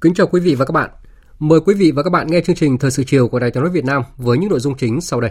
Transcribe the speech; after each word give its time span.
Kính 0.00 0.14
chào 0.14 0.26
quý 0.26 0.40
vị 0.40 0.54
và 0.54 0.64
các 0.64 0.72
bạn. 0.72 0.90
Mời 1.38 1.60
quý 1.60 1.74
vị 1.74 1.90
và 1.90 2.02
các 2.02 2.10
bạn 2.10 2.26
nghe 2.30 2.40
chương 2.40 2.56
trình 2.56 2.78
Thời 2.78 2.90
sự 2.90 3.04
chiều 3.06 3.28
của 3.28 3.38
Đài 3.38 3.50
Tiếng 3.50 3.62
nói 3.62 3.72
Việt 3.72 3.84
Nam 3.84 4.02
với 4.16 4.38
những 4.38 4.50
nội 4.50 4.60
dung 4.60 4.76
chính 4.76 5.00
sau 5.00 5.20
đây. 5.20 5.30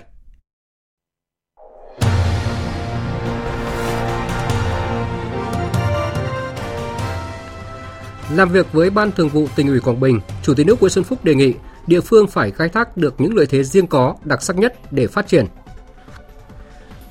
Làm 8.36 8.50
việc 8.50 8.74
với 8.74 8.90
Ban 8.90 9.12
Thường 9.12 9.30
vụ 9.30 9.48
tỉnh 9.56 9.68
ủy 9.68 9.80
Quảng 9.80 10.00
Bình, 10.00 10.20
Chủ 10.44 10.54
tịch 10.54 10.68
nước 10.68 10.80
Nguyễn 10.80 10.90
Xuân 10.90 11.04
Phúc 11.04 11.26
đề 11.26 11.36
nghị 11.36 11.54
địa 11.88 12.02
phương 12.02 12.28
phải 12.28 12.52
khai 12.52 12.70
thác 12.70 12.98
được 12.98 13.22
những 13.22 13.36
lợi 13.36 13.46
thế 13.46 13.64
riêng 13.64 13.88
có, 13.88 14.16
đặc 14.24 14.42
sắc 14.42 14.58
nhất 14.58 14.74
để 14.92 15.08
phát 15.08 15.28
triển. 15.28 15.46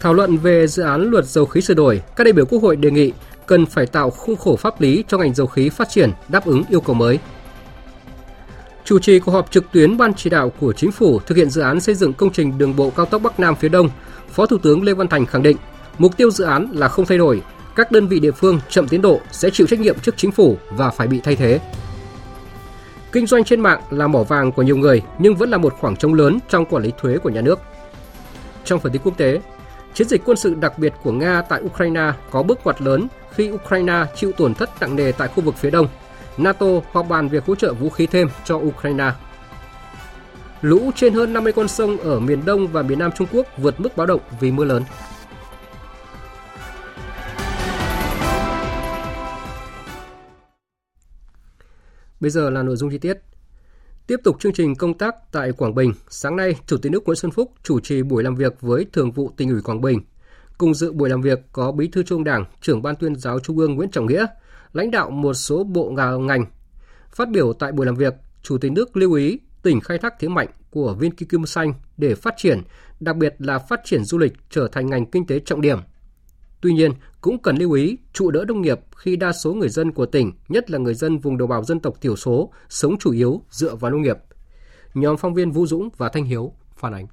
Thảo 0.01 0.15
luận 0.15 0.37
về 0.37 0.67
dự 0.67 0.83
án 0.83 1.11
luật 1.11 1.25
dầu 1.25 1.47
khí 1.47 1.61
sửa 1.61 1.75
đổi, 1.75 2.03
các 2.17 2.25
đại 2.25 2.33
biểu 2.33 2.47
Quốc 2.47 2.63
hội 2.63 2.77
đề 2.77 2.91
nghị 2.91 3.13
cần 3.47 3.67
phải 3.67 3.87
tạo 3.87 4.11
khung 4.11 4.37
khổ 4.37 4.57
pháp 4.57 4.81
lý 4.81 5.05
cho 5.09 5.19
ngành 5.19 5.35
dầu 5.35 5.47
khí 5.47 5.69
phát 5.69 5.89
triển 5.91 6.13
đáp 6.29 6.45
ứng 6.45 6.63
yêu 6.69 6.81
cầu 6.81 6.95
mới. 6.95 7.19
Chủ 8.89 8.99
trì 8.99 9.19
cuộc 9.19 9.33
họp 9.33 9.51
trực 9.51 9.73
tuyến 9.73 9.97
Ban 9.97 10.15
chỉ 10.15 10.31
đạo 10.31 10.53
của 10.61 10.73
Chính 10.73 10.93
phủ 10.93 11.21
thực 11.27 11.37
hiện 11.37 11.51
dự 11.51 11.61
án 11.61 11.81
xây 11.81 11.95
dựng 11.95 12.13
công 12.13 12.33
trình 12.33 12.59
đường 12.59 12.77
bộ 12.77 12.91
cao 12.91 13.07
tốc 13.07 13.23
Bắc 13.23 13.41
Nam 13.41 13.57
phía 13.57 13.69
Đông, 13.69 13.91
Phó 14.31 14.47
Thủ 14.47 14.59
tướng 14.59 14.83
Lê 14.83 14.95
Văn 14.95 15.09
Thành 15.09 15.27
khẳng 15.27 15.43
định, 15.43 15.57
mục 15.99 16.17
tiêu 16.17 16.31
dự 16.31 16.45
án 16.45 16.69
là 16.73 16.89
không 16.89 17.07
thay 17.07 17.19
đổi, 17.19 17.43
các 17.77 17.93
đơn 17.93 18.09
vị 18.09 18.21
địa 18.21 18.31
phương 18.31 18.61
chậm 18.69 18.89
tiến 18.89 19.03
độ 19.03 19.21
sẽ 19.33 19.51
chịu 19.51 19.67
trách 19.67 19.81
nhiệm 19.81 19.99
trước 19.99 20.15
chính 20.17 20.33
phủ 20.33 20.57
và 20.71 20.91
phải 20.91 21.07
bị 21.07 21.21
thay 21.25 21.37
thế. 21.37 21.61
Kinh 23.13 23.27
doanh 23.27 23.45
trên 23.45 23.61
mạng 23.61 23.81
là 23.91 24.07
mỏ 24.07 24.23
vàng 24.23 24.53
của 24.53 24.63
nhiều 24.63 24.77
người 24.77 25.03
nhưng 25.19 25.37
vẫn 25.37 25.51
là 25.51 25.59
một 25.59 25.75
khoảng 25.81 25.97
trống 25.97 26.15
lớn 26.15 26.39
trong 26.49 26.65
quản 26.65 26.83
lý 26.83 26.93
thuế 27.01 27.19
của 27.19 27.31
nhà 27.31 27.41
nước. 27.41 27.59
Trong 28.65 28.81
phần 28.81 28.93
tin 28.93 29.03
quốc 29.05 29.17
tế, 29.17 29.41
chiến 29.95 30.09
dịch 30.09 30.23
quân 30.25 30.37
sự 30.37 30.55
đặc 30.55 30.79
biệt 30.79 30.93
của 31.03 31.13
Nga 31.13 31.43
tại 31.43 31.63
Ukraine 31.63 32.13
có 32.31 32.43
bước 32.43 32.59
ngoặt 32.65 32.83
lớn 32.83 33.07
khi 33.35 33.51
Ukraine 33.51 34.05
chịu 34.17 34.33
tổn 34.33 34.55
thất 34.55 34.71
nặng 34.81 34.97
nề 34.97 35.13
tại 35.13 35.29
khu 35.29 35.43
vực 35.43 35.55
phía 35.57 35.71
đông. 35.71 35.89
NATO 36.39 36.67
họp 36.93 37.09
bàn 37.09 37.29
việc 37.29 37.47
hỗ 37.47 37.55
trợ 37.55 37.75
vũ 37.75 37.91
khí 37.91 38.07
thêm 38.07 38.29
cho 38.45 38.57
Ukraine. 38.57 39.13
Lũ 40.61 40.91
trên 40.95 41.15
hơn 41.15 41.33
50 41.33 41.53
con 41.53 41.69
sông 41.69 41.97
ở 41.97 42.21
miền 42.21 42.45
Đông 42.45 42.67
và 42.67 42.83
miền 42.83 42.99
Nam 42.99 43.11
Trung 43.17 43.29
Quốc 43.33 43.47
vượt 43.59 43.81
mức 43.81 43.97
báo 43.97 44.07
động 44.07 44.21
vì 44.41 44.51
mưa 44.51 44.65
lớn. 44.65 44.83
Bây 52.21 52.31
giờ 52.31 52.51
là 52.51 52.63
nội 52.63 52.77
dung 52.77 52.91
chi 52.91 52.99
tiết. 52.99 53.19
Tiếp 54.07 54.17
tục 54.25 54.37
chương 54.41 54.53
trình 54.53 54.75
công 54.75 54.99
tác 54.99 55.15
tại 55.33 55.53
Quảng 55.53 55.75
Bình, 55.75 55.93
sáng 56.09 56.37
nay, 56.37 56.57
Chủ 56.67 56.77
tịch 56.77 56.93
nước 56.93 57.05
Nguyễn 57.05 57.17
Xuân 57.17 57.31
Phúc 57.33 57.53
chủ 57.63 57.81
trì 57.81 58.03
buổi 58.03 58.23
làm 58.23 58.35
việc 58.35 58.61
với 58.61 58.87
Thường 58.93 59.13
vụ 59.13 59.31
tỉnh 59.37 59.51
ủy 59.51 59.63
Quảng 59.63 59.81
Bình. 59.81 60.01
Cùng 60.59 60.75
dự 60.75 60.93
buổi 60.93 61.09
làm 61.09 61.21
việc 61.21 61.39
có 61.53 61.73
Bí 61.73 61.89
thư 61.89 62.03
Trung 62.03 62.25
Đảng, 62.25 62.45
trưởng 62.61 62.83
Ban 62.83 62.97
tuyên 62.97 63.17
giáo 63.17 63.41
Trung 63.41 63.59
ương 63.59 63.75
Nguyễn 63.75 63.91
Trọng 63.91 64.07
Nghĩa, 64.07 64.27
lãnh 64.73 64.91
đạo 64.91 65.11
một 65.11 65.35
số 65.35 65.65
bộ 65.65 65.91
ngành. 66.21 66.45
Phát 67.11 67.31
biểu 67.31 67.53
tại 67.53 67.73
buổi 67.73 67.87
làm 67.87 67.95
việc, 67.95 68.15
Chủ 68.43 68.59
tịch 68.59 68.73
nước 68.73 68.97
lưu 68.97 69.13
ý 69.13 69.39
tỉnh 69.63 69.81
khai 69.81 69.99
thác 69.99 70.15
thế 70.19 70.29
mạnh 70.29 70.49
của 70.71 70.95
viên 70.95 71.11
kim 71.11 71.29
cương 71.29 71.47
xanh 71.47 71.73
để 71.97 72.15
phát 72.15 72.35
triển, 72.37 72.63
đặc 73.01 73.17
biệt 73.17 73.35
là 73.39 73.59
phát 73.59 73.81
triển 73.85 74.05
du 74.05 74.19
lịch 74.19 74.33
trở 74.51 74.69
thành 74.73 74.87
ngành 74.87 75.07
kinh 75.07 75.27
tế 75.27 75.41
trọng 75.41 75.61
điểm. 75.61 75.79
Tuy 76.61 76.73
nhiên, 76.73 76.93
cũng 77.21 77.43
cần 77.43 77.57
lưu 77.57 77.73
ý 77.73 77.97
trụ 78.13 78.31
đỡ 78.31 78.45
nông 78.49 78.63
nghiệp 78.63 78.81
khi 78.97 79.17
đa 79.17 79.33
số 79.33 79.55
người 79.55 79.69
dân 79.69 79.93
của 79.93 80.07
tỉnh, 80.07 80.33
nhất 80.49 80.71
là 80.71 80.79
người 80.79 80.95
dân 80.95 81.19
vùng 81.19 81.39
đồng 81.39 81.49
bào 81.49 81.65
dân 81.65 81.81
tộc 81.81 82.01
thiểu 82.01 82.17
số, 82.17 82.53
sống 82.69 82.99
chủ 82.99 83.13
yếu 83.13 83.43
dựa 83.51 83.75
vào 83.75 83.91
nông 83.91 84.03
nghiệp. 84.03 84.17
Nhóm 84.95 85.17
phóng 85.17 85.35
viên 85.35 85.51
Vũ 85.51 85.67
Dũng 85.67 85.89
và 85.97 86.09
Thanh 86.09 86.25
Hiếu 86.25 86.53
phản 86.77 86.93
ánh. 86.93 87.07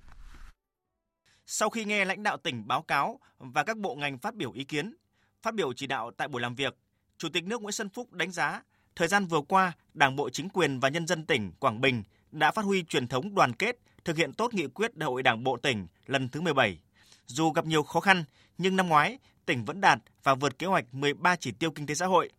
Sau 1.45 1.69
khi 1.69 1.85
nghe 1.85 2.05
lãnh 2.05 2.23
đạo 2.23 2.37
tỉnh 2.37 2.67
báo 2.67 2.81
cáo 2.81 3.19
và 3.37 3.63
các 3.63 3.77
bộ 3.77 3.95
ngành 3.95 4.17
phát 4.17 4.35
biểu 4.35 4.51
ý 4.51 4.63
kiến, 4.63 4.95
phát 5.41 5.55
biểu 5.55 5.73
chỉ 5.73 5.87
đạo 5.87 6.11
tại 6.17 6.27
buổi 6.27 6.41
làm 6.41 6.55
việc, 6.55 6.77
Chủ 7.17 7.29
tịch 7.29 7.43
nước 7.43 7.61
Nguyễn 7.61 7.71
Xuân 7.71 7.89
Phúc 7.89 8.13
đánh 8.13 8.31
giá 8.31 8.61
thời 8.95 9.07
gian 9.07 9.25
vừa 9.25 9.41
qua, 9.41 9.73
Đảng 9.93 10.15
bộ 10.15 10.29
chính 10.29 10.49
quyền 10.49 10.79
và 10.79 10.89
nhân 10.89 11.07
dân 11.07 11.25
tỉnh 11.25 11.51
Quảng 11.59 11.81
Bình 11.81 12.03
đã 12.31 12.51
phát 12.51 12.65
huy 12.65 12.83
truyền 12.83 13.07
thống 13.07 13.35
đoàn 13.35 13.53
kết, 13.53 13.77
thực 14.05 14.17
hiện 14.17 14.33
tốt 14.33 14.53
nghị 14.53 14.67
quyết 14.67 14.97
Đại 14.97 15.07
hội 15.07 15.23
Đảng 15.23 15.43
bộ 15.43 15.57
tỉnh 15.57 15.87
lần 16.05 16.29
thứ 16.29 16.41
17. 16.41 16.79
Dù 17.25 17.51
gặp 17.51 17.65
nhiều 17.65 17.83
khó 17.83 17.99
khăn, 17.99 18.23
nhưng 18.57 18.75
năm 18.75 18.87
ngoái 18.87 19.19
tỉnh 19.45 19.65
vẫn 19.65 19.81
đạt 19.81 19.99
và 20.23 20.35
vượt 20.35 20.59
kế 20.59 20.67
hoạch 20.67 20.93
13 20.93 21.35
chỉ 21.35 21.51
tiêu 21.51 21.71
kinh 21.71 21.85
tế 21.85 21.95
xã 21.95 22.05
hội, 22.05 22.29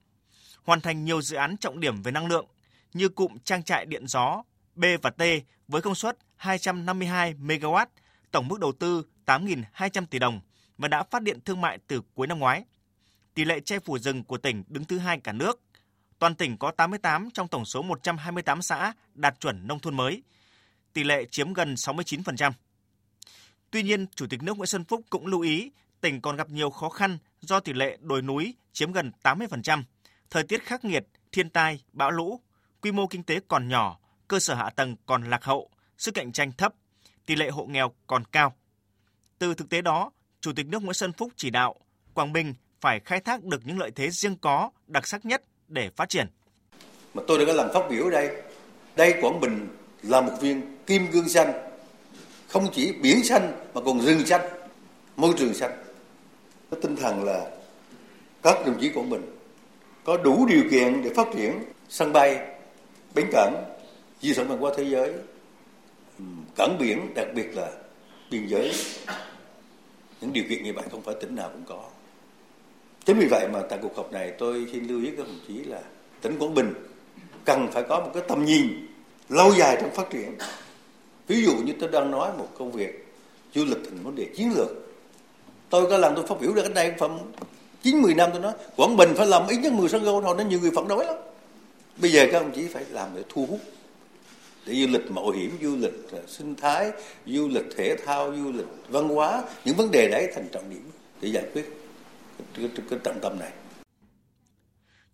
hoàn 0.62 0.80
thành 0.80 1.04
nhiều 1.04 1.22
dự 1.22 1.36
án 1.36 1.56
trọng 1.56 1.80
điểm 1.80 2.02
về 2.02 2.12
năng 2.12 2.26
lượng 2.26 2.46
như 2.94 3.08
cụm 3.08 3.38
trang 3.44 3.62
trại 3.62 3.86
điện 3.86 4.06
gió 4.06 4.42
B 4.74 4.84
và 5.02 5.10
T 5.10 5.22
với 5.68 5.82
công 5.82 5.94
suất 5.94 6.18
252 6.36 7.34
MW, 7.34 7.86
tổng 8.30 8.48
mức 8.48 8.60
đầu 8.60 8.72
tư 8.72 9.02
8.200 9.26 10.06
tỷ 10.06 10.18
đồng 10.18 10.40
và 10.78 10.88
đã 10.88 11.02
phát 11.02 11.22
điện 11.22 11.38
thương 11.44 11.60
mại 11.60 11.78
từ 11.86 12.02
cuối 12.14 12.26
năm 12.26 12.38
ngoái. 12.38 12.64
Tỷ 13.36 13.44
lệ 13.44 13.60
che 13.60 13.78
phủ 13.78 13.98
rừng 13.98 14.24
của 14.24 14.38
tỉnh 14.38 14.62
đứng 14.68 14.84
thứ 14.84 14.98
hai 14.98 15.20
cả 15.20 15.32
nước. 15.32 15.60
Toàn 16.18 16.34
tỉnh 16.34 16.56
có 16.58 16.70
88 16.70 17.30
trong 17.30 17.48
tổng 17.48 17.64
số 17.64 17.82
128 17.82 18.62
xã 18.62 18.92
đạt 19.14 19.40
chuẩn 19.40 19.66
nông 19.66 19.78
thôn 19.78 19.96
mới. 19.96 20.22
Tỷ 20.92 21.04
lệ 21.04 21.24
chiếm 21.30 21.52
gần 21.52 21.74
69%. 21.74 22.52
Tuy 23.70 23.82
nhiên, 23.82 24.06
Chủ 24.14 24.26
tịch 24.30 24.42
nước 24.42 24.56
Nguyễn 24.56 24.66
Xuân 24.66 24.84
Phúc 24.84 25.00
cũng 25.10 25.26
lưu 25.26 25.40
ý 25.40 25.70
tỉnh 26.00 26.20
còn 26.20 26.36
gặp 26.36 26.50
nhiều 26.50 26.70
khó 26.70 26.88
khăn 26.88 27.18
do 27.40 27.60
tỷ 27.60 27.72
lệ 27.72 27.98
đồi 28.00 28.22
núi 28.22 28.54
chiếm 28.72 28.92
gần 28.92 29.12
80%, 29.22 29.82
thời 30.30 30.42
tiết 30.42 30.62
khắc 30.62 30.84
nghiệt, 30.84 31.06
thiên 31.32 31.50
tai, 31.50 31.80
bão 31.92 32.10
lũ, 32.10 32.40
quy 32.80 32.92
mô 32.92 33.06
kinh 33.06 33.22
tế 33.22 33.40
còn 33.48 33.68
nhỏ, 33.68 33.98
cơ 34.28 34.40
sở 34.40 34.54
hạ 34.54 34.70
tầng 34.70 34.96
còn 35.06 35.30
lạc 35.30 35.44
hậu, 35.44 35.70
sức 35.98 36.14
cạnh 36.14 36.32
tranh 36.32 36.52
thấp, 36.52 36.74
tỷ 37.26 37.36
lệ 37.36 37.50
hộ 37.50 37.66
nghèo 37.66 37.92
còn 38.06 38.24
cao. 38.24 38.56
Từ 39.38 39.54
thực 39.54 39.68
tế 39.68 39.82
đó, 39.82 40.10
Chủ 40.40 40.52
tịch 40.52 40.66
nước 40.66 40.82
Nguyễn 40.82 40.94
Xuân 40.94 41.12
Phúc 41.12 41.32
chỉ 41.36 41.50
đạo 41.50 41.74
Quảng 42.14 42.32
Bình 42.32 42.54
phải 42.80 43.00
khai 43.00 43.20
thác 43.20 43.44
được 43.44 43.60
những 43.64 43.78
lợi 43.78 43.90
thế 43.90 44.10
riêng 44.10 44.36
có, 44.40 44.70
đặc 44.86 45.06
sắc 45.06 45.26
nhất 45.26 45.42
để 45.68 45.90
phát 45.96 46.08
triển. 46.08 46.26
Mà 47.14 47.22
tôi 47.26 47.38
đã 47.38 47.44
có 47.46 47.52
lần 47.52 47.70
phát 47.74 47.90
biểu 47.90 48.04
ở 48.04 48.10
đây, 48.10 48.42
đây 48.96 49.14
Quảng 49.20 49.40
Bình 49.40 49.68
là 50.02 50.20
một 50.20 50.32
viên 50.40 50.76
kim 50.86 51.06
cương 51.12 51.28
xanh, 51.28 51.52
không 52.48 52.68
chỉ 52.72 52.92
biển 52.92 53.24
xanh 53.24 53.52
mà 53.74 53.80
còn 53.84 54.00
rừng 54.00 54.26
xanh, 54.26 54.40
môi 55.16 55.34
trường 55.38 55.54
xanh. 55.54 55.70
Cái 56.70 56.80
tinh 56.82 56.96
thần 56.96 57.24
là 57.24 57.50
các 58.42 58.66
đồng 58.66 58.80
chí 58.80 58.90
Quảng 58.94 59.10
Bình 59.10 59.22
có 60.04 60.16
đủ 60.16 60.46
điều 60.46 60.62
kiện 60.70 61.02
để 61.02 61.10
phát 61.14 61.26
triển 61.36 61.64
sân 61.88 62.12
bay, 62.12 62.58
bến 63.14 63.26
cảng, 63.32 63.64
di 64.20 64.34
sản 64.34 64.48
văn 64.48 64.58
hóa 64.58 64.72
thế 64.76 64.84
giới, 64.84 65.12
cảng 66.56 66.78
biển, 66.78 67.14
đặc 67.14 67.26
biệt 67.34 67.54
là 67.54 67.70
biên 68.30 68.46
giới. 68.46 68.72
Những 70.20 70.32
điều 70.32 70.44
kiện 70.48 70.62
như 70.62 70.72
vậy 70.72 70.84
không 70.90 71.02
phải 71.02 71.14
tỉnh 71.20 71.34
nào 71.34 71.50
cũng 71.52 71.64
có. 71.68 71.84
Chính 73.06 73.18
vì 73.18 73.26
vậy 73.26 73.48
mà 73.48 73.62
tại 73.68 73.78
cuộc 73.82 73.96
họp 73.96 74.12
này 74.12 74.32
tôi 74.38 74.66
xin 74.72 74.88
lưu 74.88 75.02
ý 75.02 75.10
các 75.16 75.26
đồng 75.26 75.38
chí 75.48 75.54
là 75.54 75.80
tỉnh 76.22 76.38
Quảng 76.38 76.54
Bình 76.54 76.74
cần 77.44 77.68
phải 77.72 77.82
có 77.82 78.00
một 78.00 78.10
cái 78.14 78.22
tầm 78.28 78.44
nhìn 78.44 78.88
lâu 79.28 79.54
dài 79.54 79.76
trong 79.80 79.90
phát 79.90 80.10
triển. 80.10 80.38
Ví 81.28 81.44
dụ 81.44 81.56
như 81.56 81.72
tôi 81.80 81.88
đang 81.88 82.10
nói 82.10 82.30
một 82.38 82.48
công 82.58 82.72
việc 82.72 83.06
du 83.54 83.64
lịch 83.64 83.78
thành 83.84 84.02
vấn 84.02 84.14
đề 84.14 84.26
chiến 84.36 84.52
lược. 84.56 84.68
Tôi 85.70 85.90
có 85.90 85.98
lần 85.98 86.14
tôi 86.14 86.26
phát 86.26 86.40
biểu 86.40 86.54
ra 86.54 86.62
cái 86.62 86.72
đây 86.72 86.92
phẩm 86.98 87.18
9 87.82 88.02
10 88.02 88.14
năm 88.14 88.30
tôi 88.32 88.42
nói 88.42 88.52
Quảng 88.76 88.96
Bình 88.96 89.14
phải 89.16 89.26
làm 89.26 89.46
ít 89.48 89.56
nhất 89.56 89.72
10 89.72 89.88
sân 89.88 90.04
golf 90.04 90.22
thôi 90.22 90.34
nên 90.38 90.48
nhiều 90.48 90.60
người 90.60 90.70
phản 90.74 90.88
đối 90.88 91.04
lắm. 91.04 91.16
Bây 91.96 92.12
giờ 92.12 92.26
các 92.32 92.40
đồng 92.40 92.52
chí 92.52 92.66
phải 92.66 92.84
làm 92.90 93.10
để 93.16 93.22
thu 93.28 93.46
hút 93.46 93.60
để 94.66 94.74
du 94.74 94.86
lịch 94.92 95.10
mạo 95.10 95.30
hiểm, 95.30 95.58
du 95.62 95.76
lịch 95.76 96.12
à, 96.12 96.18
sinh 96.26 96.54
thái, 96.54 96.90
du 97.26 97.48
lịch 97.48 97.76
thể 97.76 97.96
thao, 98.06 98.34
du 98.36 98.52
lịch 98.52 98.66
văn 98.88 99.08
hóa, 99.08 99.42
những 99.64 99.76
vấn 99.76 99.90
đề 99.90 100.08
đấy 100.08 100.28
thành 100.34 100.48
trọng 100.52 100.70
điểm 100.70 100.90
để 101.20 101.28
giải 101.28 101.44
quyết 101.52 101.85
cái, 102.54 102.70
cái, 102.76 102.86
cái 102.90 102.98
trọng 103.04 103.20
tâm 103.22 103.38
này. 103.38 103.52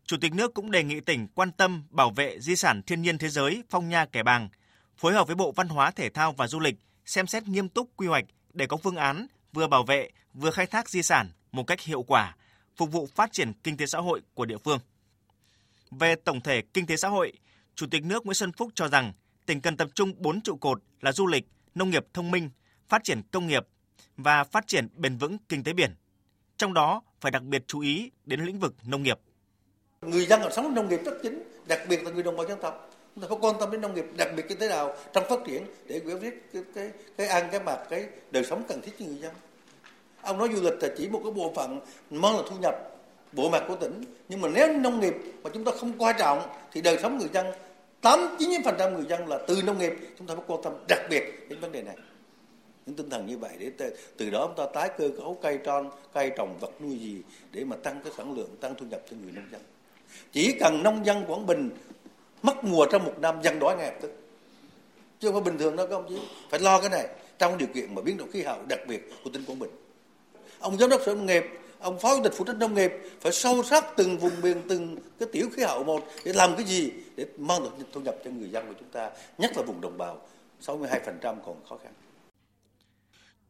Chủ 0.05 0.17
tịch 0.21 0.35
nước 0.35 0.55
cũng 0.55 0.71
đề 0.71 0.85
nghị 0.85 1.01
tỉnh 1.01 1.29
quan 1.35 1.53
tâm 1.53 1.85
bảo 1.91 2.11
vệ 2.11 2.41
di 2.41 2.57
sản 2.57 2.83
thiên 2.83 3.03
nhiên 3.03 3.19
thế 3.19 3.29
giới 3.29 3.63
Phong 3.71 3.89
Nha 3.89 4.05
Kẻ 4.05 4.23
Bàng, 4.23 4.49
phối 4.97 5.13
hợp 5.13 5.27
với 5.27 5.37
Bộ 5.37 5.53
Văn 5.53 5.69
hóa 5.69 5.91
Thể 5.91 6.11
thao 6.11 6.33
và 6.33 6.47
Du 6.47 6.61
lịch 6.61 6.75
xem 7.05 7.27
xét 7.27 7.49
nghiêm 7.49 7.69
túc 7.69 7.91
quy 7.97 8.07
hoạch 8.07 8.25
để 8.53 8.67
có 8.67 8.77
phương 8.77 8.97
án 8.97 9.27
vừa 9.53 9.67
bảo 9.67 9.83
vệ 9.83 10.11
vừa 10.35 10.51
khai 10.51 10.67
thác 10.67 10.91
di 10.91 11.03
sản 11.03 11.31
một 11.53 11.67
cách 11.67 11.81
hiệu 11.81 12.03
quả, 12.03 12.37
phục 12.77 12.93
vụ 12.93 13.09
phát 13.15 13.33
triển 13.33 13.53
kinh 13.65 13.77
tế 13.77 13.87
xã 13.87 13.99
hội 13.99 14.21
của 14.35 14.45
địa 14.45 14.59
phương. 14.59 14.79
Về 15.91 16.15
tổng 16.15 16.41
thể 16.41 16.63
kinh 16.75 16.87
tế 16.87 16.97
xã 16.97 17.09
hội, 17.09 17.33
Chủ 17.75 17.87
tịch 17.91 18.05
nước 18.05 18.27
Nguyễn 18.27 18.35
Xuân 18.35 18.53
Phúc 18.53 18.71
cho 18.75 18.89
rằng 18.89 19.13
tỉnh 19.47 19.61
cần 19.61 19.77
tập 19.77 19.89
trung 19.95 20.13
4 20.17 20.41
trụ 20.41 20.57
cột 20.57 20.83
là 21.01 21.13
du 21.13 21.27
lịch, 21.27 21.45
nông 21.75 21.91
nghiệp 21.91 22.07
thông 22.15 22.31
minh, 22.31 22.51
phát 22.89 23.05
triển 23.05 23.23
công 23.31 23.47
nghiệp 23.47 23.67
và 24.17 24.45
phát 24.45 24.67
triển 24.67 24.89
bền 24.97 25.17
vững 25.17 25.39
kinh 25.49 25.65
tế 25.65 25.73
biển. 25.73 25.95
Trong 26.57 26.75
đó 26.75 27.03
phải 27.23 27.31
đặc 27.31 27.43
biệt 27.43 27.63
chú 27.67 27.81
ý 27.81 28.11
đến 28.27 28.41
lĩnh 28.41 28.59
vực 28.59 28.75
nông 28.87 29.03
nghiệp. 29.03 29.19
Người 30.03 30.27
dân 30.27 30.41
ở 30.41 30.51
sống 30.51 30.75
nông 30.75 30.89
nghiệp 30.89 31.01
rất 31.05 31.15
chính, 31.23 31.43
đặc 31.67 31.81
biệt 31.89 32.05
là 32.05 32.11
người 32.11 32.23
đồng 32.23 32.37
bào 32.37 32.49
dân 32.49 32.61
tộc. 32.61 32.91
Chúng 33.15 33.23
ta 33.23 33.29
phải 33.29 33.39
quan 33.41 33.55
tâm 33.61 33.71
đến 33.71 33.81
nông 33.81 33.95
nghiệp, 33.95 34.05
đặc 34.17 34.29
biệt 34.37 34.45
như 34.49 34.55
thế 34.55 34.69
nào 34.69 34.95
trong 35.13 35.25
phát 35.29 35.39
triển 35.47 35.67
để 35.87 36.01
giải 36.05 36.17
quyết 36.17 36.51
cái, 36.53 36.63
cái, 36.75 36.91
cái 37.17 37.27
ăn, 37.27 37.49
cái 37.51 37.61
mặc, 37.61 37.79
cái 37.91 38.07
đời 38.31 38.45
sống 38.45 38.65
cần 38.69 38.81
thiết 38.83 38.93
cho 38.99 39.05
người 39.07 39.19
dân. 39.19 39.35
Ông 40.23 40.39
nói 40.39 40.49
du 40.55 40.63
lịch 40.63 40.83
là 40.83 40.89
chỉ 40.99 41.09
một 41.09 41.21
cái 41.25 41.33
bộ 41.33 41.53
phận 41.57 41.81
mang 42.11 42.37
là 42.37 42.43
thu 42.51 42.57
nhập 42.57 42.75
bộ 43.33 43.51
mặt 43.51 43.65
của 43.69 43.77
tỉnh 43.77 44.05
nhưng 44.29 44.41
mà 44.41 44.49
nếu 44.49 44.79
nông 44.79 45.01
nghiệp 45.01 45.15
mà 45.43 45.51
chúng 45.55 45.65
ta 45.65 45.73
không 45.81 45.93
quan 45.99 46.17
trọng 46.19 46.49
thì 46.73 46.81
đời 46.81 46.99
sống 47.03 47.19
người 47.19 47.29
dân 47.33 47.47
tám 48.01 48.37
chín 48.39 48.51
phần 48.65 48.75
trăm 48.79 48.95
người 48.95 49.05
dân 49.09 49.29
là 49.29 49.39
từ 49.49 49.63
nông 49.63 49.79
nghiệp 49.79 49.93
chúng 50.19 50.27
ta 50.27 50.35
phải 50.35 50.45
quan 50.47 50.63
tâm 50.63 50.73
đặc 50.89 51.01
biệt 51.11 51.47
đến 51.49 51.61
vấn 51.61 51.73
đề 51.73 51.83
này 51.83 51.97
những 52.87 52.97
tinh 52.97 53.11
thần 53.11 53.27
như 53.27 53.39
vậy 53.39 53.51
để 53.59 53.91
từ, 54.17 54.31
đó 54.31 54.47
chúng 54.47 54.57
ta 54.57 54.73
tái 54.75 54.91
cơ 54.99 55.11
cấu 55.19 55.39
cây 55.43 55.59
tròn 55.65 55.91
cây 56.15 56.31
trồng 56.37 56.59
vật 56.61 56.71
nuôi 56.81 56.99
gì 56.99 57.17
để 57.53 57.65
mà 57.65 57.77
tăng 57.77 58.01
cái 58.05 58.13
sản 58.17 58.37
lượng 58.37 58.57
tăng 58.61 58.75
thu 58.75 58.87
nhập 58.87 59.03
cho 59.11 59.17
người 59.23 59.33
nông 59.33 59.45
dân. 59.53 59.61
Chỉ 60.33 60.53
cần 60.61 60.83
nông 60.83 61.07
dân 61.07 61.25
quảng 61.29 61.47
bình 61.47 61.71
mất 62.43 62.65
mùa 62.65 62.87
trong 62.87 63.05
một 63.05 63.15
năm 63.19 63.43
dân 63.43 63.59
đói 63.59 63.77
ngay 63.77 63.93
tức. 64.03 64.11
Chứ 65.21 65.33
không 65.33 65.45
phải 65.45 65.53
bình 65.53 65.59
thường 65.59 65.77
đâu 65.77 65.87
các 65.87 65.97
ông 65.97 66.07
chí. 66.09 66.19
Phải 66.51 66.61
lo 66.61 66.81
cái 66.81 66.91
này. 66.91 67.09
Trong 67.39 67.59
điều 67.59 67.69
kiện 67.75 67.95
mà 67.95 68.03
biến 68.03 68.17
đổi 68.17 68.29
khí 68.33 68.43
hậu 68.43 68.59
đặc 68.69 68.81
biệt 68.89 69.11
của 69.25 69.31
tỉnh 69.31 69.45
quảng 69.45 69.59
bình. 69.59 69.71
Ông 70.59 70.79
giám 70.79 70.91
đốc 70.91 71.01
sở 71.07 71.15
nông 71.15 71.27
nghiệp 71.27 71.45
ông 71.83 71.99
phó 71.99 72.17
chủ 72.17 72.23
tịch 72.23 72.33
phụ 72.37 72.45
trách 72.45 72.57
nông 72.57 72.75
nghiệp 72.75 72.93
phải 73.21 73.33
sâu 73.33 73.63
sắc 73.63 73.85
từng 73.97 74.19
vùng 74.19 74.41
miền 74.43 74.63
từng 74.69 74.97
cái 75.19 75.29
tiểu 75.33 75.49
khí 75.53 75.63
hậu 75.63 75.85
một 75.85 76.05
để 76.25 76.33
làm 76.33 76.57
cái 76.57 76.67
gì 76.67 76.93
để 77.17 77.27
mang 77.37 77.63
được 77.63 77.87
thu 77.93 78.01
nhập 78.01 78.17
cho 78.25 78.31
người 78.31 78.49
dân 78.51 78.67
của 78.69 78.75
chúng 78.81 78.89
ta 78.89 79.11
nhất 79.39 79.57
là 79.57 79.63
vùng 79.63 79.81
đồng 79.81 79.99
bào. 79.99 80.21
62% 80.67 81.17
còn 81.23 81.57
khó 81.69 81.79
khăn. 81.83 81.93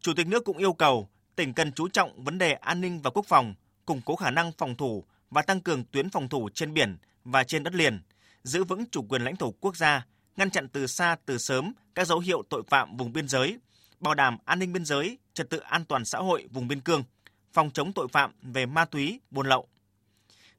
Chủ 0.02 0.12
tịch 0.14 0.26
nước 0.26 0.44
cũng 0.44 0.58
yêu 0.58 0.72
cầu 0.72 1.08
tỉnh 1.36 1.54
cần 1.54 1.72
chú 1.72 1.88
trọng 1.88 2.24
vấn 2.24 2.38
đề 2.38 2.52
an 2.52 2.80
ninh 2.80 3.00
và 3.02 3.10
quốc 3.10 3.26
phòng, 3.26 3.54
củng 3.86 4.00
cố 4.04 4.16
khả 4.16 4.30
năng 4.30 4.52
phòng 4.52 4.76
thủ 4.76 5.04
và 5.30 5.42
tăng 5.42 5.60
cường 5.60 5.84
tuyến 5.84 6.10
phòng 6.10 6.28
thủ 6.28 6.48
trên 6.54 6.74
biển 6.74 6.96
và 7.24 7.44
trên 7.44 7.62
đất 7.62 7.74
liền, 7.74 8.02
giữ 8.42 8.64
vững 8.64 8.84
chủ 8.90 9.02
quyền 9.02 9.22
lãnh 9.22 9.36
thổ 9.36 9.50
quốc 9.60 9.76
gia, 9.76 10.06
ngăn 10.36 10.50
chặn 10.50 10.68
từ 10.68 10.86
xa 10.86 11.16
từ 11.26 11.38
sớm 11.38 11.72
các 11.94 12.06
dấu 12.06 12.18
hiệu 12.18 12.42
tội 12.48 12.62
phạm 12.68 12.96
vùng 12.96 13.12
biên 13.12 13.28
giới, 13.28 13.58
bảo 14.00 14.14
đảm 14.14 14.38
an 14.44 14.58
ninh 14.58 14.72
biên 14.72 14.84
giới, 14.84 15.18
trật 15.34 15.50
tự 15.50 15.58
an 15.58 15.84
toàn 15.84 16.04
xã 16.04 16.18
hội 16.18 16.48
vùng 16.50 16.68
biên 16.68 16.80
cương– 16.80 17.04
phòng 17.52 17.70
chống 17.70 17.92
tội 17.92 18.08
phạm 18.08 18.32
về 18.42 18.66
ma 18.66 18.84
túy, 18.84 19.20
buôn 19.30 19.46
lậu. 19.46 19.68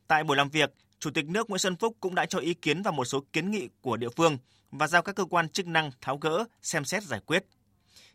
Tại 0.07 0.23
buổi 0.23 0.37
làm 0.37 0.49
việc, 0.49 0.73
Chủ 0.99 1.09
tịch 1.11 1.25
nước 1.25 1.49
Nguyễn 1.49 1.59
Xuân 1.59 1.75
Phúc 1.75 1.97
cũng 1.99 2.15
đã 2.15 2.25
cho 2.25 2.39
ý 2.39 2.53
kiến 2.53 2.81
vào 2.81 2.93
một 2.93 3.05
số 3.05 3.23
kiến 3.33 3.51
nghị 3.51 3.69
của 3.81 3.97
địa 3.97 4.09
phương 4.09 4.37
và 4.71 4.87
giao 4.87 5.01
các 5.01 5.15
cơ 5.15 5.25
quan 5.25 5.49
chức 5.49 5.67
năng 5.67 5.91
tháo 6.01 6.17
gỡ, 6.17 6.45
xem 6.61 6.85
xét 6.85 7.03
giải 7.03 7.19
quyết. 7.25 7.45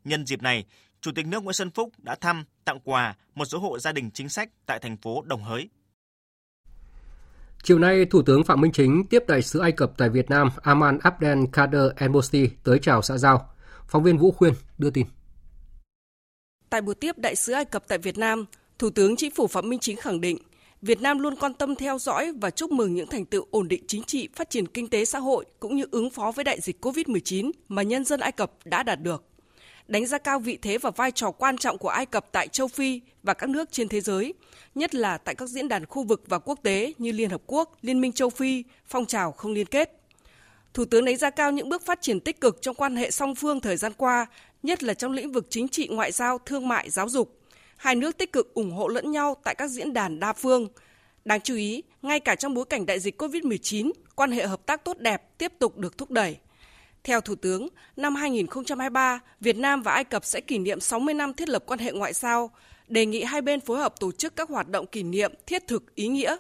Nhân 0.05 0.27
dịp 0.27 0.43
này, 0.43 0.65
Chủ 1.01 1.11
tịch 1.15 1.27
nước 1.27 1.43
Nguyễn 1.43 1.53
Xuân 1.53 1.71
Phúc 1.71 1.93
đã 1.99 2.15
thăm, 2.15 2.45
tặng 2.65 2.81
quà 2.85 3.17
một 3.35 3.45
số 3.45 3.59
hộ 3.59 3.79
gia 3.79 3.93
đình 3.93 4.11
chính 4.11 4.29
sách 4.29 4.51
tại 4.67 4.79
thành 4.79 4.97
phố 4.97 5.23
Đồng 5.23 5.43
Hới. 5.43 5.69
Chiều 7.63 7.79
nay, 7.79 8.05
Thủ 8.05 8.23
tướng 8.23 8.45
Phạm 8.45 8.61
Minh 8.61 8.73
Chính 8.73 9.05
tiếp 9.11 9.25
đại 9.29 9.43
sứ 9.43 9.59
Ai 9.59 9.73
Cập 9.73 9.93
tại 9.97 10.09
Việt 10.09 10.31
Nam 10.31 10.49
Aman 10.63 10.99
Abdel 11.03 11.39
Kader 11.53 11.83
El 11.97 12.11
Mosti 12.11 12.49
tới 12.65 12.79
chào 12.83 13.03
xã 13.03 13.19
giao. 13.19 13.51
Phóng 13.87 14.03
viên 14.03 14.19
Vũ 14.19 14.33
Khuyên 14.33 14.55
đưa 14.79 14.91
tin. 14.91 15.07
Tại 16.71 16.81
buổi 16.81 16.95
tiếp 16.95 17.19
đại 17.19 17.37
sứ 17.37 17.53
Ai 17.53 17.65
Cập 17.65 17.89
tại 17.89 17.99
Việt 17.99 18.19
Nam, 18.19 18.45
Thủ 18.79 18.91
tướng 18.91 19.17
Chính 19.17 19.31
phủ 19.31 19.47
Phạm 19.47 19.69
Minh 19.69 19.79
Chính 19.79 19.97
khẳng 19.97 20.21
định, 20.21 20.39
Việt 20.83 21.01
Nam 21.01 21.19
luôn 21.19 21.37
quan 21.37 21.55
tâm 21.55 21.75
theo 21.75 21.99
dõi 21.99 22.33
và 22.41 22.51
chúc 22.51 22.71
mừng 22.71 22.95
những 22.95 23.09
thành 23.11 23.25
tựu 23.25 23.47
ổn 23.51 23.69
định 23.69 23.85
chính 23.89 24.03
trị, 24.03 24.29
phát 24.37 24.51
triển 24.51 24.69
kinh 24.69 24.89
tế 24.89 25.05
xã 25.05 25.19
hội 25.19 25.45
cũng 25.61 25.77
như 25.77 25.85
ứng 25.91 26.11
phó 26.11 26.33
với 26.37 26.45
đại 26.45 26.61
dịch 26.61 26.85
COVID-19 26.85 27.51
mà 27.69 27.83
nhân 27.83 28.05
dân 28.05 28.21
Ai 28.21 28.33
Cập 28.33 28.53
đã 28.65 28.83
đạt 28.83 29.01
được. 29.01 29.28
Đánh 29.89 30.07
giá 30.07 30.19
cao 30.19 30.39
vị 30.39 30.59
thế 30.63 30.79
và 30.79 30.91
vai 30.91 31.13
trò 31.13 31.31
quan 31.31 31.57
trọng 31.57 31.79
của 31.79 31.89
Ai 31.89 32.07
Cập 32.07 32.33
tại 32.33 32.49
châu 32.49 32.69
Phi 32.69 33.01
và 33.23 33.35
các 33.35 33.51
nước 33.51 33.73
trên 33.73 33.89
thế 33.89 34.01
giới, 34.01 34.35
nhất 34.75 34.95
là 34.95 35.19
tại 35.19 35.35
các 35.35 35.49
diễn 35.49 35.69
đàn 35.69 35.87
khu 35.87 36.03
vực 36.03 36.23
và 36.27 36.39
quốc 36.39 36.59
tế 36.63 36.93
như 36.99 37.13
Liên 37.13 37.31
Hợp 37.31 37.43
Quốc, 37.47 37.79
Liên 37.83 38.01
minh 38.01 38.13
châu 38.13 38.31
Phi, 38.31 38.65
phong 38.87 39.07
trào 39.07 39.33
không 39.33 39.53
liên 39.53 39.67
kết. 39.67 39.93
Thủ 40.75 40.85
tướng 40.85 41.05
đánh 41.05 41.17
giá 41.17 41.31
cao 41.31 41.53
những 41.53 41.69
bước 41.69 41.87
phát 41.87 42.03
triển 42.03 42.21
tích 42.21 42.41
cực 42.41 42.63
trong 42.63 42.75
quan 42.75 42.97
hệ 42.97 43.11
song 43.11 43.35
phương 43.35 43.61
thời 43.61 43.77
gian 43.77 43.93
qua, 43.97 44.27
nhất 44.63 44.83
là 44.83 44.95
trong 44.95 45.13
lĩnh 45.13 45.33
vực 45.33 45.47
chính 45.51 45.69
trị, 45.69 45.89
ngoại 45.91 46.13
giao, 46.13 46.39
thương 46.39 46.69
mại, 46.69 46.91
giáo 46.91 47.09
dục 47.09 47.39
hai 47.79 47.95
nước 47.95 48.19
tích 48.19 48.33
cực 48.33 48.55
ủng 48.55 48.71
hộ 48.71 48.89
lẫn 48.89 49.11
nhau 49.11 49.37
tại 49.45 49.55
các 49.55 49.69
diễn 49.69 49.93
đàn 49.93 50.21
đa 50.21 50.33
phương. 50.33 50.69
Đáng 51.25 51.41
chú 51.41 51.55
ý, 51.55 51.83
ngay 52.03 52.21
cả 52.21 52.35
trong 52.35 52.55
bối 52.55 52.65
cảnh 52.65 52.87
đại 52.87 53.01
dịch 53.01 53.23
COVID-19, 53.23 53.91
quan 54.15 54.31
hệ 54.31 54.47
hợp 54.47 54.67
tác 54.67 54.85
tốt 54.85 54.99
đẹp 54.99 55.39
tiếp 55.39 55.53
tục 55.59 55.79
được 55.79 55.99
thúc 55.99 56.11
đẩy. 56.11 56.37
Theo 57.09 57.21
Thủ 57.21 57.35
tướng, 57.35 57.69
năm 57.97 58.15
2023, 58.15 59.21
Việt 59.41 59.57
Nam 59.57 59.83
và 59.83 59.93
Ai 59.93 60.05
Cập 60.05 60.25
sẽ 60.25 60.41
kỷ 60.41 60.59
niệm 60.59 60.81
60 60.81 61.15
năm 61.15 61.35
thiết 61.35 61.49
lập 61.49 61.63
quan 61.67 61.79
hệ 61.79 61.93
ngoại 61.93 62.13
giao, 62.13 62.51
đề 62.89 63.07
nghị 63.07 63.23
hai 63.23 63.43
bên 63.43 63.61
phối 63.61 63.79
hợp 63.79 64.01
tổ 64.01 64.13
chức 64.13 64.37
các 64.37 64.49
hoạt 64.49 64.69
động 64.69 64.87
kỷ 64.87 65.03
niệm 65.03 65.33
thiết 65.47 65.67
thực 65.67 65.95
ý 65.95 66.09
nghĩa. 66.09 66.37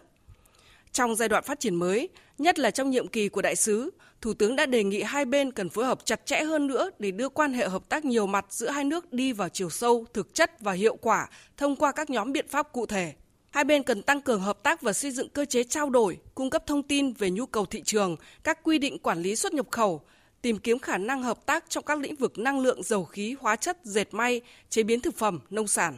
Trong 0.92 1.14
giai 1.14 1.28
đoạn 1.28 1.44
phát 1.44 1.60
triển 1.60 1.74
mới, 1.74 2.08
nhất 2.38 2.58
là 2.58 2.70
trong 2.70 2.90
nhiệm 2.90 3.08
kỳ 3.08 3.28
của 3.28 3.42
đại 3.42 3.56
sứ, 3.56 3.90
Thủ 4.20 4.34
tướng 4.34 4.56
đã 4.56 4.66
đề 4.66 4.84
nghị 4.84 5.02
hai 5.02 5.24
bên 5.24 5.52
cần 5.52 5.68
phối 5.68 5.84
hợp 5.84 6.04
chặt 6.04 6.26
chẽ 6.26 6.44
hơn 6.44 6.66
nữa 6.66 6.90
để 6.98 7.10
đưa 7.10 7.28
quan 7.28 7.52
hệ 7.52 7.68
hợp 7.68 7.88
tác 7.88 8.04
nhiều 8.04 8.26
mặt 8.26 8.46
giữa 8.50 8.70
hai 8.70 8.84
nước 8.84 9.12
đi 9.12 9.32
vào 9.32 9.48
chiều 9.48 9.70
sâu, 9.70 10.04
thực 10.14 10.34
chất 10.34 10.60
và 10.60 10.72
hiệu 10.72 10.96
quả 10.96 11.28
thông 11.56 11.76
qua 11.76 11.92
các 11.92 12.10
nhóm 12.10 12.32
biện 12.32 12.48
pháp 12.48 12.72
cụ 12.72 12.86
thể. 12.86 13.12
Hai 13.50 13.64
bên 13.64 13.82
cần 13.82 14.02
tăng 14.02 14.22
cường 14.22 14.40
hợp 14.40 14.62
tác 14.62 14.82
và 14.82 14.92
xây 14.92 15.10
dựng 15.10 15.28
cơ 15.28 15.44
chế 15.44 15.64
trao 15.64 15.90
đổi, 15.90 16.18
cung 16.34 16.50
cấp 16.50 16.66
thông 16.66 16.82
tin 16.82 17.12
về 17.12 17.30
nhu 17.30 17.46
cầu 17.46 17.66
thị 17.66 17.82
trường, 17.84 18.16
các 18.44 18.58
quy 18.62 18.78
định 18.78 18.98
quản 18.98 19.22
lý 19.22 19.36
xuất 19.36 19.54
nhập 19.54 19.66
khẩu, 19.70 20.02
tìm 20.42 20.58
kiếm 20.58 20.78
khả 20.78 20.98
năng 20.98 21.22
hợp 21.22 21.46
tác 21.46 21.64
trong 21.68 21.84
các 21.84 21.98
lĩnh 21.98 22.16
vực 22.16 22.38
năng 22.38 22.60
lượng, 22.60 22.82
dầu 22.82 23.04
khí, 23.04 23.36
hóa 23.40 23.56
chất, 23.56 23.78
dệt 23.84 24.14
may, 24.14 24.40
chế 24.70 24.82
biến 24.82 25.00
thực 25.00 25.18
phẩm, 25.18 25.40
nông 25.50 25.68
sản. 25.68 25.96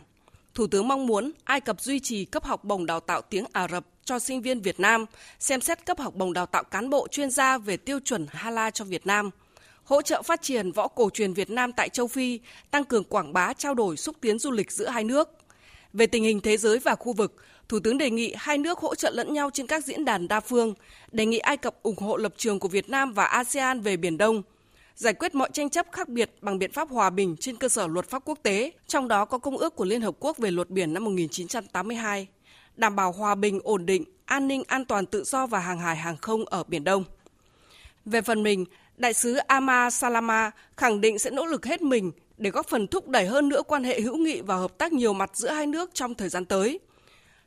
Thủ 0.54 0.66
tướng 0.66 0.88
mong 0.88 1.06
muốn 1.06 1.32
Ai 1.44 1.60
Cập 1.60 1.80
duy 1.80 2.00
trì 2.00 2.24
cấp 2.24 2.44
học 2.44 2.64
bổng 2.64 2.86
đào 2.86 3.00
tạo 3.00 3.22
tiếng 3.22 3.44
Ả 3.52 3.68
Rập 3.68 3.86
cho 4.04 4.18
sinh 4.18 4.42
viên 4.42 4.60
Việt 4.60 4.80
Nam, 4.80 5.06
xem 5.38 5.60
xét 5.60 5.86
cấp 5.86 5.98
học 5.98 6.14
bổng 6.14 6.32
đào 6.32 6.46
tạo 6.46 6.64
cán 6.64 6.90
bộ 6.90 7.08
chuyên 7.08 7.30
gia 7.30 7.58
về 7.58 7.76
tiêu 7.76 8.00
chuẩn 8.04 8.26
Hala 8.30 8.70
cho 8.70 8.84
Việt 8.84 9.06
Nam, 9.06 9.30
hỗ 9.84 10.02
trợ 10.02 10.22
phát 10.22 10.42
triển 10.42 10.72
võ 10.72 10.88
cổ 10.88 11.10
truyền 11.10 11.32
Việt 11.32 11.50
Nam 11.50 11.72
tại 11.72 11.88
châu 11.88 12.06
Phi, 12.06 12.40
tăng 12.70 12.84
cường 12.84 13.04
quảng 13.04 13.32
bá 13.32 13.52
trao 13.52 13.74
đổi 13.74 13.96
xúc 13.96 14.16
tiến 14.20 14.38
du 14.38 14.50
lịch 14.50 14.72
giữa 14.72 14.88
hai 14.88 15.04
nước. 15.04 15.28
Về 15.92 16.06
tình 16.06 16.24
hình 16.24 16.40
thế 16.40 16.56
giới 16.56 16.78
và 16.78 16.94
khu 16.94 17.12
vực, 17.12 17.36
Thủ 17.70 17.80
tướng 17.80 17.98
đề 17.98 18.10
nghị 18.10 18.34
hai 18.38 18.58
nước 18.58 18.78
hỗ 18.78 18.94
trợ 18.94 19.10
lẫn 19.10 19.32
nhau 19.32 19.50
trên 19.52 19.66
các 19.66 19.84
diễn 19.84 20.04
đàn 20.04 20.28
đa 20.28 20.40
phương, 20.40 20.74
đề 21.12 21.26
nghị 21.26 21.38
Ai 21.38 21.56
Cập 21.56 21.82
ủng 21.82 21.96
hộ 21.96 22.16
lập 22.16 22.34
trường 22.36 22.58
của 22.58 22.68
Việt 22.68 22.88
Nam 22.88 23.12
và 23.12 23.24
ASEAN 23.24 23.80
về 23.80 23.96
Biển 23.96 24.18
Đông, 24.18 24.42
giải 24.94 25.14
quyết 25.14 25.34
mọi 25.34 25.48
tranh 25.52 25.70
chấp 25.70 25.86
khác 25.92 26.08
biệt 26.08 26.30
bằng 26.40 26.58
biện 26.58 26.72
pháp 26.72 26.88
hòa 26.88 27.10
bình 27.10 27.36
trên 27.40 27.56
cơ 27.56 27.68
sở 27.68 27.86
luật 27.86 28.10
pháp 28.10 28.22
quốc 28.24 28.38
tế, 28.42 28.72
trong 28.86 29.08
đó 29.08 29.24
có 29.24 29.38
Công 29.38 29.56
ước 29.56 29.76
của 29.76 29.84
Liên 29.84 30.00
Hợp 30.00 30.14
Quốc 30.20 30.38
về 30.38 30.50
luật 30.50 30.70
biển 30.70 30.94
năm 30.94 31.04
1982 31.04 32.26
đảm 32.76 32.96
bảo 32.96 33.12
hòa 33.12 33.34
bình, 33.34 33.60
ổn 33.64 33.86
định, 33.86 34.04
an 34.24 34.48
ninh, 34.48 34.62
an 34.66 34.84
toàn 34.84 35.06
tự 35.06 35.24
do 35.24 35.46
và 35.46 35.58
hàng 35.58 35.78
hải 35.78 35.96
hàng 35.96 36.16
không 36.16 36.44
ở 36.44 36.64
Biển 36.68 36.84
Đông. 36.84 37.04
Về 38.04 38.22
phần 38.22 38.42
mình, 38.42 38.64
Đại 38.96 39.12
sứ 39.12 39.36
Ama 39.36 39.90
Salama 39.90 40.50
khẳng 40.76 41.00
định 41.00 41.18
sẽ 41.18 41.30
nỗ 41.30 41.46
lực 41.46 41.66
hết 41.66 41.82
mình 41.82 42.12
để 42.38 42.50
góp 42.50 42.68
phần 42.68 42.86
thúc 42.86 43.08
đẩy 43.08 43.26
hơn 43.26 43.48
nữa 43.48 43.62
quan 43.62 43.84
hệ 43.84 44.00
hữu 44.00 44.16
nghị 44.16 44.40
và 44.40 44.56
hợp 44.56 44.78
tác 44.78 44.92
nhiều 44.92 45.12
mặt 45.12 45.30
giữa 45.34 45.50
hai 45.50 45.66
nước 45.66 45.90
trong 45.94 46.14
thời 46.14 46.28
gian 46.28 46.44
tới. 46.44 46.80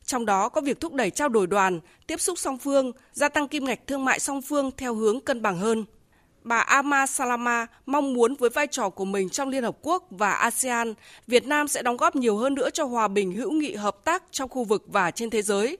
Trong 0.05 0.25
đó 0.25 0.49
có 0.49 0.61
việc 0.61 0.79
thúc 0.79 0.93
đẩy 0.93 1.09
trao 1.09 1.29
đổi 1.29 1.47
đoàn, 1.47 1.79
tiếp 2.07 2.21
xúc 2.21 2.39
song 2.39 2.57
phương, 2.57 2.91
gia 3.11 3.29
tăng 3.29 3.47
kim 3.47 3.65
ngạch 3.65 3.87
thương 3.87 4.05
mại 4.05 4.19
song 4.19 4.41
phương 4.41 4.71
theo 4.77 4.95
hướng 4.95 5.19
cân 5.19 5.41
bằng 5.41 5.57
hơn 5.57 5.85
bà 6.43 6.57
Ama 6.57 7.07
Salama 7.07 7.67
mong 7.85 8.13
muốn 8.13 8.35
với 8.35 8.49
vai 8.49 8.67
trò 8.67 8.89
của 8.89 9.05
mình 9.05 9.29
trong 9.29 9.49
Liên 9.49 9.63
Hợp 9.63 9.77
Quốc 9.81 10.07
và 10.09 10.33
ASEAN, 10.33 10.93
Việt 11.27 11.45
Nam 11.45 11.67
sẽ 11.67 11.81
đóng 11.81 11.97
góp 11.97 12.15
nhiều 12.15 12.37
hơn 12.37 12.53
nữa 12.53 12.69
cho 12.69 12.85
hòa 12.85 13.07
bình 13.07 13.31
hữu 13.31 13.51
nghị 13.51 13.75
hợp 13.75 14.05
tác 14.05 14.23
trong 14.31 14.49
khu 14.49 14.63
vực 14.63 14.83
và 14.87 15.11
trên 15.11 15.29
thế 15.29 15.41
giới. 15.41 15.77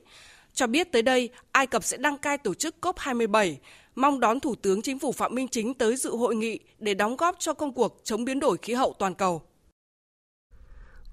Cho 0.53 0.67
biết 0.67 0.91
tới 0.91 1.01
đây, 1.01 1.29
Ai 1.51 1.67
Cập 1.67 1.83
sẽ 1.83 1.97
đăng 1.97 2.17
cai 2.17 2.37
tổ 2.37 2.53
chức 2.53 2.75
COP27, 2.81 3.55
mong 3.95 4.19
đón 4.19 4.39
Thủ 4.39 4.55
tướng 4.55 4.81
Chính 4.81 4.99
phủ 4.99 5.11
Phạm 5.11 5.35
Minh 5.35 5.47
Chính 5.47 5.73
tới 5.73 5.95
dự 5.95 6.15
hội 6.15 6.35
nghị 6.35 6.59
để 6.79 6.93
đóng 6.93 7.17
góp 7.17 7.35
cho 7.39 7.53
công 7.53 7.73
cuộc 7.73 8.01
chống 8.03 8.25
biến 8.25 8.39
đổi 8.39 8.57
khí 8.61 8.73
hậu 8.73 8.95
toàn 8.99 9.15
cầu. 9.15 9.41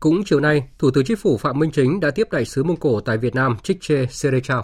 Cũng 0.00 0.23
chiều 0.25 0.40
nay, 0.40 0.69
Thủ 0.78 0.90
tướng 0.90 1.04
Chính 1.04 1.16
phủ 1.16 1.37
Phạm 1.37 1.59
Minh 1.59 1.71
Chính 1.71 2.00
đã 2.00 2.11
tiếp 2.11 2.28
đại 2.33 2.45
sứ 2.45 2.62
Mông 2.62 2.76
Cổ 2.76 3.00
tại 3.00 3.19
Việt 3.19 3.35
Nam 3.35 3.57
Chikche 3.62 4.07
Serechao. 4.07 4.62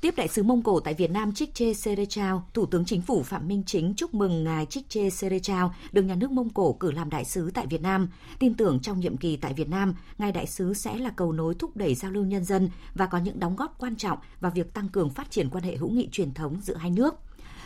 Tiếp 0.00 0.14
đại 0.16 0.28
sứ 0.28 0.42
Mông 0.42 0.62
Cổ 0.62 0.80
tại 0.80 0.94
Việt 0.94 1.10
Nam 1.10 1.32
Chikche 1.32 1.72
Serechao, 1.72 2.42
Thủ 2.54 2.66
tướng 2.66 2.84
Chính 2.84 3.02
phủ 3.02 3.22
Phạm 3.22 3.48
Minh 3.48 3.62
Chính 3.66 3.94
chúc 3.96 4.14
mừng 4.14 4.44
ngài 4.44 4.66
Chikche 4.66 5.10
Serechao 5.10 5.74
được 5.92 6.02
nhà 6.02 6.14
nước 6.14 6.30
Mông 6.30 6.50
Cổ 6.50 6.72
cử 6.72 6.90
làm 6.90 7.10
đại 7.10 7.24
sứ 7.24 7.50
tại 7.54 7.66
Việt 7.66 7.82
Nam. 7.82 8.08
Tin 8.38 8.54
tưởng 8.54 8.80
trong 8.80 9.00
nhiệm 9.00 9.16
kỳ 9.16 9.36
tại 9.36 9.52
Việt 9.54 9.68
Nam, 9.68 9.94
ngài 10.18 10.32
đại 10.32 10.46
sứ 10.46 10.74
sẽ 10.74 10.98
là 10.98 11.10
cầu 11.16 11.32
nối 11.32 11.54
thúc 11.54 11.76
đẩy 11.76 11.94
giao 11.94 12.10
lưu 12.10 12.24
nhân 12.24 12.44
dân 12.44 12.70
và 12.94 13.06
có 13.06 13.18
những 13.18 13.40
đóng 13.40 13.56
góp 13.56 13.74
quan 13.78 13.96
trọng 13.96 14.18
vào 14.40 14.52
việc 14.54 14.74
tăng 14.74 14.88
cường 14.88 15.10
phát 15.10 15.30
triển 15.30 15.50
quan 15.50 15.64
hệ 15.64 15.76
hữu 15.76 15.90
nghị 15.90 16.08
truyền 16.12 16.34
thống 16.34 16.60
giữa 16.62 16.76
hai 16.76 16.90
nước. 16.90 17.14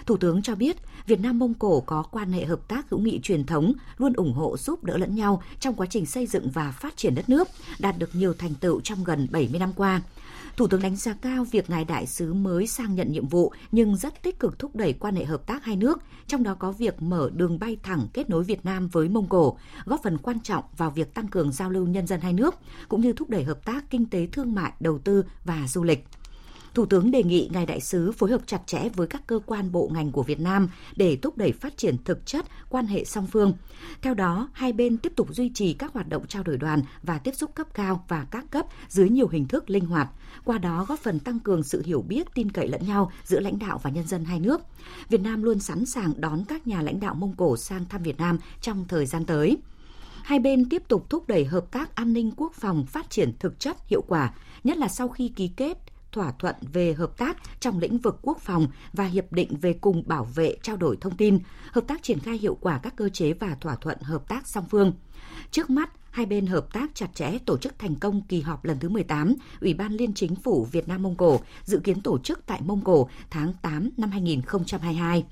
Thủ 0.06 0.16
tướng 0.16 0.42
cho 0.42 0.54
biết, 0.54 0.76
Việt 1.06 1.20
Nam 1.20 1.38
Mông 1.38 1.54
Cổ 1.54 1.80
có 1.80 2.02
quan 2.02 2.32
hệ 2.32 2.44
hợp 2.44 2.68
tác 2.68 2.90
hữu 2.90 3.00
nghị 3.00 3.20
truyền 3.22 3.46
thống, 3.46 3.72
luôn 3.98 4.12
ủng 4.12 4.32
hộ 4.32 4.56
giúp 4.56 4.84
đỡ 4.84 4.96
lẫn 4.96 5.14
nhau 5.14 5.42
trong 5.60 5.74
quá 5.74 5.86
trình 5.90 6.06
xây 6.06 6.26
dựng 6.26 6.50
và 6.50 6.72
phát 6.72 6.96
triển 6.96 7.14
đất 7.14 7.28
nước, 7.28 7.48
đạt 7.78 7.98
được 7.98 8.14
nhiều 8.14 8.34
thành 8.34 8.54
tựu 8.54 8.80
trong 8.80 9.04
gần 9.04 9.28
70 9.30 9.60
năm 9.60 9.72
qua. 9.76 10.02
Thủ 10.56 10.66
tướng 10.66 10.82
đánh 10.82 10.96
giá 10.96 11.14
cao 11.22 11.44
việc 11.44 11.70
ngài 11.70 11.84
đại 11.84 12.06
sứ 12.06 12.34
mới 12.34 12.66
sang 12.66 12.94
nhận 12.94 13.12
nhiệm 13.12 13.28
vụ 13.28 13.52
nhưng 13.72 13.96
rất 13.96 14.22
tích 14.22 14.38
cực 14.38 14.58
thúc 14.58 14.76
đẩy 14.76 14.92
quan 14.92 15.16
hệ 15.16 15.24
hợp 15.24 15.46
tác 15.46 15.64
hai 15.64 15.76
nước, 15.76 16.02
trong 16.26 16.42
đó 16.42 16.54
có 16.54 16.72
việc 16.72 17.02
mở 17.02 17.30
đường 17.34 17.58
bay 17.58 17.76
thẳng 17.82 18.06
kết 18.12 18.30
nối 18.30 18.44
Việt 18.44 18.64
Nam 18.64 18.88
với 18.88 19.08
Mông 19.08 19.28
Cổ, 19.28 19.58
góp 19.84 20.02
phần 20.02 20.18
quan 20.18 20.40
trọng 20.40 20.64
vào 20.76 20.90
việc 20.90 21.14
tăng 21.14 21.28
cường 21.28 21.52
giao 21.52 21.70
lưu 21.70 21.86
nhân 21.86 22.06
dân 22.06 22.20
hai 22.20 22.32
nước 22.32 22.54
cũng 22.88 23.00
như 23.00 23.12
thúc 23.12 23.30
đẩy 23.30 23.44
hợp 23.44 23.64
tác 23.64 23.90
kinh 23.90 24.06
tế 24.06 24.26
thương 24.32 24.54
mại, 24.54 24.72
đầu 24.80 24.98
tư 24.98 25.24
và 25.44 25.68
du 25.68 25.82
lịch. 25.82 26.04
Thủ 26.74 26.86
tướng 26.86 27.10
đề 27.10 27.22
nghị 27.22 27.48
ngài 27.52 27.66
đại 27.66 27.80
sứ 27.80 28.12
phối 28.12 28.30
hợp 28.30 28.40
chặt 28.46 28.66
chẽ 28.66 28.88
với 28.94 29.06
các 29.06 29.26
cơ 29.26 29.40
quan 29.46 29.72
bộ 29.72 29.90
ngành 29.92 30.12
của 30.12 30.22
Việt 30.22 30.40
Nam 30.40 30.68
để 30.96 31.16
thúc 31.16 31.36
đẩy 31.36 31.52
phát 31.52 31.76
triển 31.76 31.96
thực 32.04 32.26
chất 32.26 32.46
quan 32.68 32.86
hệ 32.86 33.04
song 33.04 33.26
phương. 33.26 33.52
Theo 34.02 34.14
đó, 34.14 34.48
hai 34.52 34.72
bên 34.72 34.98
tiếp 34.98 35.12
tục 35.16 35.34
duy 35.34 35.50
trì 35.54 35.72
các 35.72 35.92
hoạt 35.92 36.08
động 36.08 36.26
trao 36.26 36.42
đổi 36.42 36.56
đoàn 36.56 36.82
và 37.02 37.18
tiếp 37.18 37.34
xúc 37.34 37.54
cấp 37.54 37.66
cao 37.74 38.04
và 38.08 38.26
các 38.30 38.50
cấp 38.50 38.66
dưới 38.88 39.08
nhiều 39.08 39.28
hình 39.28 39.48
thức 39.48 39.70
linh 39.70 39.86
hoạt, 39.86 40.08
qua 40.44 40.58
đó 40.58 40.84
góp 40.88 40.98
phần 40.98 41.18
tăng 41.18 41.38
cường 41.38 41.62
sự 41.62 41.82
hiểu 41.86 42.02
biết, 42.02 42.26
tin 42.34 42.52
cậy 42.52 42.68
lẫn 42.68 42.86
nhau 42.86 43.12
giữa 43.24 43.40
lãnh 43.40 43.58
đạo 43.58 43.80
và 43.82 43.90
nhân 43.90 44.06
dân 44.06 44.24
hai 44.24 44.40
nước. 44.40 44.60
Việt 45.08 45.20
Nam 45.20 45.42
luôn 45.42 45.60
sẵn 45.60 45.86
sàng 45.86 46.12
đón 46.16 46.44
các 46.48 46.66
nhà 46.66 46.82
lãnh 46.82 47.00
đạo 47.00 47.14
Mông 47.14 47.34
Cổ 47.36 47.56
sang 47.56 47.84
thăm 47.84 48.02
Việt 48.02 48.18
Nam 48.18 48.38
trong 48.60 48.84
thời 48.88 49.06
gian 49.06 49.24
tới 49.24 49.56
hai 50.22 50.38
bên 50.38 50.68
tiếp 50.68 50.82
tục 50.88 51.10
thúc 51.10 51.28
đẩy 51.28 51.44
hợp 51.44 51.70
tác 51.70 51.94
an 51.94 52.12
ninh 52.12 52.30
quốc 52.36 52.52
phòng 52.54 52.86
phát 52.86 53.10
triển 53.10 53.32
thực 53.38 53.60
chất 53.60 53.76
hiệu 53.86 54.02
quả, 54.02 54.34
nhất 54.64 54.76
là 54.76 54.88
sau 54.88 55.08
khi 55.08 55.28
ký 55.28 55.50
kết 55.56 55.78
thỏa 56.12 56.32
thuận 56.38 56.54
về 56.72 56.92
hợp 56.92 57.18
tác 57.18 57.36
trong 57.60 57.78
lĩnh 57.78 57.98
vực 57.98 58.18
quốc 58.22 58.38
phòng 58.40 58.66
và 58.92 59.04
hiệp 59.04 59.32
định 59.32 59.56
về 59.56 59.72
cùng 59.72 60.02
bảo 60.06 60.24
vệ 60.24 60.56
trao 60.62 60.76
đổi 60.76 60.96
thông 61.00 61.16
tin, 61.16 61.38
hợp 61.72 61.84
tác 61.86 62.02
triển 62.02 62.18
khai 62.18 62.38
hiệu 62.38 62.58
quả 62.60 62.80
các 62.82 62.96
cơ 62.96 63.08
chế 63.08 63.32
và 63.32 63.56
thỏa 63.60 63.74
thuận 63.74 64.00
hợp 64.00 64.28
tác 64.28 64.48
song 64.48 64.64
phương. 64.70 64.92
Trước 65.50 65.70
mắt, 65.70 65.90
hai 66.10 66.26
bên 66.26 66.46
hợp 66.46 66.72
tác 66.72 66.90
chặt 66.94 67.14
chẽ 67.14 67.38
tổ 67.46 67.58
chức 67.58 67.78
thành 67.78 67.94
công 67.94 68.22
kỳ 68.22 68.40
họp 68.40 68.64
lần 68.64 68.78
thứ 68.78 68.88
18 68.88 69.34
Ủy 69.60 69.74
ban 69.74 69.92
Liên 69.92 70.14
Chính 70.14 70.34
phủ 70.34 70.64
Việt 70.72 70.88
Nam 70.88 71.02
Mông 71.02 71.16
Cổ, 71.16 71.40
dự 71.64 71.78
kiến 71.78 72.00
tổ 72.00 72.18
chức 72.18 72.46
tại 72.46 72.60
Mông 72.64 72.84
Cổ 72.84 73.08
tháng 73.30 73.52
8 73.62 73.90
năm 73.96 74.10
2022. 74.10 75.24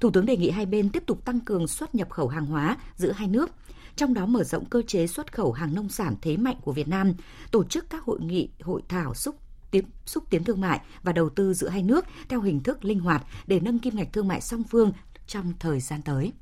Thủ 0.00 0.10
tướng 0.10 0.26
đề 0.26 0.36
nghị 0.36 0.50
hai 0.50 0.66
bên 0.66 0.90
tiếp 0.90 1.02
tục 1.06 1.24
tăng 1.24 1.40
cường 1.40 1.68
xuất 1.68 1.94
nhập 1.94 2.10
khẩu 2.10 2.28
hàng 2.28 2.46
hóa 2.46 2.76
giữa 2.96 3.12
hai 3.12 3.28
nước, 3.28 3.50
trong 3.96 4.14
đó 4.14 4.26
mở 4.26 4.44
rộng 4.44 4.64
cơ 4.64 4.82
chế 4.86 5.06
xuất 5.06 5.32
khẩu 5.32 5.52
hàng 5.52 5.74
nông 5.74 5.88
sản 5.88 6.14
thế 6.22 6.36
mạnh 6.36 6.56
của 6.62 6.72
Việt 6.72 6.88
Nam, 6.88 7.12
tổ 7.50 7.64
chức 7.64 7.90
các 7.90 8.02
hội 8.02 8.20
nghị, 8.20 8.48
hội 8.60 8.82
thảo 8.88 9.14
xúc 9.14 9.36
tiếp 9.74 9.84
xúc 10.06 10.24
tiến 10.30 10.44
thương 10.44 10.60
mại 10.60 10.80
và 11.02 11.12
đầu 11.12 11.28
tư 11.28 11.54
giữa 11.54 11.68
hai 11.68 11.82
nước 11.82 12.04
theo 12.28 12.40
hình 12.40 12.62
thức 12.62 12.84
linh 12.84 13.00
hoạt 13.00 13.22
để 13.46 13.60
nâng 13.60 13.78
kim 13.78 13.96
ngạch 13.96 14.12
thương 14.12 14.28
mại 14.28 14.40
song 14.40 14.62
phương 14.70 14.92
trong 15.26 15.52
thời 15.60 15.80
gian 15.80 16.02
tới. 16.02 16.32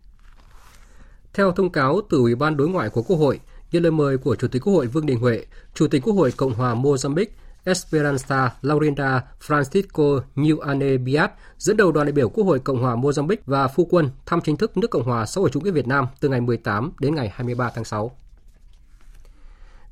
Theo 1.34 1.52
thông 1.52 1.72
cáo 1.72 2.00
từ 2.10 2.18
Ủy 2.18 2.34
ban 2.34 2.56
Đối 2.56 2.68
ngoại 2.68 2.88
của 2.88 3.02
Quốc 3.02 3.16
hội, 3.16 3.40
nhận 3.72 3.82
lời 3.82 3.92
mời 3.92 4.18
của 4.18 4.36
Chủ 4.36 4.48
tịch 4.48 4.62
Quốc 4.64 4.72
hội 4.72 4.86
Vương 4.86 5.06
Đình 5.06 5.20
Huệ, 5.20 5.46
Chủ 5.74 5.88
tịch 5.88 6.02
Quốc 6.04 6.14
hội 6.14 6.32
Cộng 6.36 6.54
hòa 6.54 6.74
Mozambique 6.74 7.26
Esperanza 7.64 8.48
Laurinda 8.62 9.22
Francisco 9.46 10.20
Nhuane 10.34 10.96
Biat 10.96 11.32
dẫn 11.58 11.76
đầu 11.76 11.92
đoàn 11.92 12.06
đại 12.06 12.12
biểu 12.12 12.28
Quốc 12.28 12.44
hội 12.44 12.58
Cộng 12.58 12.82
hòa 12.82 12.96
Mozambique 12.96 13.36
và 13.46 13.68
phu 13.68 13.84
quân 13.90 14.10
thăm 14.26 14.40
chính 14.40 14.56
thức 14.56 14.76
nước 14.76 14.90
Cộng 14.90 15.04
hòa 15.04 15.26
xã 15.26 15.40
hội 15.40 15.50
chủ 15.50 15.60
nghĩa 15.60 15.70
Việt 15.70 15.86
Nam 15.86 16.06
từ 16.20 16.28
ngày 16.28 16.40
18 16.40 16.92
đến 17.00 17.14
ngày 17.14 17.32
23 17.34 17.70
tháng 17.74 17.84
6. 17.84 18.16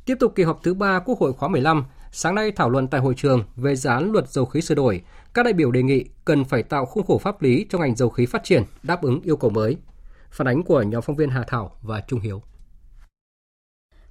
Tiếp 0.04 0.16
tục 0.20 0.32
kỳ 0.34 0.42
họp 0.42 0.60
thứ 0.62 0.74
ba 0.74 0.98
Quốc 0.98 1.18
hội 1.18 1.32
khóa 1.32 1.48
15, 1.48 1.84
sáng 2.12 2.34
nay 2.34 2.52
thảo 2.52 2.70
luận 2.70 2.88
tại 2.88 3.00
hội 3.00 3.14
trường 3.16 3.44
về 3.56 3.76
dự 3.76 3.90
án 3.90 4.12
luật 4.12 4.28
dầu 4.28 4.44
khí 4.44 4.60
sửa 4.60 4.74
đổi, 4.74 5.02
các 5.34 5.42
đại 5.42 5.52
biểu 5.52 5.70
đề 5.70 5.82
nghị 5.82 6.04
cần 6.24 6.44
phải 6.44 6.62
tạo 6.62 6.86
khung 6.86 7.06
khổ 7.06 7.18
pháp 7.18 7.42
lý 7.42 7.66
cho 7.70 7.78
ngành 7.78 7.96
dầu 7.96 8.08
khí 8.08 8.26
phát 8.26 8.44
triển, 8.44 8.62
đáp 8.82 9.02
ứng 9.02 9.20
yêu 9.22 9.36
cầu 9.36 9.50
mới. 9.50 9.76
Phản 10.30 10.48
ánh 10.48 10.62
của 10.62 10.82
nhóm 10.82 11.02
phóng 11.02 11.16
viên 11.16 11.30
Hà 11.30 11.44
Thảo 11.48 11.76
và 11.82 12.00
Trung 12.00 12.20
Hiếu. 12.20 12.42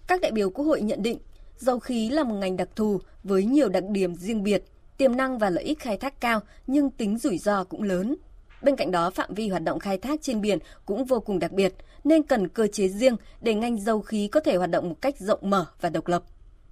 Các 0.08 0.22
đại 0.22 0.32
biểu 0.32 0.50
Quốc 0.50 0.66
hội 0.66 0.82
nhận 0.82 1.04
định 1.04 1.20
Dầu 1.60 1.80
khí 1.80 2.10
là 2.10 2.24
một 2.24 2.36
ngành 2.36 2.58
đặc 2.58 2.70
thù 2.76 3.00
với 3.24 3.46
nhiều 3.46 3.70
đặc 3.70 3.84
điểm 3.90 4.16
riêng 4.16 4.44
biệt, 4.44 4.64
tiềm 4.98 5.16
năng 5.16 5.38
và 5.40 5.50
lợi 5.50 5.64
ích 5.64 5.80
khai 5.80 5.98
thác 5.98 6.22
cao 6.22 6.40
nhưng 6.68 6.90
tính 6.90 7.18
rủi 7.18 7.38
ro 7.38 7.64
cũng 7.64 7.84
lớn. 7.84 8.16
Bên 8.62 8.76
cạnh 8.76 8.92
đó, 8.92 9.10
phạm 9.10 9.34
vi 9.34 9.50
hoạt 9.50 9.64
động 9.64 9.80
khai 9.80 9.98
thác 9.98 10.22
trên 10.22 10.42
biển 10.42 10.60
cũng 10.86 11.06
vô 11.06 11.20
cùng 11.20 11.40
đặc 11.40 11.52
biệt, 11.52 11.74
nên 12.04 12.24
cần 12.24 12.48
cơ 12.48 12.68
chế 12.68 12.88
riêng 12.88 13.16
để 13.42 13.54
ngành 13.54 13.82
dầu 13.82 14.02
khí 14.02 14.28
có 14.28 14.40
thể 14.40 14.56
hoạt 14.56 14.70
động 14.70 14.90
một 14.90 14.96
cách 15.02 15.20
rộng 15.20 15.40
mở 15.42 15.66
và 15.82 15.90
độc 15.90 16.08
lập. 16.08 16.24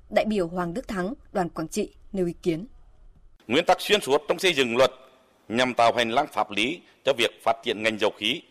Đại 0.10 0.26
biểu 0.26 0.48
Hoàng 0.48 0.74
Đức 0.74 0.88
Thắng, 0.88 1.14
đoàn 1.32 1.50
Quảng 1.50 1.68
Trị 1.68 1.90
nêu 2.14 2.26
ý 2.26 2.34
kiến. 2.44 2.68
Nguyên 3.48 3.66
tắc 3.66 3.82
xuyên 3.82 4.02
suốt 4.02 4.22
trong 4.28 4.40
xây 4.40 4.54
dựng 4.54 4.78
luật 4.78 4.92
nhằm 5.50 5.74
tạo 5.74 5.94
hành 5.94 6.10
lang 6.10 6.28
pháp 6.34 6.52
lý 6.52 6.82
cho 7.06 7.14
việc 7.18 7.32
phát 7.44 7.58
triển 7.64 7.84
ngành 7.84 8.00
dầu 8.00 8.12
khí, 8.18 8.42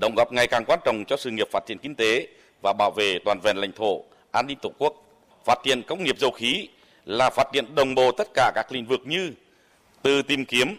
đóng 0.00 0.14
góp 0.16 0.32
ngày 0.32 0.46
càng 0.46 0.64
quan 0.66 0.80
trọng 0.84 1.04
cho 1.06 1.16
sự 1.16 1.30
nghiệp 1.30 1.48
phát 1.50 1.66
triển 1.66 1.78
kinh 1.78 1.94
tế 1.94 2.28
và 2.62 2.72
bảo 2.78 2.90
vệ 2.90 3.18
toàn 3.24 3.40
vẹn 3.42 3.56
lãnh 3.56 3.72
thổ, 3.72 4.04
an 4.30 4.46
ninh 4.46 4.58
tổ 4.62 4.70
quốc 4.78 5.02
Phát 5.46 5.58
triển 5.64 5.82
công 5.82 6.04
nghiệp 6.04 6.18
dầu 6.18 6.30
khí 6.30 6.68
là 7.04 7.30
phát 7.30 7.48
triển 7.52 7.74
đồng 7.74 7.94
bộ 7.94 8.12
tất 8.12 8.28
cả 8.34 8.52
các 8.54 8.72
lĩnh 8.72 8.86
vực 8.86 9.00
như 9.04 9.32
từ 10.02 10.22
tìm 10.22 10.44
kiếm, 10.44 10.76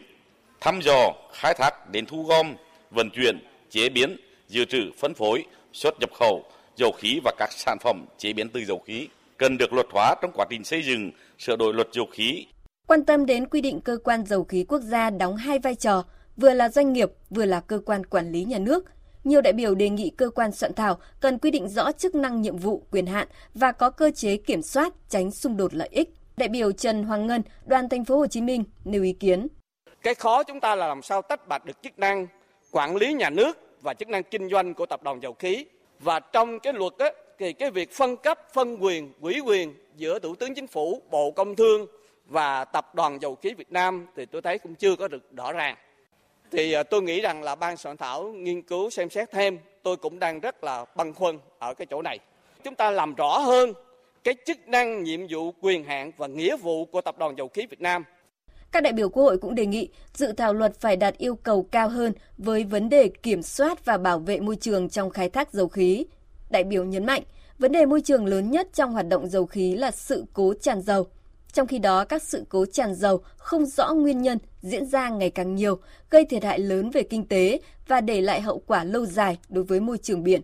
thăm 0.62 0.80
dò, 0.82 1.14
khai 1.34 1.54
thác 1.54 1.90
đến 1.92 2.06
thu 2.06 2.24
gom, 2.24 2.56
vận 2.92 3.10
chuyển, 3.10 3.40
chế 3.70 3.90
biến, 3.90 4.18
dự 4.48 4.66
trữ, 4.66 4.92
phân 4.98 5.14
phối, 5.14 5.46
xuất 5.74 6.00
nhập 6.00 6.10
khẩu 6.14 6.46
dầu 6.76 6.92
khí 6.92 7.20
và 7.24 7.32
các 7.38 7.50
sản 7.52 7.78
phẩm 7.82 8.06
chế 8.18 8.34
biến 8.34 8.50
từ 8.50 8.66
dầu 8.66 8.80
khí 8.86 9.08
cần 9.38 9.58
được 9.58 9.74
luật 9.74 9.88
hóa 9.92 10.16
trong 10.22 10.32
quá 10.32 10.46
trình 10.50 10.64
xây 10.64 10.84
dựng, 10.84 11.12
sửa 11.38 11.56
đổi 11.56 11.74
luật 11.74 11.88
dầu 11.92 12.06
khí. 12.12 12.46
Quan 12.88 13.06
tâm 13.06 13.26
đến 13.26 13.48
quy 13.48 13.62
định 13.62 13.82
cơ 13.82 13.98
quan 14.04 14.26
dầu 14.26 14.44
khí 14.44 14.66
quốc 14.68 14.80
gia 14.80 15.10
đóng 15.10 15.36
hai 15.36 15.60
vai 15.60 15.76
trò, 15.76 16.04
vừa 16.38 16.54
là 16.54 16.70
doanh 16.70 16.94
nghiệp, 16.94 17.12
vừa 17.30 17.46
là 17.46 17.60
cơ 17.60 17.80
quan 17.86 18.06
quản 18.06 18.32
lý 18.32 18.44
nhà 18.44 18.60
nước– 18.60 18.86
nhiều 19.28 19.42
đại 19.42 19.54
biểu 19.54 19.76
đề 19.76 19.90
nghị 19.90 20.10
cơ 20.18 20.30
quan 20.30 20.52
soạn 20.52 20.74
thảo 20.74 20.98
cần 21.20 21.40
quy 21.40 21.52
định 21.52 21.70
rõ 21.70 21.92
chức 21.92 22.16
năng 22.16 22.42
nhiệm 22.42 22.58
vụ, 22.58 22.84
quyền 22.92 23.06
hạn 23.06 23.28
và 23.54 23.72
có 23.72 23.90
cơ 23.90 24.12
chế 24.16 24.38
kiểm 24.38 24.62
soát 24.62 24.94
tránh 25.10 25.32
xung 25.32 25.58
đột 25.58 25.74
lợi 25.74 25.90
ích. 25.92 26.10
Đại 26.38 26.50
biểu 26.50 26.72
Trần 26.72 27.04
Hoàng 27.04 27.28
Ngân, 27.28 27.42
đoàn 27.66 27.90
thành 27.90 28.06
phố 28.06 28.18
Hồ 28.18 28.28
Chí 28.28 28.42
Minh 28.42 28.64
nêu 28.86 29.04
ý 29.04 29.14
kiến. 29.14 29.48
Cái 30.04 30.16
khó 30.16 30.44
chúng 30.44 30.60
ta 30.60 30.76
là 30.76 30.88
làm 30.88 31.02
sao 31.02 31.22
tách 31.22 31.48
bạch 31.48 31.66
được 31.66 31.82
chức 31.84 32.00
năng 32.00 32.28
quản 32.72 32.96
lý 32.96 33.14
nhà 33.14 33.30
nước 33.30 33.58
và 33.82 33.94
chức 33.94 34.08
năng 34.08 34.24
kinh 34.24 34.50
doanh 34.50 34.74
của 34.74 34.86
tập 34.86 35.04
đoàn 35.04 35.20
dầu 35.22 35.34
khí. 35.34 35.66
Và 36.00 36.20
trong 36.20 36.60
cái 36.60 36.74
luật 36.74 36.94
á, 37.00 37.10
thì 37.40 37.54
cái 37.54 37.72
việc 37.72 37.92
phân 37.92 38.18
cấp, 38.18 38.40
phân 38.54 38.78
quyền, 38.84 39.14
quỹ 39.22 39.40
quyền 39.40 39.74
giữa 39.96 40.20
Thủ 40.20 40.36
tướng 40.36 40.56
Chính 40.56 40.68
phủ, 40.68 41.02
Bộ 41.12 41.32
Công 41.32 41.56
Thương 41.56 41.88
và 42.26 42.66
Tập 42.66 42.96
đoàn 42.96 43.22
Dầu 43.22 43.36
khí 43.36 43.54
Việt 43.54 43.72
Nam 43.72 44.08
thì 44.16 44.26
tôi 44.26 44.42
thấy 44.42 44.58
cũng 44.58 44.76
chưa 44.76 44.96
có 44.96 45.08
được 45.08 45.32
rõ 45.32 45.52
ràng. 45.52 45.76
Thì 46.52 46.74
à, 46.74 46.84
tôi 46.84 47.02
nghĩ 47.02 47.22
rằng 47.22 47.44
là 47.44 47.56
ban 47.56 47.78
soạn 47.78 47.98
thảo 47.98 48.24
nghiên 48.24 48.62
cứu 48.62 48.90
xem 48.90 49.10
xét 49.10 49.32
thêm 49.32 49.58
tôi 49.84 49.98
cũng 49.98 50.20
đang 50.20 50.40
rất 50.40 50.64
là 50.64 50.86
băn 50.96 51.14
khoăn 51.14 51.40
ở 51.60 51.74
cái 51.74 51.86
chỗ 51.90 52.02
này. 52.02 52.20
Chúng 52.64 52.76
ta 52.76 52.92
làm 52.92 53.16
rõ 53.16 53.38
hơn 53.38 53.74
cái 54.24 54.36
chức 54.46 54.68
năng 54.68 55.04
nhiệm 55.04 55.28
vụ 55.30 55.52
quyền 55.62 55.84
hạn 55.84 56.12
và 56.18 56.28
nghĩa 56.28 56.58
vụ 56.58 56.86
của 56.86 57.02
tập 57.02 57.18
đoàn 57.18 57.38
dầu 57.38 57.48
khí 57.48 57.66
Việt 57.70 57.82
Nam. 57.82 58.04
Các 58.72 58.84
đại 58.84 58.94
biểu 58.94 59.10
Quốc 59.10 59.24
hội 59.24 59.38
cũng 59.38 59.56
đề 59.56 59.66
nghị 59.66 59.90
dự 60.14 60.32
thảo 60.32 60.54
luật 60.54 60.80
phải 60.80 60.96
đạt 60.96 61.18
yêu 61.18 61.36
cầu 61.36 61.68
cao 61.72 61.90
hơn 61.90 62.14
với 62.38 62.64
vấn 62.64 62.90
đề 62.90 63.10
kiểm 63.24 63.42
soát 63.42 63.86
và 63.86 63.98
bảo 63.98 64.20
vệ 64.20 64.40
môi 64.40 64.56
trường 64.56 64.90
trong 64.90 65.10
khai 65.10 65.30
thác 65.30 65.54
dầu 65.54 65.68
khí. 65.68 66.06
Đại 66.50 66.64
biểu 66.64 66.84
nhấn 66.84 67.06
mạnh, 67.06 67.24
vấn 67.60 67.72
đề 67.72 67.86
môi 67.86 68.02
trường 68.02 68.26
lớn 68.26 68.52
nhất 68.52 68.68
trong 68.74 68.94
hoạt 68.94 69.08
động 69.08 69.28
dầu 69.28 69.46
khí 69.46 69.76
là 69.76 69.92
sự 69.92 70.26
cố 70.34 70.54
tràn 70.62 70.82
dầu. 70.82 71.08
Trong 71.54 71.68
khi 71.68 71.80
đó, 71.80 72.06
các 72.06 72.24
sự 72.24 72.44
cố 72.50 72.66
tràn 72.66 72.96
dầu 72.96 73.22
không 73.38 73.66
rõ 73.66 73.94
nguyên 73.94 74.22
nhân 74.22 74.38
diễn 74.62 74.86
ra 74.86 75.10
ngày 75.10 75.30
càng 75.30 75.56
nhiều, 75.56 75.80
gây 76.10 76.26
thiệt 76.26 76.44
hại 76.44 76.60
lớn 76.60 76.90
về 76.90 77.04
kinh 77.04 77.28
tế 77.28 77.60
và 77.88 78.02
để 78.02 78.22
lại 78.22 78.42
hậu 78.42 78.62
quả 78.68 78.84
lâu 78.84 79.06
dài 79.06 79.38
đối 79.50 79.64
với 79.64 79.80
môi 79.80 79.98
trường 79.98 80.24
biển. 80.24 80.42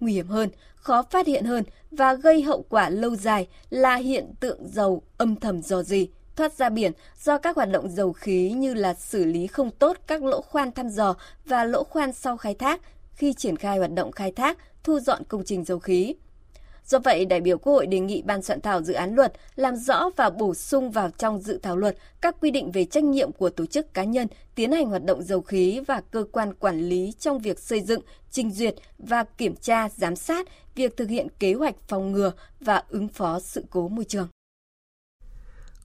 Nguy 0.00 0.12
hiểm 0.12 0.28
hơn, 0.28 0.50
khó 0.74 1.02
phát 1.10 1.26
hiện 1.26 1.44
hơn 1.44 1.64
và 1.90 2.14
gây 2.14 2.42
hậu 2.42 2.64
quả 2.68 2.88
lâu 2.88 3.16
dài 3.16 3.46
là 3.70 3.96
hiện 3.96 4.34
tượng 4.40 4.68
dầu 4.68 5.02
âm 5.16 5.36
thầm 5.36 5.62
dò 5.62 5.82
dỉ, 5.82 6.08
thoát 6.36 6.52
ra 6.52 6.68
biển 6.68 6.92
do 7.24 7.38
các 7.38 7.56
hoạt 7.56 7.70
động 7.70 7.90
dầu 7.90 8.12
khí 8.12 8.50
như 8.50 8.74
là 8.74 8.94
xử 8.94 9.24
lý 9.24 9.46
không 9.46 9.70
tốt 9.70 9.96
các 10.06 10.24
lỗ 10.24 10.40
khoan 10.40 10.72
thăm 10.72 10.88
dò 10.88 11.14
và 11.44 11.64
lỗ 11.64 11.84
khoan 11.84 12.12
sau 12.12 12.36
khai 12.36 12.54
thác 12.54 12.80
khi 13.14 13.32
triển 13.32 13.56
khai 13.56 13.78
hoạt 13.78 13.92
động 13.94 14.12
khai 14.12 14.32
thác, 14.32 14.58
thu 14.84 14.98
dọn 14.98 15.22
công 15.28 15.44
trình 15.44 15.64
dầu 15.64 15.78
khí. 15.78 16.14
Do 16.86 16.98
vậy, 16.98 17.24
đại 17.24 17.40
biểu 17.40 17.58
Quốc 17.58 17.72
hội 17.72 17.86
đề 17.86 18.00
nghị 18.00 18.22
ban 18.22 18.42
soạn 18.42 18.60
thảo 18.60 18.82
dự 18.82 18.92
án 18.92 19.14
luật 19.14 19.32
làm 19.56 19.76
rõ 19.76 20.10
và 20.16 20.30
bổ 20.30 20.54
sung 20.54 20.90
vào 20.90 21.10
trong 21.18 21.40
dự 21.40 21.58
thảo 21.62 21.76
luật 21.76 21.96
các 22.20 22.36
quy 22.40 22.50
định 22.50 22.72
về 22.72 22.84
trách 22.84 23.04
nhiệm 23.04 23.32
của 23.32 23.50
tổ 23.50 23.66
chức 23.66 23.94
cá 23.94 24.04
nhân 24.04 24.28
tiến 24.54 24.72
hành 24.72 24.86
hoạt 24.86 25.04
động 25.04 25.22
dầu 25.22 25.40
khí 25.40 25.80
và 25.86 26.02
cơ 26.10 26.24
quan 26.32 26.54
quản 26.54 26.80
lý 26.80 27.12
trong 27.18 27.38
việc 27.38 27.58
xây 27.58 27.80
dựng, 27.80 28.00
trình 28.30 28.50
duyệt 28.50 28.74
và 28.98 29.24
kiểm 29.24 29.54
tra, 29.56 29.88
giám 29.88 30.16
sát 30.16 30.48
việc 30.74 30.96
thực 30.96 31.08
hiện 31.08 31.28
kế 31.38 31.54
hoạch 31.54 31.74
phòng 31.88 32.12
ngừa 32.12 32.32
và 32.60 32.82
ứng 32.88 33.08
phó 33.08 33.40
sự 33.40 33.64
cố 33.70 33.88
môi 33.88 34.04
trường. 34.04 34.28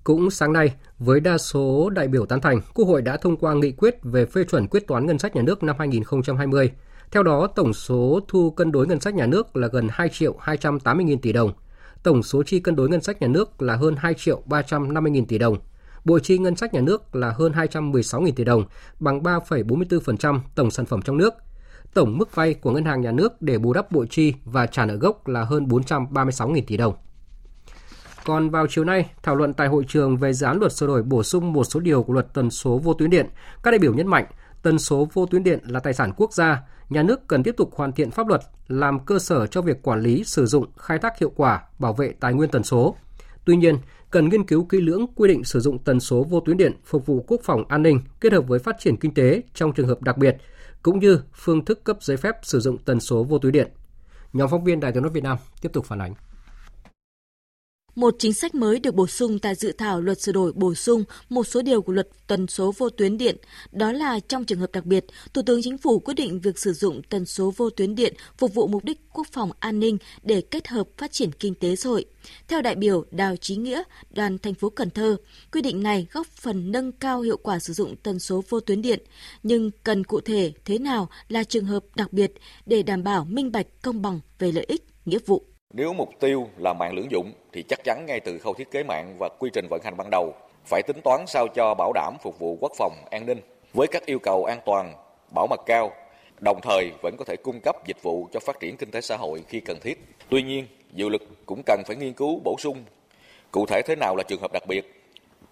Cũng 0.04 0.32
sáng 0.32 0.54
nay, 0.54 0.76
với 1.00 1.20
đa 1.20 1.38
số 1.38 1.90
đại 1.90 2.08
biểu 2.08 2.26
tán 2.26 2.42
thành, 2.42 2.62
Quốc 2.74 2.86
hội 2.86 3.02
đã 3.02 3.18
thông 3.18 3.38
qua 3.38 3.54
nghị 3.54 3.72
quyết 3.72 3.96
về 4.04 4.26
phê 4.26 4.44
chuẩn 4.44 4.68
quyết 4.68 4.88
toán 4.88 5.06
ngân 5.06 5.20
sách 5.20 5.36
nhà 5.36 5.42
nước 5.42 5.64
năm 5.64 5.76
2020 5.80 6.72
theo 7.12 7.24
đó, 7.24 7.48
tổng 7.48 7.74
số 7.74 8.20
thu 8.28 8.52
cân 8.52 8.72
đối 8.72 8.88
ngân 8.88 9.00
sách 9.00 9.16
nhà 9.16 9.26
nước 9.26 9.56
là 9.56 9.68
gần 9.68 9.88
2 9.92 10.10
triệu 10.10 10.36
280 10.40 11.06
nghìn 11.06 11.22
tỷ 11.22 11.34
đồng. 11.34 11.52
Tổng 12.04 12.24
số 12.24 12.44
chi 12.44 12.60
cân 12.60 12.76
đối 12.76 12.90
ngân 12.90 13.02
sách 13.02 13.22
nhà 13.22 13.28
nước 13.28 13.62
là 13.62 13.76
hơn 13.76 13.96
2 13.96 14.14
triệu 14.14 14.42
350 14.46 15.12
nghìn 15.12 15.26
tỷ 15.26 15.38
đồng. 15.38 15.58
Bộ 16.06 16.20
chi 16.20 16.38
ngân 16.38 16.56
sách 16.56 16.74
nhà 16.74 16.82
nước 16.82 17.16
là 17.16 17.32
hơn 17.32 17.54
216 17.54 18.22
nghìn 18.22 18.36
tỷ 18.36 18.44
đồng, 18.44 18.66
bằng 19.00 19.24
3,44% 19.24 20.40
tổng 20.56 20.72
sản 20.72 20.86
phẩm 20.86 21.02
trong 21.02 21.18
nước. 21.18 21.34
Tổng 21.94 22.18
mức 22.18 22.36
vay 22.36 22.54
của 22.54 22.72
ngân 22.72 22.86
hàng 22.86 23.02
nhà 23.02 23.12
nước 23.12 23.42
để 23.42 23.58
bù 23.58 23.74
đắp 23.74 23.92
bộ 23.92 24.06
chi 24.10 24.34
và 24.46 24.66
trả 24.66 24.86
nợ 24.86 24.96
gốc 24.96 25.28
là 25.28 25.44
hơn 25.44 25.68
436 25.68 26.50
nghìn 26.50 26.66
tỷ 26.66 26.78
đồng. 26.78 26.94
Còn 28.26 28.50
vào 28.50 28.68
chiều 28.70 28.84
nay, 28.84 29.10
thảo 29.24 29.36
luận 29.36 29.54
tại 29.54 29.68
hội 29.68 29.84
trường 29.88 30.18
về 30.18 30.34
dự 30.34 30.46
án 30.46 30.60
luật 30.60 30.74
sửa 30.74 30.88
đổi 30.88 31.04
bổ 31.04 31.24
sung 31.24 31.54
một 31.54 31.64
số 31.64 31.80
điều 31.80 32.04
của 32.04 32.14
luật 32.14 32.34
tần 32.34 32.50
số 32.50 32.78
vô 32.78 32.94
tuyến 32.94 33.10
điện, 33.10 33.26
các 33.64 33.72
đại 33.72 33.80
biểu 33.80 33.94
nhấn 33.94 34.08
mạnh 34.08 34.26
tần 34.62 34.80
số 34.80 35.08
vô 35.14 35.26
tuyến 35.26 35.44
điện 35.44 35.60
là 35.64 35.80
tài 35.80 35.94
sản 35.94 36.14
quốc 36.18 36.34
gia, 36.34 36.62
nhà 36.90 37.04
nước 37.04 37.28
cần 37.28 37.44
tiếp 37.44 37.56
tục 37.58 37.76
hoàn 37.76 37.92
thiện 37.92 38.12
pháp 38.12 38.28
luật 38.28 38.42
làm 38.68 39.06
cơ 39.06 39.20
sở 39.20 39.48
cho 39.48 39.62
việc 39.62 39.82
quản 39.82 40.02
lý, 40.02 40.24
sử 40.24 40.46
dụng, 40.46 40.66
khai 40.78 41.00
thác 41.00 41.20
hiệu 41.20 41.32
quả, 41.36 41.64
bảo 41.80 41.94
vệ 41.94 42.14
tài 42.20 42.34
nguyên 42.34 42.50
tần 42.50 42.64
số. 42.64 42.96
Tuy 43.46 43.56
nhiên, 43.56 43.78
cần 44.12 44.30
nghiên 44.30 44.46
cứu 44.46 44.66
kỹ 44.66 44.82
lưỡng 44.82 45.06
quy 45.16 45.28
định 45.28 45.44
sử 45.44 45.60
dụng 45.60 45.80
tần 45.80 46.00
số 46.00 46.24
vô 46.24 46.40
tuyến 46.40 46.58
điện 46.58 46.74
phục 46.86 47.06
vụ 47.06 47.26
quốc 47.28 47.42
phòng 47.44 47.64
an 47.68 47.84
ninh 47.84 48.02
kết 48.22 48.34
hợp 48.34 48.48
với 48.48 48.60
phát 48.60 48.76
triển 48.80 48.98
kinh 48.98 49.14
tế 49.14 49.42
trong 49.54 49.74
trường 49.74 49.88
hợp 49.88 50.02
đặc 50.02 50.18
biệt, 50.18 50.38
cũng 50.84 51.00
như 51.00 51.22
phương 51.34 51.66
thức 51.66 51.84
cấp 51.84 51.98
giấy 52.02 52.18
phép 52.18 52.36
sử 52.42 52.60
dụng 52.60 52.78
tần 52.78 53.00
số 53.00 53.24
vô 53.24 53.40
tuyến 53.40 53.52
điện. 53.52 53.72
Nhóm 54.34 54.50
phóng 54.50 54.64
viên 54.64 54.80
Đài 54.80 54.92
tiếng 54.92 55.04
nói 55.04 55.12
Việt 55.12 55.24
Nam 55.24 55.38
tiếp 55.62 55.70
tục 55.74 55.86
phản 55.86 56.02
ánh. 56.02 56.14
Một 58.00 58.16
chính 58.20 58.34
sách 58.34 58.56
mới 58.56 58.80
được 58.80 58.96
bổ 58.96 59.08
sung 59.08 59.40
tại 59.40 59.56
dự 59.56 59.72
thảo 59.72 60.02
luật 60.02 60.22
sửa 60.22 60.32
đổi 60.32 60.54
bổ 60.54 60.76
sung 60.76 61.04
một 61.30 61.44
số 61.48 61.62
điều 61.62 61.82
của 61.82 61.94
luật 61.94 62.08
tần 62.28 62.48
số 62.48 62.74
vô 62.78 62.90
tuyến 62.90 63.18
điện. 63.18 63.38
Đó 63.72 63.92
là 63.92 64.20
trong 64.20 64.46
trường 64.46 64.60
hợp 64.60 64.72
đặc 64.72 64.86
biệt, 64.86 65.06
Thủ 65.34 65.42
tướng 65.46 65.62
Chính 65.64 65.78
phủ 65.78 66.00
quyết 66.00 66.14
định 66.14 66.40
việc 66.40 66.60
sử 66.60 66.74
dụng 66.74 67.02
tần 67.10 67.26
số 67.26 67.54
vô 67.58 67.70
tuyến 67.70 67.96
điện 67.96 68.14
phục 68.38 68.54
vụ 68.54 68.68
mục 68.68 68.84
đích 68.84 69.02
quốc 69.14 69.28
phòng 69.32 69.52
an 69.60 69.80
ninh 69.80 69.98
để 70.24 70.42
kết 70.42 70.68
hợp 70.68 70.88
phát 70.98 71.12
triển 71.12 71.32
kinh 71.32 71.56
tế 71.56 71.76
xã 71.76 71.90
hội. 71.90 72.06
Theo 72.48 72.62
đại 72.62 72.76
biểu 72.76 73.06
Đào 73.12 73.36
Chí 73.36 73.56
Nghĩa, 73.56 73.84
đoàn 74.10 74.38
thành 74.38 74.54
phố 74.54 74.70
Cần 74.70 74.90
Thơ, 74.90 75.16
quy 75.52 75.62
định 75.62 75.84
này 75.84 76.08
góp 76.12 76.28
phần 76.28 76.72
nâng 76.72 76.92
cao 76.92 77.22
hiệu 77.22 77.38
quả 77.38 77.60
sử 77.60 77.74
dụng 77.74 77.96
tần 78.04 78.20
số 78.20 78.44
vô 78.50 78.60
tuyến 78.60 78.82
điện, 78.82 79.00
nhưng 79.44 79.72
cần 79.84 80.04
cụ 80.04 80.22
thể 80.22 80.54
thế 80.66 80.78
nào 80.78 81.10
là 81.30 81.44
trường 81.44 81.66
hợp 81.66 81.84
đặc 81.96 82.14
biệt 82.14 82.34
để 82.66 82.84
đảm 82.84 83.04
bảo 83.04 83.26
minh 83.26 83.52
bạch 83.52 83.68
công 83.82 84.02
bằng 84.02 84.20
về 84.40 84.52
lợi 84.52 84.66
ích, 84.68 84.86
nghĩa 85.06 85.20
vụ. 85.26 85.49
Nếu 85.74 85.94
mục 85.94 86.10
tiêu 86.20 86.50
là 86.58 86.74
mạng 86.74 86.94
lưỡng 86.94 87.12
dụng 87.12 87.34
thì 87.54 87.64
chắc 87.64 87.80
chắn 87.84 88.06
ngay 88.08 88.20
từ 88.20 88.40
khâu 88.40 88.54
thiết 88.54 88.72
kế 88.72 88.84
mạng 88.84 89.16
và 89.20 89.30
quy 89.40 89.50
trình 89.54 89.68
vận 89.70 89.82
hành 89.84 89.98
ban 89.98 90.10
đầu 90.10 90.34
phải 90.66 90.82
tính 90.88 91.02
toán 91.04 91.28
sao 91.28 91.48
cho 91.56 91.74
bảo 91.74 91.92
đảm 91.94 92.14
phục 92.22 92.40
vụ 92.40 92.58
quốc 92.62 92.72
phòng 92.78 92.94
an 93.12 93.26
ninh. 93.26 93.42
Với 93.74 93.88
các 93.88 94.06
yêu 94.06 94.20
cầu 94.20 94.46
an 94.46 94.60
toàn, 94.66 94.94
bảo 95.36 95.48
mật 95.50 95.60
cao, 95.66 95.92
đồng 96.40 96.60
thời 96.62 96.92
vẫn 97.02 97.16
có 97.18 97.26
thể 97.26 97.36
cung 97.36 97.60
cấp 97.64 97.76
dịch 97.88 98.04
vụ 98.04 98.28
cho 98.32 98.40
phát 98.40 98.60
triển 98.60 98.78
kinh 98.78 98.92
tế 98.92 99.02
xã 99.02 99.18
hội 99.18 99.44
khi 99.48 99.60
cần 99.60 99.80
thiết. 99.80 100.06
Tuy 100.30 100.44
nhiên, 100.44 100.68
dự 100.94 101.10
luật 101.10 101.22
cũng 101.46 101.62
cần 101.66 101.84
phải 101.86 101.96
nghiên 101.96 102.14
cứu 102.14 102.42
bổ 102.44 102.56
sung. 102.60 102.84
Cụ 103.52 103.66
thể 103.66 103.82
thế 103.86 103.96
nào 103.96 104.16
là 104.16 104.24
trường 104.24 104.42
hợp 104.42 104.52
đặc 104.54 104.64
biệt? 104.68 105.04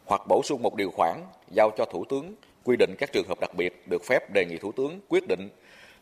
Hoặc 0.05 0.21
bổ 0.27 0.41
sung 0.43 0.61
một 0.61 0.75
điều 0.75 0.91
khoản 0.91 1.23
giao 1.51 1.71
cho 1.77 1.85
Thủ 1.85 2.05
tướng 2.09 2.35
quy 2.63 2.75
định 2.79 2.95
các 2.97 3.11
trường 3.13 3.27
hợp 3.27 3.39
đặc 3.39 3.55
biệt 3.57 3.87
được 3.89 4.03
phép 4.05 4.33
đề 4.33 4.45
nghị 4.45 4.57
Thủ 4.57 4.71
tướng 4.71 4.99
quyết 5.09 5.23
định 5.27 5.49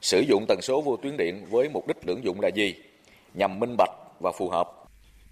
sử 0.02 0.20
dụng 0.28 0.46
tần 0.48 0.60
số 0.62 0.82
vô 0.82 0.98
tuyến 0.98 1.18
điện 1.18 1.46
với 1.50 1.70
mục 1.70 1.88
đích 1.88 1.98
lưỡng 2.08 2.24
dụng 2.24 2.42
là 2.42 2.48
gì 2.48 2.76
nhằm 3.34 3.60
minh 3.60 3.76
bạch 3.78 4.05
và 4.20 4.32
phù 4.32 4.50
hợp. 4.50 4.68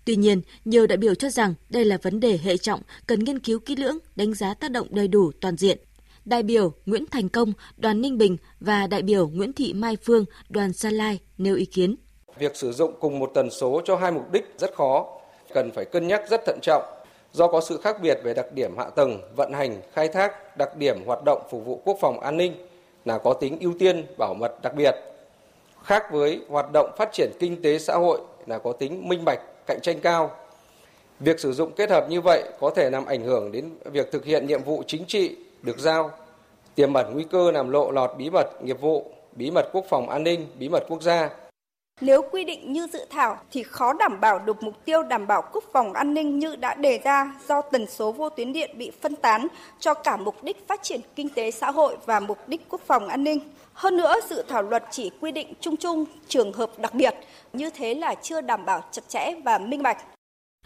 Tuy 0.05 0.15
nhiên, 0.15 0.41
nhiều 0.65 0.87
đại 0.87 0.97
biểu 0.97 1.15
cho 1.15 1.29
rằng 1.29 1.53
đây 1.69 1.85
là 1.85 1.97
vấn 2.01 2.19
đề 2.19 2.39
hệ 2.43 2.57
trọng, 2.57 2.81
cần 3.07 3.23
nghiên 3.23 3.39
cứu 3.39 3.59
kỹ 3.59 3.75
lưỡng, 3.75 3.97
đánh 4.15 4.33
giá 4.33 4.53
tác 4.53 4.71
động 4.71 4.87
đầy 4.91 5.07
đủ 5.07 5.31
toàn 5.41 5.57
diện. 5.57 5.77
Đại 6.25 6.43
biểu 6.43 6.73
Nguyễn 6.85 7.05
Thành 7.11 7.29
Công, 7.29 7.53
đoàn 7.77 8.01
Ninh 8.01 8.17
Bình 8.17 8.37
và 8.59 8.87
đại 8.87 9.01
biểu 9.01 9.27
Nguyễn 9.27 9.53
Thị 9.53 9.73
Mai 9.73 9.97
Phương, 10.03 10.25
đoàn 10.49 10.73
Gia 10.73 10.89
Lai 10.89 11.19
nêu 11.37 11.55
ý 11.55 11.65
kiến. 11.65 11.95
Việc 12.39 12.55
sử 12.55 12.71
dụng 12.71 12.93
cùng 12.99 13.19
một 13.19 13.31
tần 13.33 13.49
số 13.49 13.81
cho 13.85 13.95
hai 13.95 14.11
mục 14.11 14.31
đích 14.31 14.53
rất 14.57 14.75
khó, 14.75 15.19
cần 15.53 15.71
phải 15.75 15.85
cân 15.85 16.07
nhắc 16.07 16.21
rất 16.29 16.41
thận 16.45 16.59
trọng 16.61 16.83
do 17.33 17.47
có 17.47 17.61
sự 17.61 17.77
khác 17.77 17.97
biệt 18.01 18.17
về 18.23 18.33
đặc 18.33 18.45
điểm 18.53 18.77
hạ 18.77 18.89
tầng, 18.89 19.21
vận 19.35 19.53
hành, 19.53 19.81
khai 19.93 20.07
thác, 20.07 20.57
đặc 20.57 20.77
điểm 20.77 20.97
hoạt 21.05 21.19
động 21.25 21.41
phục 21.51 21.65
vụ 21.65 21.81
quốc 21.85 21.97
phòng 22.01 22.19
an 22.19 22.37
ninh 22.37 22.67
là 23.05 23.17
có 23.17 23.33
tính 23.33 23.57
ưu 23.59 23.73
tiên 23.79 24.05
bảo 24.17 24.33
mật 24.33 24.61
đặc 24.61 24.75
biệt. 24.75 24.95
Khác 25.83 26.03
với 26.11 26.41
hoạt 26.49 26.65
động 26.73 26.91
phát 26.97 27.09
triển 27.13 27.31
kinh 27.39 27.61
tế 27.61 27.79
xã 27.79 27.95
hội 27.95 28.21
là 28.45 28.59
có 28.59 28.73
tính 28.73 29.09
minh 29.09 29.25
bạch, 29.25 29.39
cạnh 29.67 29.79
tranh 29.81 29.99
cao. 29.99 30.31
Việc 31.19 31.39
sử 31.39 31.53
dụng 31.53 31.71
kết 31.71 31.89
hợp 31.89 32.09
như 32.09 32.21
vậy 32.21 32.43
có 32.59 32.69
thể 32.69 32.89
làm 32.89 33.05
ảnh 33.05 33.21
hưởng 33.21 33.51
đến 33.51 33.69
việc 33.85 34.11
thực 34.11 34.25
hiện 34.25 34.47
nhiệm 34.47 34.63
vụ 34.63 34.83
chính 34.87 35.05
trị 35.05 35.35
được 35.61 35.79
giao, 35.79 36.11
tiềm 36.75 36.93
ẩn 36.93 37.13
nguy 37.13 37.23
cơ 37.23 37.51
làm 37.51 37.69
lộ 37.69 37.91
lọt 37.91 38.11
bí 38.17 38.29
mật 38.29 38.63
nghiệp 38.63 38.81
vụ, 38.81 39.11
bí 39.31 39.51
mật 39.51 39.69
quốc 39.73 39.85
phòng 39.89 40.09
an 40.09 40.23
ninh, 40.23 40.47
bí 40.59 40.69
mật 40.69 40.83
quốc 40.87 41.01
gia. 41.01 41.29
Nếu 42.05 42.21
quy 42.31 42.43
định 42.43 42.73
như 42.73 42.87
dự 42.93 42.99
thảo 43.09 43.37
thì 43.51 43.63
khó 43.63 43.93
đảm 43.93 44.21
bảo 44.21 44.39
được 44.39 44.63
mục 44.63 44.85
tiêu 44.85 45.03
đảm 45.03 45.27
bảo 45.27 45.43
quốc 45.53 45.63
phòng 45.73 45.93
an 45.93 46.13
ninh 46.13 46.39
như 46.39 46.55
đã 46.55 46.73
đề 46.75 46.99
ra 47.03 47.35
do 47.47 47.61
tần 47.61 47.85
số 47.87 48.11
vô 48.11 48.29
tuyến 48.29 48.53
điện 48.53 48.77
bị 48.77 48.91
phân 49.01 49.15
tán 49.15 49.47
cho 49.79 49.93
cả 49.93 50.17
mục 50.17 50.43
đích 50.43 50.67
phát 50.67 50.83
triển 50.83 51.01
kinh 51.15 51.29
tế 51.29 51.51
xã 51.51 51.71
hội 51.71 51.97
và 52.05 52.19
mục 52.19 52.37
đích 52.47 52.61
quốc 52.69 52.81
phòng 52.87 53.07
an 53.07 53.23
ninh. 53.23 53.39
Hơn 53.73 53.97
nữa, 53.97 54.15
dự 54.29 54.43
thảo 54.47 54.63
luật 54.63 54.83
chỉ 54.91 55.11
quy 55.21 55.31
định 55.31 55.53
chung 55.59 55.77
chung 55.77 56.05
trường 56.27 56.53
hợp 56.53 56.79
đặc 56.79 56.93
biệt, 56.93 57.13
như 57.53 57.69
thế 57.69 57.95
là 57.95 58.15
chưa 58.21 58.41
đảm 58.41 58.65
bảo 58.65 58.83
chặt 58.91 59.09
chẽ 59.09 59.35
và 59.45 59.57
minh 59.57 59.83
bạch. 59.83 59.97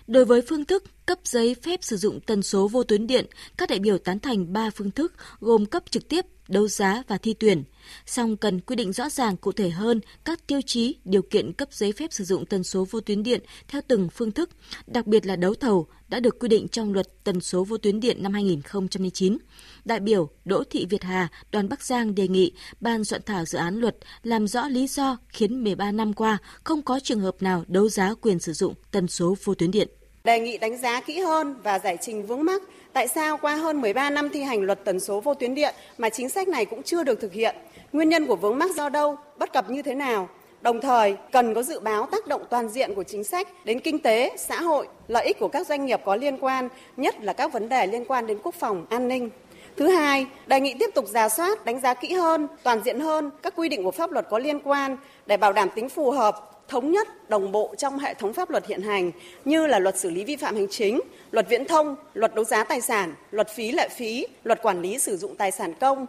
Đối 0.08 0.26
với 0.26 0.42
phương 0.50 0.66
thức 0.66 0.84
cấp 1.06 1.18
giấy 1.24 1.56
phép 1.64 1.84
sử 1.84 1.98
dụng 1.98 2.20
tần 2.20 2.44
số 2.44 2.68
vô 2.68 2.84
tuyến 2.84 3.08
điện, 3.08 3.26
các 3.58 3.70
đại 3.70 3.80
biểu 3.80 3.98
tán 3.98 4.20
thành 4.20 4.54
3 4.54 4.70
phương 4.76 4.92
thức 4.92 5.14
gồm 5.40 5.66
cấp 5.66 5.84
trực 5.90 6.10
tiếp, 6.10 6.26
đấu 6.48 6.68
giá 6.68 7.04
và 7.08 7.18
thi 7.18 7.34
tuyển. 7.34 7.64
Song 8.06 8.38
cần 8.38 8.60
quy 8.60 8.76
định 8.76 8.94
rõ 8.94 9.10
ràng 9.10 9.38
cụ 9.38 9.52
thể 9.52 9.70
hơn 9.70 10.02
các 10.26 10.48
tiêu 10.48 10.62
chí, 10.66 10.96
điều 11.06 11.22
kiện 11.22 11.54
cấp 11.54 11.68
giấy 11.72 11.92
phép 11.92 12.14
sử 12.14 12.24
dụng 12.24 12.46
tần 12.46 12.64
số 12.64 12.88
vô 12.92 13.00
tuyến 13.00 13.24
điện 13.24 13.42
theo 13.68 13.82
từng 13.88 14.10
phương 14.10 14.32
thức, 14.32 14.50
đặc 14.88 15.08
biệt 15.08 15.26
là 15.26 15.36
đấu 15.36 15.54
thầu 15.54 15.88
đã 16.08 16.20
được 16.20 16.40
quy 16.40 16.48
định 16.48 16.68
trong 16.68 16.94
luật 16.94 17.24
tần 17.24 17.42
số 17.42 17.64
vô 17.64 17.78
tuyến 17.78 18.00
điện 18.00 18.24
năm 18.24 18.34
2009. 18.34 19.38
Đại 19.86 20.00
biểu 20.00 20.30
Đỗ 20.46 20.64
Thị 20.70 20.86
Việt 20.90 21.04
Hà, 21.04 21.28
đoàn 21.52 21.70
Bắc 21.70 21.84
Giang 21.84 22.16
đề 22.16 22.28
nghị 22.28 22.52
ban 22.80 23.04
soạn 23.04 23.22
thảo 23.26 23.46
dự 23.46 23.58
án 23.58 23.80
luật 23.80 23.98
làm 24.24 24.48
rõ 24.48 24.68
lý 24.68 24.88
do 24.88 25.18
khiến 25.30 25.64
13 25.64 25.92
năm 25.92 26.14
qua 26.14 26.38
không 26.64 26.82
có 26.82 27.00
trường 27.04 27.20
hợp 27.20 27.42
nào 27.42 27.64
đấu 27.68 27.90
giá 27.90 28.14
quyền 28.22 28.40
sử 28.40 28.54
dụng 28.54 28.74
tần 28.92 29.08
số 29.08 29.36
vô 29.44 29.54
tuyến 29.54 29.72
điện 29.72 29.88
đề 30.28 30.40
nghị 30.40 30.58
đánh 30.58 30.78
giá 30.78 31.02
kỹ 31.02 31.20
hơn 31.20 31.56
và 31.64 31.80
giải 31.80 31.98
trình 32.02 32.26
vướng 32.26 32.44
mắc 32.44 32.62
tại 32.94 33.08
sao 33.08 33.38
qua 33.38 33.56
hơn 33.56 33.82
13 33.82 34.10
năm 34.10 34.30
thi 34.30 34.42
hành 34.42 34.62
luật 34.62 34.80
tần 34.86 35.00
số 35.00 35.20
vô 35.20 35.34
tuyến 35.34 35.56
điện 35.56 35.76
mà 35.98 36.10
chính 36.10 36.30
sách 36.30 36.48
này 36.48 36.66
cũng 36.66 36.84
chưa 36.84 37.04
được 37.04 37.22
thực 37.22 37.34
hiện, 37.34 37.56
nguyên 37.92 38.10
nhân 38.10 38.26
của 38.26 38.36
vướng 38.36 38.58
mắc 38.58 38.72
do 38.76 38.90
đâu, 38.90 39.18
bất 39.38 39.54
cập 39.54 39.70
như 39.70 39.82
thế 39.82 39.96
nào. 39.96 40.30
Đồng 40.62 40.82
thời, 40.82 41.16
cần 41.32 41.54
có 41.54 41.64
dự 41.64 41.80
báo 41.80 42.06
tác 42.06 42.28
động 42.28 42.42
toàn 42.50 42.70
diện 42.70 42.96
của 42.96 43.04
chính 43.04 43.24
sách 43.24 43.66
đến 43.66 43.80
kinh 43.80 44.00
tế, 44.00 44.32
xã 44.38 44.62
hội, 44.62 44.88
lợi 45.08 45.26
ích 45.26 45.40
của 45.40 45.48
các 45.48 45.68
doanh 45.68 45.86
nghiệp 45.86 46.02
có 46.06 46.16
liên 46.16 46.38
quan, 46.38 46.70
nhất 46.98 47.16
là 47.22 47.34
các 47.34 47.54
vấn 47.54 47.70
đề 47.70 47.88
liên 47.88 48.06
quan 48.06 48.28
đến 48.28 48.38
quốc 48.44 48.56
phòng, 48.56 48.86
an 48.90 49.08
ninh. 49.08 49.30
Thứ 49.78 49.88
hai, 49.88 50.26
đề 50.48 50.60
nghị 50.60 50.74
tiếp 50.80 50.90
tục 50.96 51.06
giả 51.08 51.30
soát, 51.30 51.66
đánh 51.66 51.80
giá 51.80 51.94
kỹ 51.94 52.14
hơn, 52.14 52.48
toàn 52.64 52.82
diện 52.86 53.00
hơn 53.00 53.32
các 53.44 53.54
quy 53.56 53.70
định 53.70 53.84
của 53.84 53.92
pháp 53.92 54.12
luật 54.12 54.28
có 54.30 54.40
liên 54.40 54.60
quan 54.60 54.98
để 55.26 55.38
bảo 55.38 55.54
đảm 55.54 55.70
tính 55.76 55.90
phù 55.90 56.12
hợp, 56.12 56.57
thống 56.68 56.92
nhất, 56.92 57.30
đồng 57.30 57.52
bộ 57.52 57.76
trong 57.78 58.00
hệ 58.00 58.14
thống 58.14 58.34
pháp 58.34 58.50
luật 58.50 58.68
hiện 58.68 58.82
hành 58.82 59.12
như 59.46 59.68
là 59.68 59.80
luật 59.80 59.98
xử 59.98 60.10
lý 60.10 60.24
vi 60.24 60.36
phạm 60.36 60.56
hành 60.56 60.68
chính, 60.70 61.00
luật 61.32 61.50
viễn 61.50 61.66
thông, 61.66 61.96
luật 62.14 62.36
đấu 62.36 62.46
giá 62.46 62.64
tài 62.64 62.82
sản, 62.82 63.14
luật 63.32 63.50
phí 63.50 63.72
lệ 63.72 63.90
phí, 63.98 64.26
luật 64.44 64.62
quản 64.62 64.82
lý 64.82 65.00
sử 65.00 65.18
dụng 65.18 65.36
tài 65.36 65.52
sản 65.52 65.74
công. 65.80 66.06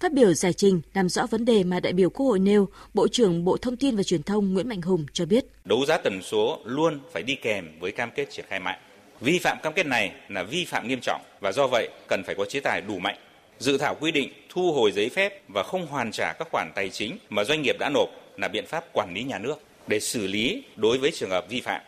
Phát 0.00 0.12
biểu 0.12 0.34
giải 0.34 0.52
trình 0.52 0.80
làm 0.94 1.08
rõ 1.08 1.26
vấn 1.30 1.44
đề 1.44 1.64
mà 1.64 1.80
đại 1.80 1.92
biểu 1.92 2.10
Quốc 2.10 2.26
hội 2.26 2.38
nêu, 2.38 2.68
Bộ 2.94 3.08
trưởng 3.08 3.44
Bộ 3.44 3.56
Thông 3.56 3.76
tin 3.76 3.96
và 3.96 4.02
Truyền 4.02 4.22
thông 4.22 4.54
Nguyễn 4.54 4.68
Mạnh 4.68 4.82
Hùng 4.82 5.06
cho 5.12 5.26
biết. 5.26 5.44
Đấu 5.64 5.84
giá 5.86 5.98
tần 5.98 6.22
số 6.22 6.58
luôn 6.64 7.00
phải 7.12 7.22
đi 7.22 7.34
kèm 7.42 7.64
với 7.80 7.92
cam 7.92 8.10
kết 8.14 8.30
triển 8.30 8.44
khai 8.48 8.60
mạng. 8.60 8.78
Vi 9.20 9.38
phạm 9.38 9.58
cam 9.62 9.72
kết 9.72 9.86
này 9.86 10.12
là 10.28 10.42
vi 10.42 10.64
phạm 10.64 10.88
nghiêm 10.88 10.98
trọng 11.02 11.22
và 11.40 11.52
do 11.52 11.66
vậy 11.66 11.88
cần 12.08 12.22
phải 12.26 12.34
có 12.34 12.44
chế 12.44 12.60
tài 12.60 12.80
đủ 12.80 12.98
mạnh. 12.98 13.16
Dự 13.58 13.78
thảo 13.78 13.96
quy 14.00 14.10
định 14.10 14.32
thu 14.48 14.72
hồi 14.72 14.92
giấy 14.92 15.08
phép 15.08 15.42
và 15.48 15.62
không 15.62 15.86
hoàn 15.86 16.10
trả 16.12 16.32
các 16.38 16.48
khoản 16.52 16.72
tài 16.74 16.90
chính 16.90 17.18
mà 17.30 17.44
doanh 17.44 17.62
nghiệp 17.62 17.76
đã 17.78 17.90
nộp 17.94 18.08
là 18.36 18.48
biện 18.48 18.66
pháp 18.66 18.84
quản 18.92 19.14
lý 19.14 19.22
nhà 19.22 19.38
nước 19.38 19.60
để 19.86 20.00
xử 20.00 20.26
lý 20.26 20.62
đối 20.76 20.98
với 20.98 21.10
trường 21.10 21.30
hợp 21.30 21.46
vi 21.48 21.60
phạm. 21.60 21.82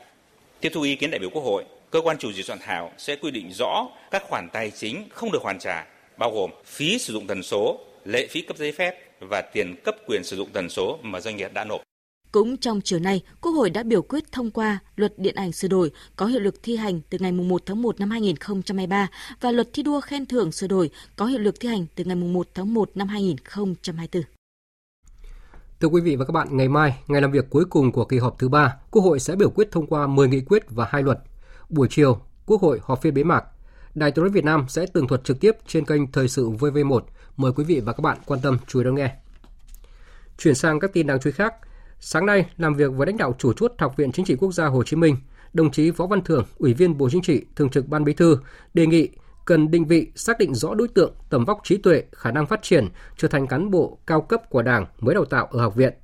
Tiếp 0.61 0.71
thu 0.75 0.83
ý 0.83 0.97
kiến 0.97 1.11
đại 1.11 1.19
biểu 1.19 1.31
Quốc 1.31 1.43
hội, 1.43 1.65
cơ 1.91 2.01
quan 2.01 2.19
chủ 2.19 2.33
trì 2.33 2.43
soạn 2.43 2.59
thảo 2.63 2.93
sẽ 2.99 3.17
quy 3.17 3.31
định 3.31 3.53
rõ 3.53 3.89
các 4.11 4.23
khoản 4.29 4.49
tài 4.53 4.71
chính 4.71 5.09
không 5.11 5.33
được 5.33 5.43
hoàn 5.43 5.59
trả, 5.59 5.87
bao 6.19 6.31
gồm 6.31 6.51
phí 6.65 6.99
sử 6.99 7.13
dụng 7.13 7.27
tần 7.27 7.43
số, 7.43 7.81
lệ 8.05 8.27
phí 8.27 8.41
cấp 8.41 8.57
giấy 8.57 8.73
phép 8.73 8.95
và 9.21 9.43
tiền 9.53 9.75
cấp 9.85 9.97
quyền 10.07 10.25
sử 10.25 10.37
dụng 10.37 10.49
tần 10.53 10.69
số 10.69 10.99
mà 11.03 11.21
doanh 11.21 11.37
nghiệp 11.37 11.53
đã 11.55 11.65
nộp. 11.65 11.81
Cũng 12.33 12.57
trong 12.57 12.81
chiều 12.81 12.99
nay, 12.99 13.23
Quốc 13.41 13.53
hội 13.53 13.71
đã 13.71 13.83
biểu 13.83 14.03
quyết 14.03 14.33
thông 14.33 14.51
qua 14.51 14.79
luật 14.97 15.13
điện 15.17 15.35
ảnh 15.35 15.53
sửa 15.53 15.69
đổi 15.69 15.91
có 16.17 16.27
hiệu 16.27 16.41
lực 16.41 16.63
thi 16.63 16.77
hành 16.77 17.01
từ 17.11 17.19
ngày 17.21 17.33
1 17.33 17.63
tháng 17.67 17.83
1 17.83 18.01
năm 18.01 18.11
2023 18.11 19.09
và 19.41 19.51
luật 19.51 19.69
thi 19.73 19.83
đua 19.83 20.01
khen 20.01 20.27
thưởng 20.27 20.53
sửa 20.53 20.67
đổi 20.67 20.91
có 21.17 21.27
hiệu 21.27 21.39
lực 21.39 21.61
thi 21.61 21.69
hành 21.69 21.87
từ 21.95 22.05
ngày 22.05 22.17
1 22.17 22.49
tháng 22.55 22.75
1 22.75 22.91
năm 22.95 23.09
2024. 23.09 24.36
Thưa 25.81 25.89
quý 25.89 26.01
vị 26.01 26.17
và 26.17 26.25
các 26.25 26.33
bạn, 26.33 26.57
ngày 26.57 26.69
mai, 26.69 26.99
ngày 27.09 27.21
làm 27.21 27.31
việc 27.31 27.51
cuối 27.51 27.65
cùng 27.71 27.93
của 27.93 28.05
kỳ 28.05 28.19
họp 28.19 28.39
thứ 28.39 28.49
ba, 28.49 28.77
Quốc 28.91 29.03
hội 29.03 29.21
sẽ 29.21 29.37
biểu 29.37 29.51
quyết 29.51 29.71
thông 29.71 29.87
qua 29.87 30.07
10 30.07 30.29
nghị 30.29 30.41
quyết 30.41 30.63
và 30.71 30.87
hai 30.91 31.03
luật. 31.03 31.19
Buổi 31.69 31.89
chiều, 31.91 32.19
Quốc 32.47 32.61
hội 32.61 32.81
họp 32.83 33.03
phiên 33.03 33.15
bế 33.15 33.25
mạc. 33.25 33.45
Đài 33.95 34.11
truyền 34.11 34.25
hình 34.25 34.33
Việt 34.33 34.45
Nam 34.45 34.65
sẽ 34.69 34.87
tường 34.87 35.09
thuật 35.09 35.25
trực 35.25 35.41
tiếp 35.41 35.53
trên 35.67 35.85
kênh 35.85 36.13
Thời 36.13 36.29
sự 36.29 36.51
VV1. 36.51 37.01
Mời 37.37 37.53
quý 37.53 37.65
vị 37.65 37.81
và 37.81 37.93
các 37.93 38.01
bạn 38.01 38.19
quan 38.27 38.41
tâm 38.41 38.59
chú 38.67 38.79
ý 38.79 38.85
đón 38.85 38.95
nghe. 38.95 39.15
Chuyển 40.39 40.55
sang 40.55 40.81
các 40.81 40.93
tin 40.93 41.07
đáng 41.07 41.21
chú 41.21 41.29
ý 41.31 41.33
khác. 41.33 41.55
Sáng 42.01 42.27
nay, 42.27 42.47
làm 42.57 42.75
việc 42.75 42.93
với 42.93 43.07
lãnh 43.07 43.17
đạo 43.17 43.35
chủ 43.39 43.53
chốt 43.53 43.73
Học 43.79 43.97
viện 43.97 44.13
Chính 44.13 44.25
trị 44.25 44.37
Quốc 44.37 44.53
gia 44.53 44.67
Hồ 44.67 44.83
Chí 44.83 44.97
Minh, 44.97 45.17
đồng 45.53 45.71
chí 45.71 45.91
Võ 45.91 46.07
Văn 46.07 46.25
Thưởng, 46.25 46.45
Ủy 46.59 46.75
viên 46.75 46.99
Bộ 46.99 47.11
Chính 47.11 47.23
trị, 47.23 47.45
Thường 47.57 47.71
trực 47.71 47.89
Ban 47.89 48.05
Bí 48.05 48.13
thư 48.13 48.39
đề 48.75 48.87
nghị 48.87 49.09
cần 49.47 49.71
định 49.71 49.85
vị, 49.85 50.11
xác 50.15 50.39
định 50.39 50.55
rõ 50.55 50.75
đối 50.75 50.89
tượng, 50.89 51.15
tầm 51.31 51.45
vóc 51.45 51.61
trí 51.65 51.77
tuệ, 51.77 52.03
khả 52.13 52.31
năng 52.31 52.47
phát 52.47 52.63
triển, 52.63 52.89
trở 53.17 53.29
thành 53.29 53.47
cán 53.47 53.71
bộ 53.71 53.99
cao 54.07 54.21
cấp 54.21 54.51
của 54.51 54.63
Đảng 54.63 54.87
mới 55.01 55.15
đào 55.15 55.25
tạo 55.25 55.47
ở 55.47 55.61
học 55.61 55.75
viện. 55.75 55.95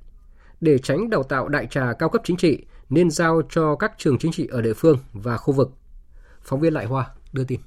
Để 0.61 0.77
tránh 0.77 1.09
đào 1.09 1.23
tạo 1.23 1.47
đại 1.47 1.67
trà 1.69 1.93
cao 1.99 2.09
cấp 2.09 2.21
chính 2.25 2.37
trị, 2.37 2.65
nên 2.89 3.11
giao 3.11 3.41
cho 3.49 3.75
các 3.75 3.93
trường 3.97 4.17
chính 4.17 4.31
trị 4.31 4.47
ở 4.51 4.61
địa 4.61 4.73
phương 4.73 4.97
và 5.13 5.37
khu 5.37 5.53
vực. 5.53 5.71
Phóng 6.41 6.59
viên 6.59 6.73
Lại 6.73 6.85
Hoa 6.85 7.09
đưa 7.33 7.43
tin. 7.43 7.59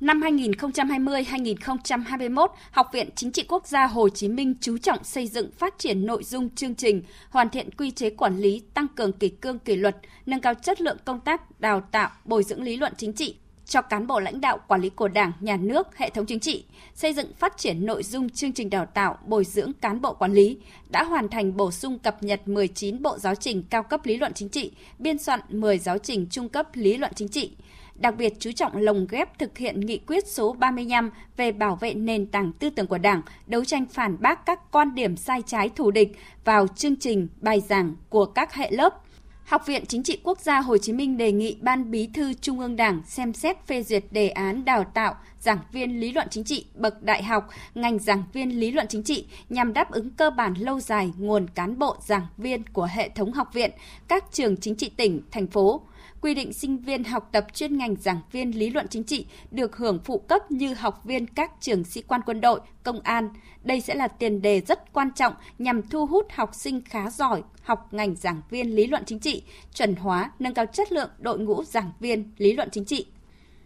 Năm 0.00 0.20
2020-2021, 0.20 2.48
Học 2.70 2.86
viện 2.92 3.08
Chính 3.14 3.32
trị 3.32 3.44
Quốc 3.48 3.66
gia 3.66 3.86
Hồ 3.86 4.08
Chí 4.08 4.28
Minh 4.28 4.54
chú 4.60 4.78
trọng 4.78 5.04
xây 5.04 5.28
dựng 5.28 5.50
phát 5.50 5.74
triển 5.78 6.06
nội 6.06 6.24
dung 6.24 6.54
chương 6.54 6.74
trình, 6.74 7.02
hoàn 7.30 7.50
thiện 7.50 7.70
quy 7.70 7.90
chế 7.90 8.10
quản 8.10 8.38
lý, 8.38 8.62
tăng 8.74 8.88
cường 8.88 9.12
kỷ 9.12 9.28
cương 9.28 9.58
kỷ 9.58 9.76
luật, 9.76 9.96
nâng 10.26 10.40
cao 10.40 10.54
chất 10.54 10.80
lượng 10.80 10.96
công 11.04 11.20
tác 11.20 11.60
đào 11.60 11.80
tạo, 11.80 12.10
bồi 12.24 12.42
dưỡng 12.42 12.62
lý 12.62 12.76
luận 12.76 12.92
chính 12.96 13.12
trị, 13.12 13.36
cho 13.66 13.82
cán 13.82 14.06
bộ 14.06 14.20
lãnh 14.20 14.40
đạo 14.40 14.58
quản 14.68 14.80
lý 14.80 14.88
của 14.90 15.08
Đảng, 15.08 15.32
Nhà 15.40 15.56
nước, 15.56 15.96
hệ 15.96 16.10
thống 16.10 16.26
chính 16.26 16.40
trị, 16.40 16.64
xây 16.94 17.14
dựng 17.14 17.32
phát 17.38 17.56
triển 17.56 17.86
nội 17.86 18.02
dung 18.02 18.30
chương 18.30 18.52
trình 18.52 18.70
đào 18.70 18.86
tạo, 18.86 19.18
bồi 19.26 19.44
dưỡng 19.44 19.72
cán 19.72 20.00
bộ 20.00 20.14
quản 20.14 20.32
lý, 20.32 20.58
đã 20.90 21.04
hoàn 21.04 21.28
thành 21.28 21.56
bổ 21.56 21.70
sung 21.70 21.98
cập 21.98 22.22
nhật 22.22 22.48
19 22.48 23.02
bộ 23.02 23.18
giáo 23.18 23.34
trình 23.34 23.62
cao 23.70 23.82
cấp 23.82 24.06
lý 24.06 24.16
luận 24.16 24.32
chính 24.34 24.48
trị, 24.48 24.72
biên 24.98 25.18
soạn 25.18 25.40
10 25.48 25.78
giáo 25.78 25.98
trình 25.98 26.26
trung 26.30 26.48
cấp 26.48 26.68
lý 26.74 26.96
luận 26.96 27.12
chính 27.14 27.28
trị, 27.28 27.50
đặc 27.94 28.14
biệt 28.18 28.32
chú 28.38 28.52
trọng 28.52 28.76
lồng 28.76 29.06
ghép 29.10 29.38
thực 29.38 29.58
hiện 29.58 29.80
nghị 29.80 29.98
quyết 29.98 30.28
số 30.28 30.52
35 30.52 31.10
về 31.36 31.52
bảo 31.52 31.76
vệ 31.76 31.94
nền 31.94 32.26
tảng 32.26 32.52
tư 32.52 32.70
tưởng 32.70 32.86
của 32.86 32.98
Đảng, 32.98 33.22
đấu 33.46 33.64
tranh 33.64 33.86
phản 33.86 34.16
bác 34.20 34.46
các 34.46 34.72
quan 34.72 34.94
điểm 34.94 35.16
sai 35.16 35.42
trái 35.46 35.68
thù 35.68 35.90
địch 35.90 36.16
vào 36.44 36.66
chương 36.66 36.96
trình 36.96 37.28
bài 37.40 37.60
giảng 37.60 37.94
của 38.08 38.26
các 38.26 38.54
hệ 38.54 38.70
lớp. 38.70 39.01
Học 39.44 39.66
viện 39.66 39.86
Chính 39.86 40.02
trị 40.02 40.18
Quốc 40.24 40.40
gia 40.40 40.60
Hồ 40.60 40.76
Chí 40.78 40.92
Minh 40.92 41.16
đề 41.16 41.32
nghị 41.32 41.56
Ban 41.60 41.90
Bí 41.90 42.06
thư 42.06 42.34
Trung 42.34 42.60
ương 42.60 42.76
Đảng 42.76 43.02
xem 43.06 43.32
xét 43.32 43.66
phê 43.66 43.82
duyệt 43.82 44.04
đề 44.10 44.28
án 44.28 44.64
đào 44.64 44.84
tạo 44.94 45.14
giảng 45.40 45.58
viên 45.72 46.00
lý 46.00 46.12
luận 46.12 46.28
chính 46.30 46.44
trị 46.44 46.66
bậc 46.74 47.02
đại 47.02 47.22
học, 47.22 47.48
ngành 47.74 47.98
giảng 47.98 48.22
viên 48.32 48.60
lý 48.60 48.70
luận 48.70 48.86
chính 48.88 49.02
trị 49.02 49.26
nhằm 49.48 49.72
đáp 49.72 49.90
ứng 49.90 50.10
cơ 50.10 50.30
bản 50.30 50.54
lâu 50.54 50.80
dài 50.80 51.12
nguồn 51.18 51.46
cán 51.54 51.78
bộ 51.78 51.96
giảng 52.00 52.26
viên 52.36 52.62
của 52.72 52.88
hệ 52.92 53.08
thống 53.08 53.32
học 53.32 53.48
viện, 53.52 53.70
các 54.08 54.24
trường 54.32 54.56
chính 54.56 54.76
trị 54.76 54.88
tỉnh, 54.96 55.20
thành 55.30 55.46
phố 55.46 55.82
quy 56.22 56.34
định 56.34 56.52
sinh 56.52 56.78
viên 56.78 57.04
học 57.04 57.28
tập 57.32 57.46
chuyên 57.54 57.78
ngành 57.78 57.96
giảng 57.96 58.20
viên 58.32 58.58
lý 58.58 58.70
luận 58.70 58.86
chính 58.90 59.04
trị 59.04 59.26
được 59.50 59.76
hưởng 59.76 60.00
phụ 60.04 60.18
cấp 60.18 60.50
như 60.50 60.74
học 60.74 61.04
viên 61.04 61.26
các 61.26 61.50
trường 61.60 61.84
sĩ 61.84 62.02
quan 62.02 62.20
quân 62.26 62.40
đội, 62.40 62.60
công 62.82 63.00
an. 63.00 63.28
Đây 63.62 63.80
sẽ 63.80 63.94
là 63.94 64.08
tiền 64.08 64.42
đề 64.42 64.60
rất 64.60 64.92
quan 64.92 65.10
trọng 65.14 65.34
nhằm 65.58 65.82
thu 65.82 66.06
hút 66.06 66.26
học 66.32 66.54
sinh 66.54 66.82
khá 66.84 67.10
giỏi 67.10 67.42
học 67.62 67.94
ngành 67.94 68.14
giảng 68.16 68.42
viên 68.50 68.74
lý 68.74 68.86
luận 68.86 69.02
chính 69.06 69.18
trị, 69.18 69.42
chuẩn 69.74 69.94
hóa, 69.94 70.30
nâng 70.38 70.54
cao 70.54 70.66
chất 70.66 70.92
lượng 70.92 71.10
đội 71.18 71.38
ngũ 71.38 71.64
giảng 71.64 71.92
viên 72.00 72.32
lý 72.38 72.52
luận 72.52 72.68
chính 72.72 72.84
trị. 72.84 73.06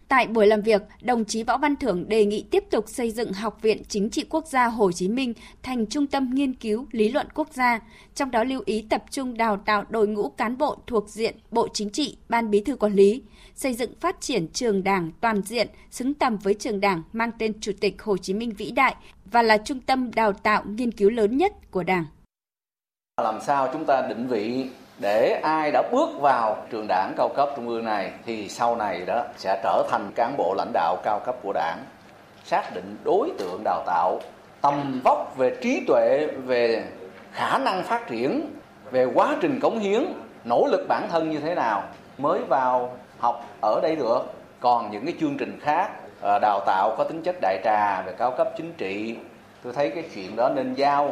Tại 0.07 0.27
buổi 0.27 0.47
làm 0.47 0.61
việc, 0.61 0.81
đồng 1.01 1.25
chí 1.25 1.43
Võ 1.43 1.57
Văn 1.57 1.75
Thưởng 1.75 2.09
đề 2.09 2.25
nghị 2.25 2.45
tiếp 2.51 2.63
tục 2.71 2.89
xây 2.89 3.11
dựng 3.11 3.33
Học 3.33 3.61
viện 3.61 3.83
Chính 3.87 4.09
trị 4.09 4.25
Quốc 4.29 4.47
gia 4.47 4.67
Hồ 4.67 4.91
Chí 4.91 5.07
Minh 5.07 5.33
thành 5.63 5.85
trung 5.85 6.07
tâm 6.07 6.29
nghiên 6.33 6.53
cứu 6.53 6.87
lý 6.91 7.09
luận 7.09 7.27
quốc 7.33 7.47
gia, 7.53 7.79
trong 8.15 8.31
đó 8.31 8.43
lưu 8.43 8.61
ý 8.65 8.85
tập 8.89 9.03
trung 9.11 9.37
đào 9.37 9.57
tạo 9.65 9.83
đội 9.89 10.07
ngũ 10.07 10.29
cán 10.29 10.57
bộ 10.57 10.77
thuộc 10.87 11.09
diện 11.09 11.35
Bộ 11.51 11.67
Chính 11.73 11.89
trị, 11.89 12.17
Ban 12.29 12.51
Bí 12.51 12.61
thư 12.61 12.75
Quản 12.75 12.93
lý, 12.93 13.21
xây 13.55 13.73
dựng 13.73 13.91
phát 13.99 14.21
triển 14.21 14.47
trường 14.47 14.83
đảng 14.83 15.11
toàn 15.21 15.41
diện 15.41 15.67
xứng 15.91 16.13
tầm 16.13 16.37
với 16.37 16.53
trường 16.53 16.79
đảng 16.79 17.03
mang 17.13 17.31
tên 17.39 17.59
Chủ 17.61 17.71
tịch 17.79 18.01
Hồ 18.01 18.17
Chí 18.17 18.33
Minh 18.33 18.51
vĩ 18.57 18.71
đại 18.71 18.95
và 19.25 19.41
là 19.41 19.57
trung 19.57 19.79
tâm 19.79 20.11
đào 20.15 20.33
tạo 20.33 20.63
nghiên 20.65 20.91
cứu 20.91 21.09
lớn 21.09 21.37
nhất 21.37 21.71
của 21.71 21.83
Đảng. 21.83 22.05
Làm 23.23 23.39
sao 23.45 23.69
chúng 23.73 23.85
ta 23.85 24.07
định 24.09 24.27
vị 24.27 24.65
để 24.99 25.39
ai 25.43 25.71
đã 25.71 25.81
bước 25.91 26.09
vào 26.19 26.57
trường 26.69 26.85
đảng 26.87 27.13
cao 27.17 27.29
cấp 27.35 27.49
trung 27.55 27.67
ương 27.67 27.85
này, 27.85 28.11
thì 28.25 28.49
sau 28.49 28.75
này 28.75 29.05
đó 29.05 29.23
sẽ 29.37 29.59
trở 29.63 29.83
thành 29.89 30.11
cán 30.15 30.37
bộ 30.37 30.53
lãnh 30.57 30.71
đạo 30.73 30.97
cao 31.03 31.19
cấp 31.25 31.35
của 31.43 31.53
đảng, 31.53 31.77
xác 32.43 32.73
định 32.73 32.97
đối 33.03 33.31
tượng 33.37 33.61
đào 33.63 33.83
tạo, 33.85 34.19
tầm 34.61 35.01
vóc 35.03 35.37
về 35.37 35.55
trí 35.61 35.83
tuệ, 35.87 36.27
về 36.45 36.83
khả 37.31 37.57
năng 37.57 37.83
phát 37.83 38.07
triển, 38.07 38.41
về 38.91 39.05
quá 39.05 39.35
trình 39.41 39.59
cống 39.59 39.79
hiến, 39.79 40.05
nỗ 40.45 40.67
lực 40.71 40.85
bản 40.87 41.07
thân 41.09 41.29
như 41.29 41.39
thế 41.39 41.55
nào 41.55 41.83
mới 42.17 42.39
vào 42.49 42.97
học 43.19 43.45
ở 43.61 43.79
đây 43.81 43.95
được. 43.95 44.19
Còn 44.59 44.91
những 44.91 45.05
cái 45.05 45.13
chương 45.19 45.37
trình 45.37 45.59
khác 45.61 45.89
ờ, 46.21 46.39
đào 46.41 46.59
tạo 46.65 46.95
có 46.97 47.03
tính 47.03 47.21
chất 47.23 47.35
đại 47.41 47.59
trà 47.63 48.01
về 48.01 48.13
cao 48.17 48.31
cấp 48.31 48.47
chính 48.57 48.73
trị, 48.73 49.15
tôi 49.63 49.73
thấy 49.73 49.89
cái 49.89 50.03
chuyện 50.15 50.35
đó 50.35 50.49
nên 50.55 50.73
giao 50.73 51.09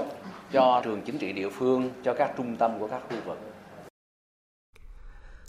cho 0.54 0.82
trường 0.84 1.02
chính 1.02 1.17
trị 1.17 1.34
địa 1.34 1.50
phương, 1.50 1.89
cho 2.04 2.13
các 2.13 2.32
trung 2.38 2.56
tâm 2.56 2.80
của 2.80 2.88
các 2.88 3.02
khu 3.10 3.15
vực. 3.26 3.55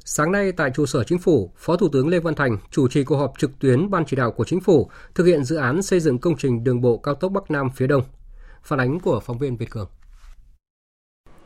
Sáng 0.08 0.32
nay 0.32 0.52
tại 0.52 0.70
trụ 0.70 0.86
sở 0.86 1.04
Chính 1.04 1.18
phủ, 1.18 1.50
Phó 1.56 1.76
Thủ 1.76 1.88
tướng 1.92 2.08
Lê 2.08 2.18
Văn 2.18 2.34
Thành 2.34 2.58
chủ 2.70 2.88
trì 2.88 3.04
cuộc 3.04 3.16
họp 3.16 3.32
trực 3.38 3.50
tuyến 3.58 3.90
Ban 3.90 4.04
chỉ 4.06 4.16
đạo 4.16 4.32
của 4.32 4.44
Chính 4.44 4.60
phủ 4.60 4.90
thực 5.14 5.24
hiện 5.24 5.44
dự 5.44 5.56
án 5.56 5.82
xây 5.82 6.00
dựng 6.00 6.18
công 6.18 6.36
trình 6.36 6.64
đường 6.64 6.80
bộ 6.80 6.96
cao 6.96 7.14
tốc 7.14 7.32
Bắc 7.32 7.50
Nam 7.50 7.70
phía 7.76 7.86
Đông. 7.86 8.02
Phản 8.62 8.80
ánh 8.80 9.00
của 9.00 9.20
phóng 9.20 9.38
viên 9.38 9.56
Việt 9.56 9.70
Cường. 9.70 9.88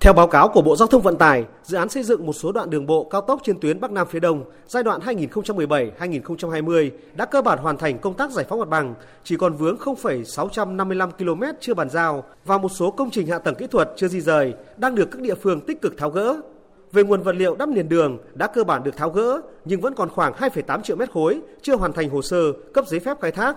Theo 0.01 0.13
báo 0.13 0.27
cáo 0.27 0.49
của 0.49 0.63
Bộ 0.63 0.77
Giao 0.77 0.89
thông 0.89 1.03
Vận 1.03 1.17
tải, 1.17 1.45
dự 1.63 1.77
án 1.77 1.89
xây 1.89 2.03
dựng 2.03 2.27
một 2.27 2.33
số 2.33 2.53
đoạn 2.53 2.71
đường 2.71 2.87
bộ 2.87 3.05
cao 3.05 3.21
tốc 3.21 3.41
trên 3.45 3.61
tuyến 3.61 3.81
Bắc 3.81 3.91
Nam 3.91 4.07
phía 4.11 4.21
Đông 4.21 4.45
giai 4.67 4.83
đoạn 4.83 5.01
2017-2020 5.01 6.91
đã 7.15 7.25
cơ 7.25 7.43
bản 7.43 7.59
hoàn 7.59 7.77
thành 7.77 7.99
công 7.99 8.15
tác 8.15 8.31
giải 8.31 8.47
phóng 8.49 8.59
mặt 8.59 8.69
bằng, 8.69 8.95
chỉ 9.25 9.37
còn 9.37 9.55
vướng 9.55 9.77
0,655 9.77 11.11
km 11.11 11.43
chưa 11.61 11.75
bàn 11.75 11.91
giao 11.91 12.25
và 12.45 12.59
một 12.59 12.69
số 12.69 12.91
công 12.91 13.11
trình 13.11 13.27
hạ 13.27 13.39
tầng 13.39 13.55
kỹ 13.55 13.67
thuật 13.67 13.91
chưa 13.97 14.09
di 14.09 14.21
rời 14.21 14.55
đang 14.77 14.95
được 14.95 15.11
các 15.11 15.21
địa 15.21 15.35
phương 15.35 15.61
tích 15.61 15.83
cực 15.83 15.99
tháo 15.99 16.11
gỡ 16.11 16.41
về 16.93 17.03
nguồn 17.03 17.23
vật 17.23 17.35
liệu 17.37 17.57
đắp 17.57 17.69
nền 17.69 17.89
đường 17.89 18.19
đã 18.35 18.47
cơ 18.47 18.65
bản 18.65 18.83
được 18.85 18.97
tháo 18.97 19.11
gỡ 19.11 19.41
nhưng 19.65 19.81
vẫn 19.81 19.95
còn 19.95 20.09
khoảng 20.09 20.33
2,8 20.33 20.83
triệu 20.83 20.97
mét 20.97 21.11
khối 21.11 21.41
chưa 21.63 21.77
hoàn 21.77 21.93
thành 21.93 22.11
hồ 22.11 22.23
sơ 22.23 22.53
cấp 22.75 22.85
giấy 22.89 23.01
phép 23.01 23.21
khai 23.21 23.33
thác. 23.33 23.57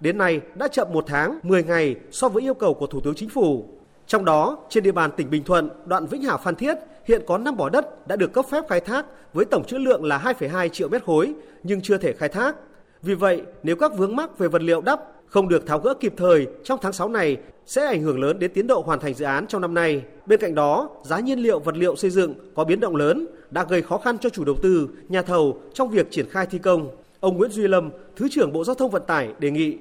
Đến 0.00 0.18
nay 0.18 0.40
đã 0.54 0.68
chậm 0.68 0.88
một 0.92 1.04
tháng 1.06 1.38
10 1.42 1.64
ngày 1.64 1.96
so 2.10 2.28
với 2.28 2.42
yêu 2.42 2.54
cầu 2.54 2.74
của 2.74 2.86
Thủ 2.86 3.00
tướng 3.00 3.14
Chính 3.14 3.28
phủ. 3.28 3.68
Trong 4.06 4.24
đó, 4.24 4.58
trên 4.68 4.84
địa 4.84 4.92
bàn 4.92 5.10
tỉnh 5.16 5.30
Bình 5.30 5.44
Thuận, 5.44 5.68
đoạn 5.86 6.06
Vĩnh 6.06 6.22
Hảo 6.22 6.38
Phan 6.44 6.54
Thiết 6.54 6.74
hiện 7.04 7.22
có 7.26 7.38
5 7.38 7.56
mỏ 7.56 7.68
đất 7.68 8.06
đã 8.08 8.16
được 8.16 8.32
cấp 8.32 8.44
phép 8.50 8.64
khai 8.68 8.80
thác 8.80 9.06
với 9.32 9.44
tổng 9.44 9.64
trữ 9.64 9.78
lượng 9.78 10.04
là 10.04 10.18
2,2 10.18 10.68
triệu 10.68 10.88
mét 10.88 11.04
khối 11.04 11.34
nhưng 11.62 11.80
chưa 11.80 11.98
thể 11.98 12.12
khai 12.12 12.28
thác. 12.28 12.56
Vì 13.02 13.14
vậy, 13.14 13.42
nếu 13.62 13.76
các 13.76 13.96
vướng 13.96 14.16
mắc 14.16 14.38
về 14.38 14.48
vật 14.48 14.62
liệu 14.62 14.80
đắp 14.80 15.00
không 15.32 15.48
được 15.48 15.66
tháo 15.66 15.78
gỡ 15.78 15.94
kịp 15.94 16.14
thời 16.16 16.46
trong 16.64 16.78
tháng 16.82 16.92
6 16.92 17.08
này 17.08 17.36
sẽ 17.66 17.86
ảnh 17.86 18.02
hưởng 18.02 18.20
lớn 18.20 18.38
đến 18.38 18.50
tiến 18.54 18.66
độ 18.66 18.82
hoàn 18.86 19.00
thành 19.00 19.14
dự 19.14 19.24
án 19.24 19.46
trong 19.46 19.60
năm 19.60 19.74
nay. 19.74 20.02
Bên 20.26 20.40
cạnh 20.40 20.54
đó, 20.54 20.90
giá 21.04 21.20
nhiên 21.20 21.38
liệu 21.38 21.58
vật 21.58 21.76
liệu 21.76 21.96
xây 21.96 22.10
dựng 22.10 22.34
có 22.54 22.64
biến 22.64 22.80
động 22.80 22.96
lớn 22.96 23.26
đã 23.50 23.64
gây 23.68 23.82
khó 23.82 23.98
khăn 23.98 24.18
cho 24.18 24.28
chủ 24.28 24.44
đầu 24.44 24.56
tư, 24.62 24.88
nhà 25.08 25.22
thầu 25.22 25.60
trong 25.74 25.90
việc 25.90 26.10
triển 26.10 26.28
khai 26.28 26.46
thi 26.46 26.58
công. 26.58 26.88
Ông 27.20 27.36
Nguyễn 27.36 27.50
Duy 27.50 27.68
Lâm, 27.68 27.90
Thứ 28.16 28.28
trưởng 28.30 28.52
Bộ 28.52 28.64
Giao 28.64 28.74
thông 28.74 28.90
Vận 28.90 29.02
tải 29.06 29.28
đề 29.38 29.50
nghị 29.50 29.78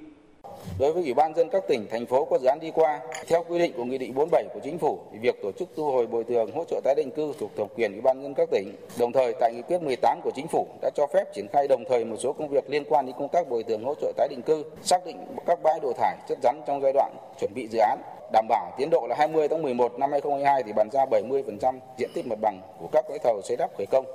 Đối 0.79 0.93
với 0.93 1.03
Ủy 1.03 1.13
ban 1.13 1.33
dân 1.35 1.49
các 1.49 1.63
tỉnh, 1.67 1.87
thành 1.91 2.05
phố 2.05 2.25
có 2.25 2.37
dự 2.37 2.47
án 2.47 2.59
đi 2.59 2.71
qua, 2.71 2.99
theo 3.27 3.43
quy 3.49 3.59
định 3.59 3.73
của 3.77 3.83
Nghị 3.83 3.97
định 3.97 4.15
47 4.15 4.43
của 4.53 4.59
Chính 4.63 4.77
phủ, 4.77 4.99
thì 5.11 5.17
việc 5.19 5.41
tổ 5.41 5.51
chức 5.51 5.69
thu 5.75 5.91
hồi 5.91 6.07
bồi 6.07 6.23
thường 6.23 6.51
hỗ 6.51 6.63
trợ 6.63 6.81
tái 6.83 6.95
định 6.95 7.11
cư 7.11 7.33
thuộc 7.39 7.51
thẩm 7.57 7.67
quyền 7.75 7.91
Ủy 7.91 8.01
ban 8.01 8.23
dân 8.23 8.33
các 8.33 8.49
tỉnh. 8.51 8.75
Đồng 8.99 9.11
thời, 9.11 9.33
tại 9.39 9.53
Nghị 9.55 9.61
quyết 9.61 9.81
18 9.81 10.21
của 10.23 10.31
Chính 10.35 10.47
phủ 10.47 10.67
đã 10.81 10.89
cho 10.95 11.07
phép 11.07 11.33
triển 11.33 11.47
khai 11.53 11.67
đồng 11.67 11.83
thời 11.89 12.05
một 12.05 12.15
số 12.19 12.33
công 12.33 12.47
việc 12.47 12.69
liên 12.69 12.83
quan 12.89 13.05
đến 13.05 13.15
công 13.19 13.29
tác 13.29 13.49
bồi 13.49 13.63
thường 13.63 13.83
hỗ 13.83 13.95
trợ 13.95 14.11
tái 14.17 14.27
định 14.27 14.41
cư, 14.41 14.63
xác 14.83 15.05
định 15.05 15.17
các 15.45 15.63
bãi 15.63 15.79
đổ 15.79 15.93
thải 15.97 16.17
chất 16.29 16.37
rắn 16.43 16.61
trong 16.67 16.81
giai 16.81 16.93
đoạn 16.93 17.15
chuẩn 17.39 17.53
bị 17.53 17.67
dự 17.71 17.79
án, 17.79 17.99
đảm 18.33 18.45
bảo 18.49 18.71
tiến 18.77 18.89
độ 18.89 19.05
là 19.09 19.15
20 19.19 19.47
tháng 19.47 19.61
11 19.61 19.99
năm 19.99 20.11
2022 20.11 20.63
thì 20.63 20.73
bàn 20.73 20.89
giao 20.91 21.05
70% 21.05 21.79
diện 21.97 22.09
tích 22.13 22.27
mặt 22.27 22.39
bằng 22.41 22.61
của 22.79 22.87
các 22.91 23.05
gói 23.09 23.19
thầu 23.23 23.41
xây 23.43 23.57
đắp 23.57 23.71
khởi 23.77 23.85
công. 23.91 24.05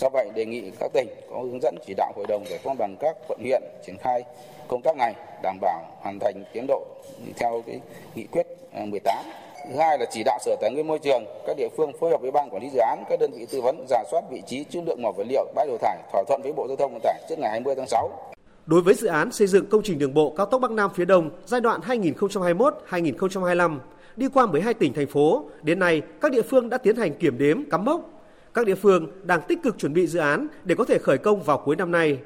Do 0.00 0.08
vậy, 0.08 0.30
đề 0.34 0.44
nghị 0.44 0.70
các 0.80 0.92
tỉnh 0.92 1.08
có 1.30 1.40
hướng 1.42 1.60
dẫn 1.62 1.76
chỉ 1.86 1.94
đạo 1.96 2.12
Hội 2.16 2.26
đồng 2.28 2.44
giải 2.46 2.58
phóng 2.64 2.76
bằng 2.78 2.96
các 3.00 3.16
quận 3.28 3.38
huyện 3.42 3.62
triển 3.86 3.96
khai 3.98 4.24
công 4.68 4.82
tác 4.82 4.96
này 4.96 5.14
đảm 5.42 5.58
bảo 5.60 5.84
hoàn 6.00 6.18
thành 6.18 6.44
tiến 6.52 6.66
độ 6.68 6.86
theo 7.36 7.62
cái 7.66 7.80
nghị 8.14 8.26
quyết 8.26 8.46
à, 8.72 8.84
18. 8.86 9.24
Thứ 9.70 9.76
hai 9.78 9.98
là 9.98 10.06
chỉ 10.10 10.22
đạo 10.24 10.38
Sở 10.40 10.56
Tài 10.60 10.70
nguyên 10.70 10.86
Môi 10.86 10.98
trường, 10.98 11.24
các 11.46 11.56
địa 11.56 11.68
phương 11.76 11.92
phối 12.00 12.10
hợp 12.10 12.20
với 12.20 12.30
ban 12.30 12.50
quản 12.50 12.62
lý 12.62 12.68
dự 12.70 12.78
án, 12.78 13.04
các 13.08 13.20
đơn 13.20 13.30
vị 13.34 13.46
tư 13.50 13.60
vấn 13.60 13.86
giả 13.88 14.04
soát 14.10 14.20
vị 14.30 14.42
trí 14.46 14.64
chữ 14.64 14.80
lượng 14.86 15.02
mỏ 15.02 15.12
vật 15.12 15.26
liệu 15.28 15.44
bãi 15.54 15.66
đổ 15.66 15.76
thải 15.80 15.98
thỏa 16.12 16.24
thuận 16.28 16.40
với 16.42 16.52
Bộ 16.52 16.66
Giao 16.68 16.76
thông 16.76 16.92
Vận 16.92 17.00
tải 17.02 17.20
trước 17.28 17.38
ngày 17.38 17.50
20 17.50 17.74
tháng 17.76 17.86
6. 17.86 18.10
Đối 18.66 18.82
với 18.82 18.94
dự 18.94 19.06
án 19.06 19.32
xây 19.32 19.46
dựng 19.46 19.66
công 19.66 19.82
trình 19.82 19.98
đường 19.98 20.14
bộ 20.14 20.34
cao 20.36 20.46
tốc 20.46 20.60
Bắc 20.60 20.70
Nam 20.70 20.90
phía 20.94 21.04
Đông 21.04 21.30
giai 21.46 21.60
đoạn 21.60 21.80
2021-2025 21.80 23.78
đi 24.16 24.28
qua 24.28 24.46
12 24.46 24.74
tỉnh 24.74 24.92
thành 24.92 25.06
phố, 25.06 25.44
đến 25.62 25.78
nay 25.78 26.02
các 26.20 26.32
địa 26.32 26.42
phương 26.42 26.68
đã 26.70 26.78
tiến 26.78 26.96
hành 26.96 27.14
kiểm 27.14 27.38
đếm 27.38 27.70
cắm 27.70 27.84
mốc. 27.84 28.15
Các 28.56 28.66
địa 28.66 28.74
phương 28.74 29.06
đang 29.22 29.40
tích 29.48 29.62
cực 29.62 29.78
chuẩn 29.78 29.92
bị 29.92 30.06
dự 30.06 30.18
án 30.18 30.46
để 30.64 30.74
có 30.74 30.84
thể 30.84 30.98
khởi 30.98 31.18
công 31.18 31.42
vào 31.42 31.62
cuối 31.64 31.76
năm 31.76 31.90
nay. 31.90 32.18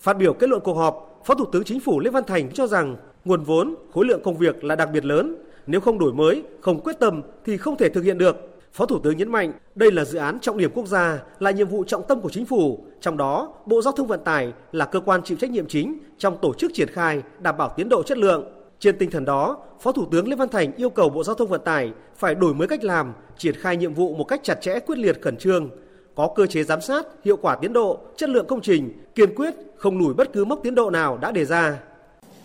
Phát 0.00 0.16
biểu 0.18 0.32
kết 0.32 0.50
luận 0.50 0.62
cuộc 0.64 0.74
họp, 0.74 1.22
Phó 1.24 1.34
Thủ 1.34 1.44
tướng 1.44 1.64
Chính 1.64 1.80
phủ 1.80 2.00
Lê 2.00 2.10
Văn 2.10 2.24
Thành 2.26 2.50
cho 2.54 2.66
rằng 2.66 2.96
nguồn 3.24 3.42
vốn, 3.42 3.74
khối 3.94 4.06
lượng 4.06 4.20
công 4.24 4.36
việc 4.36 4.64
là 4.64 4.76
đặc 4.76 4.88
biệt 4.92 5.04
lớn, 5.04 5.36
nếu 5.66 5.80
không 5.80 5.98
đổi 5.98 6.12
mới, 6.12 6.42
không 6.60 6.80
quyết 6.80 6.98
tâm 6.98 7.22
thì 7.44 7.56
không 7.56 7.76
thể 7.76 7.88
thực 7.88 8.04
hiện 8.04 8.18
được. 8.18 8.36
Phó 8.72 8.86
Thủ 8.86 8.98
tướng 8.98 9.16
nhấn 9.16 9.32
mạnh 9.32 9.52
đây 9.74 9.92
là 9.92 10.04
dự 10.04 10.18
án 10.18 10.40
trọng 10.40 10.58
điểm 10.58 10.70
quốc 10.74 10.86
gia, 10.86 11.22
là 11.38 11.50
nhiệm 11.50 11.68
vụ 11.68 11.84
trọng 11.84 12.02
tâm 12.08 12.20
của 12.20 12.30
chính 12.30 12.46
phủ, 12.46 12.84
trong 13.00 13.16
đó 13.16 13.54
Bộ 13.66 13.82
Giao 13.82 13.92
thông 13.92 14.06
Vận 14.06 14.24
tải 14.24 14.52
là 14.72 14.84
cơ 14.84 15.00
quan 15.00 15.22
chịu 15.24 15.38
trách 15.40 15.50
nhiệm 15.50 15.66
chính 15.66 15.98
trong 16.18 16.38
tổ 16.42 16.54
chức 16.54 16.70
triển 16.74 16.88
khai, 16.88 17.22
đảm 17.40 17.56
bảo 17.56 17.72
tiến 17.76 17.88
độ 17.88 18.02
chất 18.02 18.18
lượng. 18.18 18.44
Trên 18.80 18.98
tinh 18.98 19.10
thần 19.10 19.24
đó, 19.24 19.58
Phó 19.80 19.92
Thủ 19.92 20.06
tướng 20.12 20.28
Lê 20.28 20.36
Văn 20.36 20.48
Thành 20.48 20.72
yêu 20.76 20.90
cầu 20.90 21.08
Bộ 21.08 21.24
Giao 21.24 21.34
thông 21.34 21.48
Vận 21.48 21.60
tải 21.64 21.92
phải 22.16 22.34
đổi 22.34 22.54
mới 22.54 22.68
cách 22.68 22.84
làm, 22.84 23.14
triển 23.38 23.54
khai 23.54 23.76
nhiệm 23.76 23.94
vụ 23.94 24.14
một 24.14 24.24
cách 24.24 24.40
chặt 24.42 24.54
chẽ, 24.60 24.78
quyết 24.80 24.98
liệt, 24.98 25.22
khẩn 25.22 25.36
trương, 25.36 25.70
có 26.14 26.32
cơ 26.36 26.46
chế 26.46 26.62
giám 26.62 26.80
sát, 26.80 27.06
hiệu 27.24 27.36
quả 27.36 27.56
tiến 27.56 27.72
độ, 27.72 27.98
chất 28.16 28.30
lượng 28.30 28.46
công 28.46 28.60
trình, 28.60 28.92
kiên 29.14 29.34
quyết 29.34 29.54
không 29.76 29.98
lùi 29.98 30.14
bất 30.14 30.32
cứ 30.32 30.44
mốc 30.44 30.60
tiến 30.62 30.74
độ 30.74 30.90
nào 30.90 31.18
đã 31.18 31.30
đề 31.30 31.44
ra. 31.44 31.78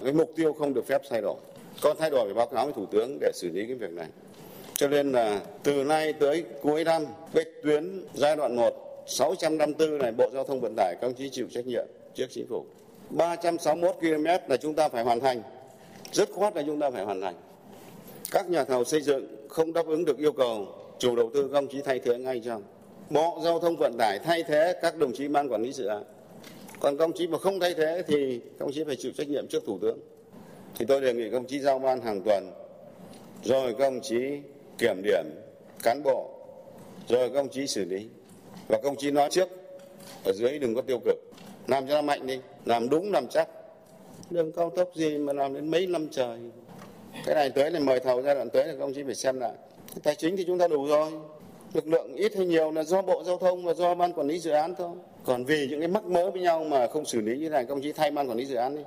Cái 0.03 0.13
mục 0.13 0.31
tiêu 0.35 0.53
không 0.53 0.73
được 0.73 0.87
phép 0.87 1.01
thay 1.09 1.21
đổi. 1.21 1.35
Có 1.81 1.93
thay 1.99 2.09
đổi 2.09 2.25
phải 2.25 2.33
báo 2.33 2.47
cáo 2.47 2.65
với 2.65 2.73
Thủ 2.73 2.85
tướng 2.85 3.17
để 3.21 3.31
xử 3.33 3.49
lý 3.53 3.65
cái 3.65 3.75
việc 3.75 3.91
này. 3.91 4.07
Cho 4.75 4.87
nên 4.87 5.11
là 5.11 5.41
từ 5.63 5.83
nay 5.83 6.13
tới 6.13 6.43
cuối 6.61 6.83
năm, 6.83 7.03
cái 7.33 7.45
tuyến 7.63 8.05
giai 8.13 8.35
đoạn 8.35 8.55
1 8.55 8.73
654 9.07 9.97
này 9.97 10.11
Bộ 10.11 10.29
Giao 10.33 10.43
thông 10.43 10.61
Vận 10.61 10.75
tải 10.75 10.95
các 11.01 11.07
ông 11.07 11.13
chí 11.13 11.29
chịu 11.29 11.47
trách 11.51 11.65
nhiệm 11.65 11.85
trước 12.15 12.25
chính 12.29 12.47
phủ. 12.49 12.65
361 13.09 13.95
km 13.99 14.25
là 14.47 14.57
chúng 14.57 14.73
ta 14.73 14.89
phải 14.89 15.03
hoàn 15.03 15.19
thành. 15.19 15.41
Rất 16.13 16.31
khoát 16.31 16.55
là 16.55 16.63
chúng 16.65 16.79
ta 16.79 16.89
phải 16.89 17.03
hoàn 17.03 17.21
thành. 17.21 17.35
Các 18.31 18.49
nhà 18.49 18.63
thầu 18.63 18.83
xây 18.83 19.01
dựng 19.01 19.47
không 19.49 19.73
đáp 19.73 19.85
ứng 19.85 20.05
được 20.05 20.17
yêu 20.17 20.31
cầu, 20.31 20.67
chủ 20.99 21.15
đầu 21.15 21.31
tư 21.33 21.49
công 21.53 21.67
chí 21.67 21.81
thay 21.81 21.99
thế 21.99 22.17
ngay 22.17 22.41
cho. 22.45 22.59
Bộ 23.09 23.39
Giao 23.43 23.59
thông 23.59 23.75
Vận 23.75 23.97
tải 23.97 24.19
thay 24.19 24.43
thế 24.43 24.73
các 24.81 24.97
đồng 24.97 25.13
chí 25.13 25.27
ban 25.27 25.49
quản 25.49 25.61
lý 25.61 25.71
dự 25.71 25.85
án. 25.85 26.03
Còn 26.79 26.97
công 26.97 27.13
chí 27.13 27.27
mà 27.27 27.37
không 27.37 27.59
thay 27.59 27.73
thế 27.73 28.03
thì 28.07 28.41
công 28.59 28.71
chí 28.71 28.83
phải 28.83 28.95
chịu 28.95 29.11
trách 29.17 29.29
nhiệm 29.29 29.47
trước 29.47 29.63
Thủ 29.65 29.79
tướng. 29.81 29.99
Thì 30.77 30.85
tôi 30.85 31.01
đề 31.01 31.13
nghị 31.13 31.29
công 31.29 31.45
chí 31.45 31.59
giao 31.59 31.79
ban 31.79 32.01
hàng 32.01 32.21
tuần, 32.25 32.51
rồi 33.43 33.75
công 33.79 34.01
chí 34.01 34.39
kiểm 34.77 35.01
điểm 35.03 35.25
cán 35.83 36.03
bộ, 36.03 36.29
rồi 37.07 37.29
công 37.29 37.49
chí 37.49 37.67
xử 37.67 37.85
lý. 37.85 38.07
Và 38.67 38.79
công 38.83 38.95
chí 38.95 39.11
nói 39.11 39.29
trước, 39.31 39.49
ở 40.25 40.33
dưới 40.33 40.59
đừng 40.59 40.75
có 40.75 40.81
tiêu 40.81 40.99
cực. 41.05 41.17
Làm 41.67 41.87
cho 41.87 41.93
nó 41.95 42.01
mạnh 42.01 42.27
đi, 42.27 42.39
làm 42.65 42.89
đúng 42.89 43.11
làm 43.11 43.27
chắc. 43.27 43.49
Đường 44.29 44.51
cao 44.51 44.71
tốc 44.75 44.89
gì 44.95 45.17
mà 45.17 45.33
làm 45.33 45.53
đến 45.53 45.71
mấy 45.71 45.87
năm 45.87 46.07
trời. 46.11 46.39
Cái 47.25 47.35
này 47.35 47.49
tới 47.49 47.71
là 47.71 47.79
mời 47.79 47.99
thầu 47.99 48.21
giai 48.21 48.35
đoạn 48.35 48.49
tới 48.49 48.67
là 48.67 48.73
công 48.79 48.93
chí 48.93 49.03
phải 49.03 49.15
xem 49.15 49.39
lại. 49.39 49.51
Tài 50.03 50.15
chính 50.15 50.37
thì 50.37 50.43
chúng 50.47 50.59
ta 50.59 50.67
đủ 50.67 50.87
rồi. 50.87 51.11
Lực 51.73 51.87
lượng 51.87 52.15
ít 52.15 52.35
hay 52.37 52.45
nhiều 52.45 52.71
là 52.71 52.83
do 52.83 53.01
Bộ 53.01 53.23
Giao 53.23 53.37
thông 53.37 53.65
và 53.65 53.73
do 53.73 53.95
Ban 53.95 54.13
Quản 54.13 54.27
lý 54.27 54.39
Dự 54.39 54.51
án 54.51 54.75
thôi. 54.75 54.89
Còn 55.25 55.45
vì 55.45 55.67
những 55.67 55.79
cái 55.79 55.87
mắc 55.87 56.05
mớ 56.05 56.31
với 56.31 56.41
nhau 56.41 56.63
mà 56.63 56.87
không 56.87 57.05
xử 57.05 57.21
lý 57.21 57.37
như 57.37 57.49
này, 57.49 57.65
công 57.65 57.81
chí 57.81 57.91
thay 57.91 58.11
Ban 58.11 58.29
Quản 58.29 58.37
lý 58.37 58.45
Dự 58.45 58.55
án 58.55 58.75
đi. 58.75 58.81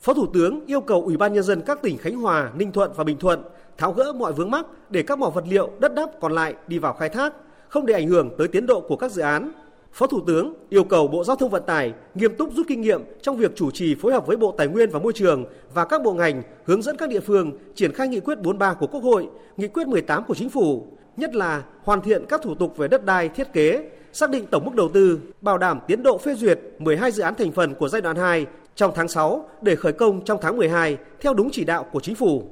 Phó 0.00 0.14
Thủ 0.14 0.26
tướng 0.34 0.66
yêu 0.66 0.80
cầu 0.80 1.02
Ủy 1.02 1.16
ban 1.16 1.32
nhân 1.32 1.42
dân 1.42 1.62
các 1.66 1.82
tỉnh 1.82 1.98
Khánh 1.98 2.16
Hòa, 2.16 2.52
Ninh 2.56 2.72
Thuận 2.72 2.90
và 2.96 3.04
Bình 3.04 3.18
Thuận 3.18 3.42
tháo 3.76 3.92
gỡ 3.92 4.12
mọi 4.12 4.32
vướng 4.32 4.50
mắc 4.50 4.66
để 4.90 5.02
các 5.02 5.18
mỏ 5.18 5.30
vật 5.30 5.44
liệu 5.48 5.70
đất 5.78 5.94
đắp 5.94 6.20
còn 6.20 6.32
lại 6.32 6.54
đi 6.66 6.78
vào 6.78 6.92
khai 6.92 7.08
thác, 7.08 7.34
không 7.68 7.86
để 7.86 7.94
ảnh 7.94 8.08
hưởng 8.08 8.30
tới 8.38 8.48
tiến 8.48 8.66
độ 8.66 8.80
của 8.80 8.96
các 8.96 9.12
dự 9.12 9.22
án. 9.22 9.52
Phó 9.94 10.06
Thủ 10.06 10.20
tướng 10.26 10.54
yêu 10.68 10.84
cầu 10.84 11.08
Bộ 11.08 11.24
Giao 11.24 11.36
thông 11.36 11.50
Vận 11.50 11.62
tải 11.66 11.92
nghiêm 12.14 12.36
túc 12.36 12.52
rút 12.54 12.66
kinh 12.68 12.80
nghiệm 12.80 13.02
trong 13.22 13.36
việc 13.36 13.56
chủ 13.56 13.70
trì 13.70 13.94
phối 13.94 14.12
hợp 14.12 14.26
với 14.26 14.36
Bộ 14.36 14.54
Tài 14.58 14.66
nguyên 14.68 14.90
và 14.90 14.98
Môi 14.98 15.12
trường 15.12 15.44
và 15.74 15.84
các 15.84 16.02
bộ 16.02 16.12
ngành 16.12 16.42
hướng 16.64 16.82
dẫn 16.82 16.96
các 16.96 17.08
địa 17.08 17.20
phương 17.20 17.52
triển 17.74 17.92
khai 17.92 18.08
nghị 18.08 18.20
quyết 18.20 18.34
43 18.34 18.74
của 18.74 18.86
Quốc 18.86 19.00
hội, 19.00 19.28
nghị 19.56 19.68
quyết 19.68 19.86
18 19.86 20.24
của 20.24 20.34
Chính 20.34 20.50
phủ, 20.50 20.86
nhất 21.16 21.34
là 21.34 21.62
hoàn 21.82 22.00
thiện 22.00 22.24
các 22.28 22.42
thủ 22.42 22.54
tục 22.54 22.76
về 22.76 22.88
đất 22.88 23.04
đai 23.04 23.28
thiết 23.28 23.52
kế, 23.52 23.90
xác 24.12 24.30
định 24.30 24.46
tổng 24.50 24.64
mức 24.64 24.74
đầu 24.74 24.88
tư, 24.88 25.18
bảo 25.40 25.58
đảm 25.58 25.80
tiến 25.86 26.02
độ 26.02 26.18
phê 26.18 26.34
duyệt 26.34 26.60
12 26.78 27.10
dự 27.10 27.22
án 27.22 27.34
thành 27.34 27.52
phần 27.52 27.74
của 27.74 27.88
giai 27.88 28.02
đoạn 28.02 28.16
2 28.16 28.46
trong 28.74 28.92
tháng 28.94 29.08
6 29.08 29.48
để 29.62 29.76
khởi 29.76 29.92
công 29.92 30.24
trong 30.24 30.38
tháng 30.42 30.56
12 30.56 30.96
theo 31.20 31.34
đúng 31.34 31.48
chỉ 31.52 31.64
đạo 31.64 31.86
của 31.92 32.00
Chính 32.00 32.14
phủ. 32.14 32.42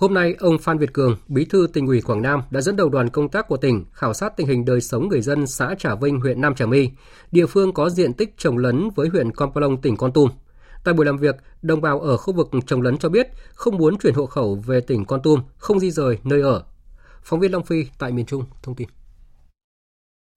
Hôm 0.00 0.14
nay, 0.14 0.34
ông 0.38 0.58
Phan 0.58 0.78
Việt 0.78 0.92
Cường, 0.92 1.16
Bí 1.28 1.44
thư 1.44 1.66
tỉnh 1.72 1.86
ủy 1.86 2.00
Quảng 2.00 2.22
Nam 2.22 2.40
đã 2.50 2.60
dẫn 2.60 2.76
đầu 2.76 2.88
đoàn 2.88 3.08
công 3.08 3.28
tác 3.28 3.48
của 3.48 3.56
tỉnh 3.56 3.84
khảo 3.92 4.14
sát 4.14 4.36
tình 4.36 4.46
hình 4.46 4.64
đời 4.64 4.80
sống 4.80 5.08
người 5.08 5.20
dân 5.20 5.46
xã 5.46 5.74
Trà 5.78 5.94
Vinh, 5.94 6.20
huyện 6.20 6.40
Nam 6.40 6.54
Trà 6.54 6.66
My, 6.66 6.90
địa 7.32 7.46
phương 7.46 7.72
có 7.72 7.90
diện 7.90 8.12
tích 8.12 8.38
trồng 8.38 8.58
lấn 8.58 8.90
với 8.94 9.08
huyện 9.08 9.32
Con 9.32 9.52
Plong, 9.52 9.80
tỉnh 9.80 9.96
Con 9.96 10.12
Tum. 10.12 10.30
Tại 10.84 10.94
buổi 10.94 11.06
làm 11.06 11.16
việc, 11.16 11.36
đồng 11.62 11.80
bào 11.80 12.00
ở 12.00 12.16
khu 12.16 12.34
vực 12.34 12.48
trồng 12.66 12.82
lấn 12.82 12.98
cho 12.98 13.08
biết 13.08 13.26
không 13.54 13.76
muốn 13.76 13.98
chuyển 13.98 14.14
hộ 14.14 14.26
khẩu 14.26 14.54
về 14.66 14.80
tỉnh 14.80 15.04
Con 15.04 15.22
Tum, 15.22 15.40
không 15.58 15.80
di 15.80 15.90
rời 15.90 16.18
nơi 16.24 16.40
ở. 16.40 16.64
Phóng 17.22 17.40
viên 17.40 17.52
Long 17.52 17.64
Phi 17.64 17.86
tại 17.98 18.12
miền 18.12 18.26
Trung 18.26 18.44
thông 18.62 18.74
tin. 18.74 18.88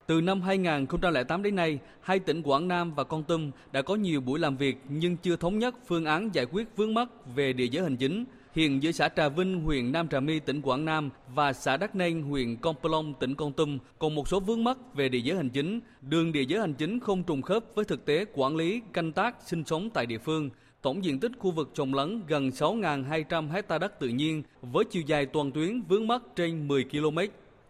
Từ 0.08 0.21
năm 0.21 0.41
2008 0.41 1.43
đến 1.43 1.56
nay, 1.56 1.80
hai 2.02 2.19
tỉnh 2.19 2.43
Quảng 2.43 2.67
Nam 2.67 2.93
và 2.95 3.04
Con 3.04 3.23
Tum 3.23 3.52
đã 3.71 3.82
có 3.82 3.95
nhiều 3.95 4.21
buổi 4.21 4.39
làm 4.39 4.58
việc 4.58 4.78
nhưng 4.89 5.17
chưa 5.17 5.36
thống 5.36 5.60
nhất 5.60 5.76
phương 5.88 6.06
án 6.06 6.30
giải 6.34 6.45
quyết 6.45 6.67
vướng 6.76 6.93
mắc 6.93 7.10
về 7.36 7.54
địa 7.54 7.67
giới 7.71 7.84
hành 7.84 7.97
chính. 7.97 8.26
Hiện 8.56 8.84
giữa 8.84 8.92
xã 8.92 9.10
Trà 9.10 9.30
Vinh, 9.30 9.62
huyện 9.62 9.92
Nam 9.92 10.08
Trà 10.08 10.20
My, 10.20 10.39
tỉnh 10.39 10.62
Quảng 10.62 10.86
Nam 10.86 11.10
và 11.36 11.54
xã 11.54 11.78
Đắc 11.78 11.96
Nênh, 11.96 12.22
huyện 12.22 12.58
Con 12.58 12.76
Plong, 12.82 13.13
tỉnh 13.20 13.36
Con 13.36 13.54
Tum 13.54 13.78
còn 14.00 14.16
một 14.16 14.28
số 14.28 14.39
vướng 14.39 14.63
mắc 14.63 14.78
về 14.94 15.10
địa 15.10 15.20
giới 15.20 15.38
hành 15.38 15.50
chính. 15.50 15.80
Đường 16.02 16.32
địa 16.32 16.42
giới 16.42 16.60
hành 16.60 16.74
chính 16.74 17.00
không 17.00 17.24
trùng 17.24 17.42
khớp 17.42 17.63
với 17.76 17.86
thực 17.86 18.06
tế 18.06 18.26
quản 18.34 18.56
lý, 18.56 18.82
canh 18.94 19.12
tác, 19.12 19.36
sinh 19.46 19.63
sống 19.66 19.89
tại 19.89 20.06
địa 20.06 20.18
phương. 20.18 20.50
Tổng 20.82 21.04
diện 21.04 21.20
tích 21.20 21.32
khu 21.39 21.52
vực 21.52 21.72
trồng 21.74 21.94
lấn 21.94 22.22
gần 22.28 22.50
6.200 22.50 23.50
hecta 23.50 23.78
đất 23.78 24.00
tự 24.00 24.08
nhiên 24.08 24.44
với 24.62 24.86
chiều 24.86 25.04
dài 25.06 25.26
toàn 25.26 25.52
tuyến 25.52 25.82
vướng 25.82 26.08
mắc 26.08 26.22
trên 26.36 26.68
10 26.68 26.84
km. 26.84 27.20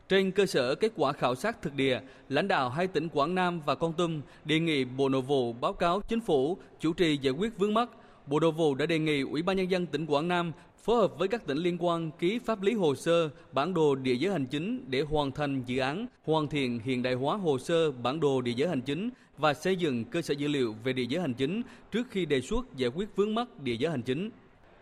Trên 0.10 0.32
cơ 0.32 0.46
sở 0.46 0.76
kết 0.76 0.92
quả 0.96 1.14
khảo 1.14 1.36
sát 1.36 1.62
thực 1.62 1.74
địa, 1.74 2.00
lãnh 2.30 2.48
đạo 2.48 2.70
hai 2.70 2.88
tỉnh 2.88 3.10
Quảng 3.10 3.36
Nam 3.36 3.62
và 3.66 3.76
Con 3.76 3.94
Tum 3.94 4.22
đề 4.46 4.60
nghị 4.60 4.86
Bộ 4.86 5.10
Nội 5.10 5.22
vụ 5.22 5.54
báo 5.54 5.74
cáo 5.74 6.02
Chính 6.02 6.22
phủ 6.22 6.58
chủ 6.80 6.94
trì 6.94 7.18
giải 7.18 7.34
quyết 7.34 7.58
vướng 7.58 7.74
mắc. 7.74 7.90
Bộ 8.28 8.40
Nội 8.40 8.52
vụ 8.52 8.76
đã 8.76 8.86
đề 8.86 9.00
nghị 9.00 9.22
Ủy 9.22 9.42
ban 9.42 9.58
Nhân 9.58 9.72
dân 9.72 9.86
tỉnh 9.86 10.06
Quảng 10.06 10.28
Nam 10.28 10.52
phối 10.84 10.98
hợp 10.98 11.20
với 11.20 11.28
các 11.28 11.48
tỉnh 11.48 11.58
liên 11.58 11.78
quan 11.80 12.12
ký 12.20 12.40
pháp 12.40 12.62
lý 12.62 12.74
hồ 12.74 12.96
sơ, 12.96 13.30
bản 13.52 13.74
đồ 13.74 13.96
địa 13.96 14.14
giới 14.14 14.32
hành 14.32 14.46
chính 14.46 14.86
để 14.88 15.02
hoàn 15.02 15.32
thành 15.32 15.64
dự 15.66 15.80
án, 15.80 16.06
hoàn 16.26 16.48
thiện 16.48 16.80
hiện 16.80 17.04
đại 17.04 17.14
hóa 17.14 17.38
hồ 17.38 17.60
sơ, 17.60 17.92
bản 17.92 18.20
đồ 18.20 18.42
địa 18.42 18.54
giới 18.56 18.70
hành 18.70 18.82
chính 18.82 19.10
và 19.38 19.54
xây 19.54 19.76
dựng 19.76 20.06
cơ 20.06 20.22
sở 20.22 20.34
dữ 20.34 20.48
liệu 20.48 20.76
về 20.84 20.94
địa 20.94 21.06
giới 21.10 21.22
hành 21.22 21.34
chính 21.34 21.62
trước 21.92 22.08
khi 22.10 22.26
đề 22.26 22.42
xuất 22.42 22.78
giải 22.78 22.90
quyết 22.96 23.16
vướng 23.16 23.36
mắc 23.36 23.60
địa 23.60 23.74
giới 23.74 23.92
hành 23.92 24.02
chính. 24.02 24.30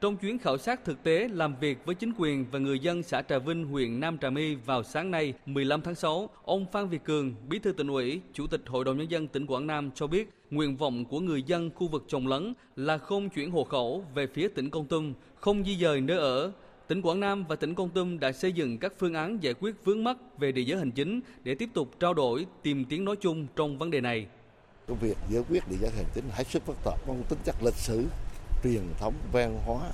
Trong 0.02 0.18
chuyến 0.18 0.40
khảo 0.40 0.58
sát 0.58 0.86
thực 0.86 1.04
tế 1.04 1.28
làm 1.28 1.56
việc 1.60 1.86
với 1.86 1.96
chính 1.96 2.14
quyền 2.18 2.46
và 2.52 2.60
người 2.60 2.80
dân 2.80 3.04
xã 3.04 3.22
Trà 3.22 3.38
Vinh, 3.38 3.66
huyện 3.66 4.00
Nam 4.00 4.18
Trà 4.18 4.30
My 4.30 4.56
vào 4.56 4.84
sáng 4.84 5.12
nay 5.12 5.34
15 5.46 5.82
tháng 5.82 5.96
6, 5.96 6.30
ông 6.44 6.66
Phan 6.72 6.88
Việt 6.88 7.04
Cường, 7.04 7.36
Bí 7.50 7.60
thư 7.60 7.72
tỉnh 7.72 7.88
ủy, 7.88 8.22
Chủ 8.34 8.48
tịch 8.48 8.62
Hội 8.68 8.86
đồng 8.86 8.98
Nhân 8.98 9.12
dân 9.12 9.28
tỉnh 9.28 9.46
Quảng 9.46 9.68
Nam 9.68 9.92
cho 9.96 10.08
biết 10.08 10.30
nguyện 10.52 10.78
vọng 10.78 11.06
của 11.06 11.20
người 11.20 11.44
dân 11.44 11.72
khu 11.76 11.88
vực 11.88 12.06
trồng 12.08 12.28
lấn 12.28 12.54
là 12.76 12.98
không 12.98 13.30
chuyển 13.30 13.52
hộ 13.52 13.64
khẩu 13.64 14.06
về 14.16 14.28
phía 14.28 14.48
tỉnh 14.48 14.70
Con 14.70 14.86
Tum, 14.86 15.14
không 15.36 15.64
di 15.66 15.78
dời 15.78 16.02
nơi 16.02 16.18
ở. 16.18 16.52
Tỉnh 16.88 17.02
Quảng 17.02 17.20
Nam 17.20 17.46
và 17.50 17.56
tỉnh 17.56 17.76
Con 17.76 17.90
Tum 17.90 18.20
đã 18.20 18.32
xây 18.32 18.52
dựng 18.52 18.78
các 18.78 18.94
phương 19.00 19.14
án 19.14 19.44
giải 19.44 19.54
quyết 19.54 19.76
vướng 19.84 20.04
mắc 20.04 20.18
về 20.40 20.52
địa 20.52 20.62
giới 20.62 20.80
hành 20.80 20.92
chính 20.92 21.20
để 21.44 21.56
tiếp 21.56 21.70
tục 21.74 21.92
trao 22.00 22.14
đổi, 22.14 22.46
tìm 22.64 22.86
tiếng 22.86 23.06
nói 23.06 23.16
chung 23.22 23.48
trong 23.56 23.78
vấn 23.78 23.92
đề 23.92 24.02
này. 24.02 24.28
Công 24.88 24.98
việc 25.02 25.18
giải 25.30 25.44
quyết 25.50 25.64
địa 25.70 25.78
giới 25.82 25.92
hành 25.96 26.06
chính 26.14 26.26
hết 26.32 26.48
sức 26.48 26.66
phức 26.66 26.76
tạp, 26.86 27.08
mang 27.08 27.24
tính 27.30 27.40
chất 27.46 27.56
lịch 27.64 27.74
sử, 27.74 28.04
truyền 28.64 28.94
thống 29.00 29.14
văn 29.32 29.60
hóa 29.66 29.92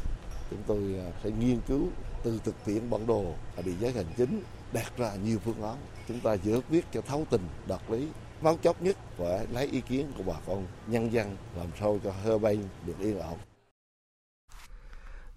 chúng 0.49 0.59
tôi 0.67 0.95
à, 0.99 1.11
sẽ 1.23 1.29
nghiên 1.39 1.59
cứu 1.67 1.87
từ 2.23 2.39
thực 2.43 2.55
tiễn 2.65 2.89
bản 2.89 3.07
đồ 3.07 3.25
và 3.55 3.61
địa 3.61 3.75
giới 3.79 3.91
hành 3.91 4.05
chính 4.17 4.41
đặt 4.73 4.97
ra 4.97 5.15
nhiều 5.25 5.39
phương 5.45 5.63
án 5.63 5.75
chúng 6.07 6.19
ta 6.19 6.33
giải 6.33 6.61
quyết 6.69 6.85
cho 6.93 7.01
thấu 7.01 7.25
tình 7.29 7.41
đạt 7.67 7.81
lý 7.89 8.07
máu 8.41 8.57
chốc 8.61 8.81
nhất 8.81 8.97
phải 9.17 9.47
lấy 9.53 9.67
ý 9.67 9.81
kiến 9.81 10.11
của 10.17 10.23
bà 10.27 10.33
con 10.47 10.65
nhân 10.87 11.13
dân 11.13 11.37
làm 11.57 11.67
sao 11.79 11.99
cho 12.03 12.11
hơi 12.23 12.39
bay 12.39 12.59
được 12.85 12.99
yên 12.99 13.19
ổn 13.19 13.37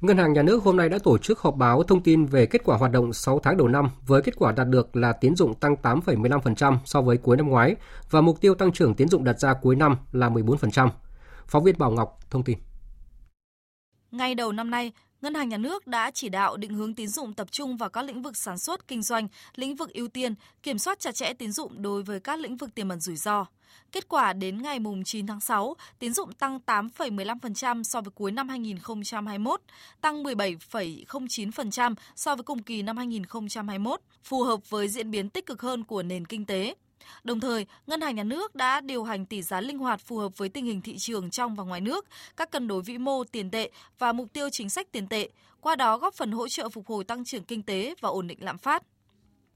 Ngân 0.01 0.17
hàng 0.17 0.33
Nhà 0.33 0.43
nước 0.43 0.63
hôm 0.63 0.77
nay 0.77 0.89
đã 0.89 0.99
tổ 0.99 1.19
chức 1.19 1.39
họp 1.39 1.57
báo 1.57 1.83
thông 1.83 2.03
tin 2.03 2.27
về 2.27 2.47
kết 2.47 2.65
quả 2.65 2.77
hoạt 2.77 2.93
động 2.93 3.13
6 3.13 3.39
tháng 3.39 3.57
đầu 3.57 3.69
năm 3.69 3.91
với 4.07 4.23
kết 4.23 4.37
quả 4.37 4.53
đạt 4.53 4.69
được 4.69 4.97
là 4.97 5.13
tiến 5.13 5.37
dụng 5.37 5.55
tăng 5.55 5.75
8,15% 5.83 6.77
so 6.85 7.03
với 7.03 7.17
cuối 7.17 7.37
năm 7.37 7.49
ngoái 7.49 7.77
và 8.11 8.21
mục 8.21 8.41
tiêu 8.41 8.55
tăng 8.55 8.73
trưởng 8.73 8.95
tiến 8.95 9.09
dụng 9.09 9.25
đặt 9.25 9.41
ra 9.41 9.55
cuối 9.55 9.77
năm 9.77 9.97
là 10.13 10.29
14%. 10.29 10.89
Phóng 11.47 11.65
viên 11.65 11.79
Bảo 11.79 11.91
Ngọc 11.91 12.19
thông 12.31 12.43
tin. 12.43 12.59
Ngay 14.11 14.35
đầu 14.35 14.53
năm 14.53 14.71
nay, 14.71 14.93
Ngân 15.23 15.35
hàng 15.35 15.49
Nhà 15.49 15.57
nước 15.57 15.87
đã 15.87 16.11
chỉ 16.11 16.29
đạo 16.29 16.57
định 16.57 16.75
hướng 16.75 16.95
tín 16.95 17.09
dụng 17.09 17.35
tập 17.35 17.49
trung 17.51 17.77
vào 17.77 17.89
các 17.91 18.03
lĩnh 18.03 18.23
vực 18.23 18.37
sản 18.37 18.59
xuất, 18.59 18.89
kinh 18.89 19.03
doanh, 19.03 19.29
lĩnh 19.55 19.77
vực 19.77 19.93
ưu 19.93 20.09
tiên, 20.09 20.35
kiểm 20.63 20.79
soát 20.79 21.01
chặt 21.01 21.15
chẽ 21.15 21.33
tín 21.33 21.53
dụng 21.53 21.83
đối 21.83 22.03
với 22.03 22.21
các 22.21 22.41
lĩnh 22.41 22.57
vực 22.57 22.75
tiềm 22.75 22.89
ẩn 22.89 23.01
rủi 23.01 23.17
ro. 23.17 23.47
Kết 23.93 24.09
quả 24.09 24.33
đến 24.33 24.63
ngày 24.63 24.79
9 25.05 25.27
tháng 25.27 25.41
6, 25.41 25.75
tín 25.99 26.13
dụng 26.13 26.33
tăng 26.33 26.59
8,15% 26.67 27.83
so 27.83 28.01
với 28.01 28.11
cuối 28.11 28.33
năm 28.33 28.49
2021, 28.49 29.61
tăng 30.01 30.23
17,09% 30.23 31.95
so 32.17 32.35
với 32.37 32.45
cùng 32.45 32.63
kỳ 32.63 32.83
năm 32.83 32.97
2021, 32.97 34.01
phù 34.25 34.43
hợp 34.43 34.71
với 34.71 34.89
diễn 34.89 35.11
biến 35.11 35.31
tích 35.31 35.47
cực 35.47 35.63
hơn 35.63 35.85
của 35.85 36.03
nền 36.03 36.25
kinh 36.25 36.47
tế. 36.47 36.75
Đồng 37.25 37.41
thời, 37.41 37.67
Ngân 37.87 38.01
hàng 38.01 38.15
Nhà 38.15 38.25
nước 38.25 38.55
đã 38.55 38.81
điều 38.81 39.05
hành 39.05 39.27
tỷ 39.27 39.43
giá 39.43 39.61
linh 39.61 39.79
hoạt 39.79 40.01
phù 40.01 40.19
hợp 40.19 40.39
với 40.39 40.49
tình 40.49 40.65
hình 40.65 40.81
thị 40.81 40.99
trường 40.99 41.31
trong 41.31 41.55
và 41.55 41.65
ngoài 41.65 41.81
nước, 41.81 42.07
các 42.37 42.51
cân 42.51 42.69
đối 42.69 42.83
vĩ 42.83 42.99
mô 42.99 43.25
tiền 43.25 43.51
tệ 43.51 43.71
và 43.99 44.13
mục 44.13 44.33
tiêu 44.33 44.49
chính 44.51 44.71
sách 44.71 44.93
tiền 44.93 45.07
tệ, 45.07 45.29
qua 45.61 45.77
đó 45.77 45.99
góp 45.99 46.15
phần 46.15 46.33
hỗ 46.33 46.49
trợ 46.49 46.69
phục 46.69 46.87
hồi 46.87 47.05
tăng 47.05 47.25
trưởng 47.25 47.45
kinh 47.45 47.63
tế 47.63 47.95
và 48.01 48.09
ổn 48.09 48.27
định 48.27 48.39
lạm 48.41 48.59
phát. 48.59 48.83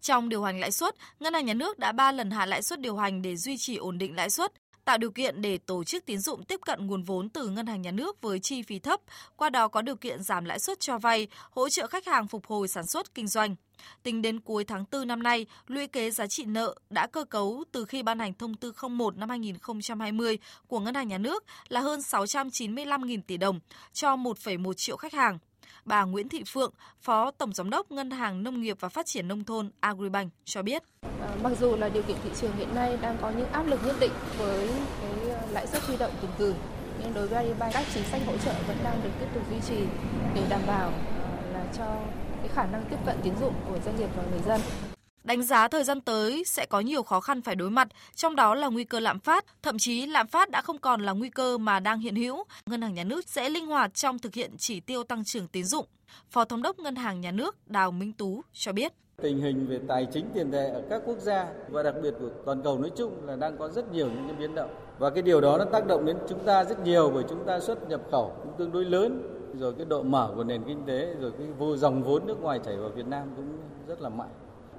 Trong 0.00 0.28
điều 0.28 0.42
hành 0.42 0.60
lãi 0.60 0.72
suất, 0.72 0.94
Ngân 1.20 1.34
hàng 1.34 1.46
Nhà 1.46 1.54
nước 1.54 1.78
đã 1.78 1.92
3 1.92 2.12
lần 2.12 2.30
hạ 2.30 2.46
lãi 2.46 2.62
suất 2.62 2.80
điều 2.80 2.96
hành 2.96 3.22
để 3.22 3.36
duy 3.36 3.56
trì 3.58 3.76
ổn 3.76 3.98
định 3.98 4.16
lãi 4.16 4.30
suất, 4.30 4.52
tạo 4.84 4.98
điều 4.98 5.10
kiện 5.10 5.42
để 5.42 5.58
tổ 5.58 5.84
chức 5.84 6.06
tín 6.06 6.18
dụng 6.18 6.44
tiếp 6.44 6.60
cận 6.66 6.86
nguồn 6.86 7.02
vốn 7.02 7.28
từ 7.28 7.48
ngân 7.48 7.66
hàng 7.66 7.82
nhà 7.82 7.90
nước 7.90 8.20
với 8.20 8.38
chi 8.40 8.62
phí 8.62 8.78
thấp, 8.78 9.00
qua 9.36 9.50
đó 9.50 9.68
có 9.68 9.82
điều 9.82 9.96
kiện 9.96 10.22
giảm 10.22 10.44
lãi 10.44 10.58
suất 10.58 10.80
cho 10.80 10.98
vay, 10.98 11.28
hỗ 11.50 11.68
trợ 11.68 11.86
khách 11.86 12.06
hàng 12.06 12.28
phục 12.28 12.46
hồi 12.46 12.68
sản 12.68 12.86
xuất 12.86 13.14
kinh 13.14 13.26
doanh. 13.26 13.56
Tính 14.02 14.22
đến 14.22 14.40
cuối 14.40 14.64
tháng 14.64 14.84
4 14.92 15.08
năm 15.08 15.22
nay, 15.22 15.46
lũy 15.66 15.86
kế 15.86 16.10
giá 16.10 16.26
trị 16.26 16.44
nợ 16.44 16.74
đã 16.90 17.06
cơ 17.06 17.24
cấu 17.24 17.64
từ 17.72 17.84
khi 17.84 18.02
ban 18.02 18.18
hành 18.18 18.34
thông 18.34 18.54
tư 18.54 18.72
01 18.88 19.16
năm 19.16 19.28
2020 19.28 20.38
của 20.66 20.80
Ngân 20.80 20.94
hàng 20.94 21.08
Nhà 21.08 21.18
nước 21.18 21.44
là 21.68 21.80
hơn 21.80 22.00
695.000 22.00 23.20
tỷ 23.26 23.36
đồng 23.36 23.60
cho 23.92 24.16
1,1 24.16 24.72
triệu 24.72 24.96
khách 24.96 25.12
hàng. 25.12 25.38
Bà 25.84 26.04
Nguyễn 26.04 26.28
Thị 26.28 26.42
Phượng, 26.46 26.72
Phó 27.00 27.30
Tổng 27.30 27.54
Giám 27.54 27.70
đốc 27.70 27.90
Ngân 27.90 28.10
hàng 28.10 28.42
Nông 28.42 28.62
nghiệp 28.62 28.76
và 28.80 28.88
Phát 28.88 29.06
triển 29.06 29.28
Nông 29.28 29.44
thôn 29.44 29.70
Agribank 29.80 30.32
cho 30.44 30.62
biết. 30.62 30.82
Ờ, 31.20 31.36
mặc 31.42 31.52
dù 31.60 31.76
là 31.76 31.88
điều 31.88 32.02
kiện 32.02 32.16
thị 32.24 32.30
trường 32.40 32.56
hiện 32.56 32.74
nay 32.74 32.96
đang 33.02 33.16
có 33.20 33.30
những 33.30 33.52
áp 33.52 33.66
lực 33.66 33.80
nhất 33.86 33.96
định 34.00 34.12
với 34.38 34.68
cái 35.00 35.30
ờ, 35.30 35.46
lãi 35.52 35.66
suất 35.66 35.82
huy 35.82 35.96
động 35.96 36.12
tiền 36.20 36.30
gửi, 36.38 36.54
nhưng 37.02 37.14
đối 37.14 37.28
với 37.28 37.38
Agribank 37.38 37.72
các 37.72 37.86
chính 37.94 38.04
sách 38.04 38.22
hỗ 38.26 38.36
trợ 38.38 38.54
vẫn 38.68 38.76
đang 38.84 39.00
được 39.04 39.10
tiếp 39.20 39.26
tục 39.34 39.42
duy 39.50 39.56
trì 39.68 39.84
để 40.34 40.46
đảm 40.50 40.60
bảo 40.66 40.92
ờ, 41.22 41.52
là 41.52 41.64
cho 41.78 42.00
cái 42.44 42.52
khả 42.54 42.72
năng 42.72 42.84
tiếp 42.90 42.96
cận 43.06 43.16
tín 43.22 43.32
dụng 43.40 43.54
của 43.68 43.78
doanh 43.84 43.96
nghiệp 43.96 44.08
và 44.16 44.22
người 44.30 44.40
dân. 44.46 44.60
đánh 45.24 45.42
giá 45.42 45.68
thời 45.68 45.84
gian 45.84 46.00
tới 46.00 46.44
sẽ 46.46 46.66
có 46.66 46.80
nhiều 46.80 47.02
khó 47.02 47.20
khăn 47.20 47.42
phải 47.42 47.54
đối 47.54 47.70
mặt, 47.70 47.88
trong 48.14 48.36
đó 48.36 48.54
là 48.54 48.68
nguy 48.68 48.84
cơ 48.84 49.00
lạm 49.00 49.20
phát, 49.20 49.44
thậm 49.62 49.78
chí 49.78 50.06
lạm 50.06 50.26
phát 50.26 50.50
đã 50.50 50.62
không 50.62 50.78
còn 50.78 51.00
là 51.00 51.12
nguy 51.12 51.28
cơ 51.28 51.58
mà 51.58 51.80
đang 51.80 52.00
hiện 52.00 52.16
hữu. 52.16 52.44
Ngân 52.66 52.82
hàng 52.82 52.94
nhà 52.94 53.04
nước 53.04 53.28
sẽ 53.28 53.48
linh 53.48 53.66
hoạt 53.66 53.94
trong 53.94 54.18
thực 54.18 54.34
hiện 54.34 54.50
chỉ 54.58 54.80
tiêu 54.80 55.04
tăng 55.04 55.24
trưởng 55.24 55.48
tín 55.48 55.64
dụng. 55.64 55.86
Phó 56.30 56.44
Thống 56.44 56.62
đốc 56.62 56.78
Ngân 56.78 56.96
hàng 56.96 57.20
Nhà 57.20 57.30
nước 57.30 57.56
Đào 57.66 57.90
Minh 57.90 58.12
Tú 58.12 58.42
cho 58.52 58.72
biết. 58.72 58.92
Tình 59.22 59.40
hình 59.40 59.66
về 59.66 59.80
tài 59.88 60.06
chính 60.12 60.26
tiền 60.34 60.52
tệ 60.52 60.68
ở 60.70 60.82
các 60.90 61.02
quốc 61.06 61.18
gia 61.18 61.46
và 61.68 61.82
đặc 61.82 61.94
biệt 62.02 62.14
của 62.20 62.28
toàn 62.46 62.62
cầu 62.62 62.78
nói 62.78 62.90
chung 62.96 63.26
là 63.26 63.36
đang 63.36 63.58
có 63.58 63.68
rất 63.68 63.92
nhiều 63.92 64.06
những 64.06 64.24
cái 64.28 64.36
biến 64.36 64.54
động. 64.54 64.70
Và 64.98 65.10
cái 65.10 65.22
điều 65.22 65.40
đó 65.40 65.58
nó 65.58 65.64
tác 65.64 65.86
động 65.86 66.06
đến 66.06 66.16
chúng 66.28 66.44
ta 66.44 66.64
rất 66.64 66.84
nhiều 66.84 67.10
bởi 67.14 67.24
chúng 67.28 67.46
ta 67.46 67.60
xuất 67.60 67.88
nhập 67.88 68.00
khẩu 68.10 68.32
cũng 68.42 68.52
tương 68.58 68.72
đối 68.72 68.84
lớn, 68.84 69.22
rồi 69.58 69.72
cái 69.78 69.86
độ 69.88 70.02
mở 70.02 70.32
của 70.36 70.44
nền 70.44 70.62
kinh 70.62 70.82
tế, 70.86 71.14
rồi 71.20 71.32
cái 71.38 71.46
vô 71.58 71.76
dòng 71.76 72.02
vốn 72.02 72.26
nước 72.26 72.42
ngoài 72.42 72.60
chảy 72.64 72.76
vào 72.76 72.88
Việt 72.88 73.06
Nam 73.06 73.28
cũng 73.36 73.46
rất 73.86 74.02
là 74.02 74.08
mạnh. 74.08 74.28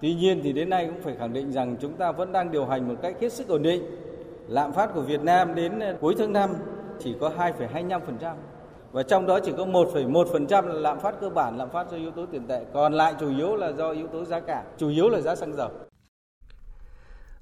Tuy 0.01 0.13
nhiên 0.13 0.39
thì 0.43 0.53
đến 0.53 0.69
nay 0.69 0.85
cũng 0.85 1.01
phải 1.01 1.15
khẳng 1.15 1.33
định 1.33 1.51
rằng 1.51 1.75
chúng 1.81 1.93
ta 1.93 2.11
vẫn 2.11 2.31
đang 2.31 2.51
điều 2.51 2.65
hành 2.65 2.88
một 2.88 2.95
cách 3.01 3.15
hết 3.21 3.33
sức 3.33 3.47
ổn 3.47 3.63
định. 3.63 3.83
Lạm 4.47 4.73
phát 4.73 4.93
của 4.93 5.01
Việt 5.01 5.21
Nam 5.23 5.55
đến 5.55 5.79
ờ, 5.79 5.95
cuối 6.01 6.15
tháng 6.17 6.33
5 6.33 6.49
chỉ 6.99 7.15
có 7.19 7.31
2,25%. 7.38 8.35
Và 8.91 9.03
trong 9.03 9.25
đó 9.25 9.39
chỉ 9.39 9.51
có 9.57 9.65
1,1% 9.65 10.67
là 10.67 10.73
lạm 10.73 10.99
phát 10.99 11.15
cơ 11.21 11.29
bản, 11.29 11.57
lạm 11.57 11.69
phát 11.69 11.91
do 11.91 11.97
yếu 11.97 12.11
tố 12.11 12.25
tiền 12.25 12.47
tệ, 12.47 12.65
còn 12.73 12.93
lại 12.93 13.13
chủ 13.19 13.38
yếu 13.38 13.55
là 13.55 13.71
do 13.71 13.91
yếu 13.91 14.07
tố 14.07 14.25
giá 14.25 14.39
cả, 14.39 14.63
chủ 14.77 14.89
yếu 14.89 15.09
là 15.09 15.21
giá 15.21 15.35
xăng 15.35 15.53
dầu. 15.53 15.69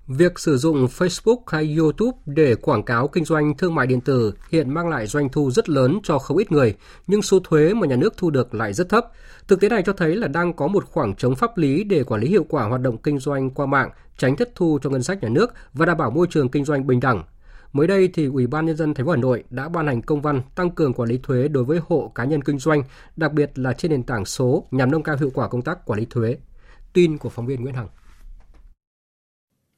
Việc 0.07 0.39
sử 0.39 0.57
dụng 0.57 0.85
Facebook 0.85 1.37
hay 1.47 1.75
YouTube 1.77 2.17
để 2.25 2.55
quảng 2.55 2.83
cáo 2.83 3.07
kinh 3.07 3.25
doanh 3.25 3.57
thương 3.57 3.75
mại 3.75 3.87
điện 3.87 4.01
tử 4.01 4.33
hiện 4.49 4.73
mang 4.73 4.89
lại 4.89 5.07
doanh 5.07 5.29
thu 5.29 5.51
rất 5.51 5.69
lớn 5.69 5.99
cho 6.03 6.19
không 6.19 6.37
ít 6.37 6.51
người, 6.51 6.75
nhưng 7.07 7.21
số 7.21 7.39
thuế 7.43 7.73
mà 7.73 7.87
nhà 7.87 7.95
nước 7.95 8.13
thu 8.17 8.29
được 8.29 8.53
lại 8.53 8.73
rất 8.73 8.89
thấp. 8.89 9.05
Thực 9.47 9.61
tế 9.61 9.69
này 9.69 9.83
cho 9.85 9.93
thấy 9.93 10.15
là 10.15 10.27
đang 10.27 10.53
có 10.53 10.67
một 10.67 10.85
khoảng 10.85 11.15
trống 11.15 11.35
pháp 11.35 11.57
lý 11.57 11.83
để 11.83 12.03
quản 12.03 12.21
lý 12.21 12.27
hiệu 12.27 12.45
quả 12.49 12.63
hoạt 12.63 12.81
động 12.81 12.97
kinh 12.97 13.19
doanh 13.19 13.49
qua 13.49 13.65
mạng, 13.65 13.89
tránh 14.17 14.35
thất 14.35 14.55
thu 14.55 14.79
cho 14.81 14.89
ngân 14.89 15.03
sách 15.03 15.23
nhà 15.23 15.29
nước 15.29 15.53
và 15.73 15.85
đảm 15.85 15.97
bảo 15.97 16.11
môi 16.11 16.27
trường 16.29 16.49
kinh 16.49 16.65
doanh 16.65 16.87
bình 16.87 16.99
đẳng. 16.99 17.23
Mới 17.73 17.87
đây 17.87 18.09
thì 18.13 18.25
Ủy 18.25 18.47
ban 18.47 18.65
nhân 18.65 18.77
dân 18.77 18.93
thành 18.93 19.05
phố 19.05 19.11
Hà 19.11 19.17
Nội 19.17 19.43
đã 19.49 19.69
ban 19.69 19.87
hành 19.87 20.01
công 20.01 20.21
văn 20.21 20.41
tăng 20.55 20.71
cường 20.71 20.93
quản 20.93 21.09
lý 21.09 21.19
thuế 21.23 21.47
đối 21.47 21.63
với 21.63 21.79
hộ 21.87 22.11
cá 22.15 22.23
nhân 22.23 22.43
kinh 22.43 22.59
doanh, 22.59 22.83
đặc 23.15 23.33
biệt 23.33 23.59
là 23.59 23.73
trên 23.73 23.91
nền 23.91 24.03
tảng 24.03 24.25
số 24.25 24.67
nhằm 24.71 24.91
nâng 24.91 25.03
cao 25.03 25.17
hiệu 25.19 25.31
quả 25.33 25.47
công 25.47 25.61
tác 25.61 25.85
quản 25.85 25.99
lý 25.99 26.05
thuế. 26.09 26.37
Tin 26.93 27.17
của 27.17 27.29
phóng 27.29 27.45
viên 27.45 27.61
Nguyễn 27.61 27.75
Hằng. 27.75 27.87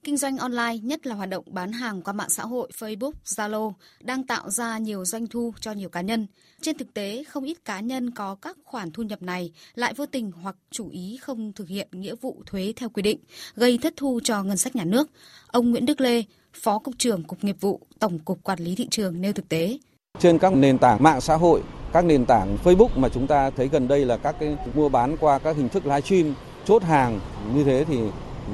Kinh 0.05 0.17
doanh 0.17 0.37
online, 0.37 0.77
nhất 0.83 1.07
là 1.07 1.15
hoạt 1.15 1.29
động 1.29 1.43
bán 1.47 1.71
hàng 1.71 2.01
qua 2.01 2.13
mạng 2.13 2.29
xã 2.29 2.43
hội 2.43 2.69
Facebook, 2.79 3.11
Zalo 3.25 3.71
đang 4.03 4.23
tạo 4.23 4.49
ra 4.49 4.77
nhiều 4.77 5.05
doanh 5.05 5.27
thu 5.27 5.53
cho 5.59 5.71
nhiều 5.71 5.89
cá 5.89 6.01
nhân. 6.01 6.27
Trên 6.61 6.77
thực 6.77 6.93
tế, 6.93 7.23
không 7.23 7.43
ít 7.43 7.65
cá 7.65 7.79
nhân 7.79 8.11
có 8.11 8.35
các 8.35 8.57
khoản 8.63 8.91
thu 8.91 9.03
nhập 9.03 9.21
này 9.21 9.51
lại 9.75 9.93
vô 9.93 10.05
tình 10.05 10.31
hoặc 10.41 10.55
chủ 10.71 10.89
ý 10.89 11.17
không 11.21 11.53
thực 11.53 11.67
hiện 11.67 11.87
nghĩa 11.91 12.15
vụ 12.21 12.43
thuế 12.45 12.73
theo 12.75 12.89
quy 12.89 13.01
định, 13.01 13.19
gây 13.55 13.77
thất 13.77 13.93
thu 13.97 14.19
cho 14.23 14.43
ngân 14.43 14.57
sách 14.57 14.75
nhà 14.75 14.83
nước. 14.83 15.09
Ông 15.47 15.71
Nguyễn 15.71 15.85
Đức 15.85 16.01
Lê, 16.01 16.23
Phó 16.53 16.79
Cục 16.79 16.93
trưởng 16.97 17.23
Cục 17.23 17.43
Nghiệp 17.43 17.57
vụ, 17.61 17.79
Tổng 17.99 18.19
cục 18.19 18.43
Quản 18.43 18.59
lý 18.59 18.75
Thị 18.75 18.87
trường 18.91 19.21
nêu 19.21 19.33
thực 19.33 19.49
tế. 19.49 19.77
Trên 20.19 20.39
các 20.39 20.53
nền 20.53 20.77
tảng 20.77 21.03
mạng 21.03 21.21
xã 21.21 21.35
hội, 21.35 21.61
các 21.93 22.05
nền 22.05 22.25
tảng 22.25 22.57
Facebook 22.63 22.89
mà 22.95 23.09
chúng 23.09 23.27
ta 23.27 23.49
thấy 23.49 23.67
gần 23.67 23.87
đây 23.87 24.05
là 24.05 24.17
các 24.17 24.35
cái 24.39 24.57
mua 24.75 24.89
bán 24.89 25.17
qua 25.17 25.39
các 25.39 25.55
hình 25.55 25.69
thức 25.69 25.85
livestream, 25.85 26.33
chốt 26.65 26.83
hàng 26.83 27.19
như 27.55 27.63
thế 27.63 27.85
thì 27.87 27.99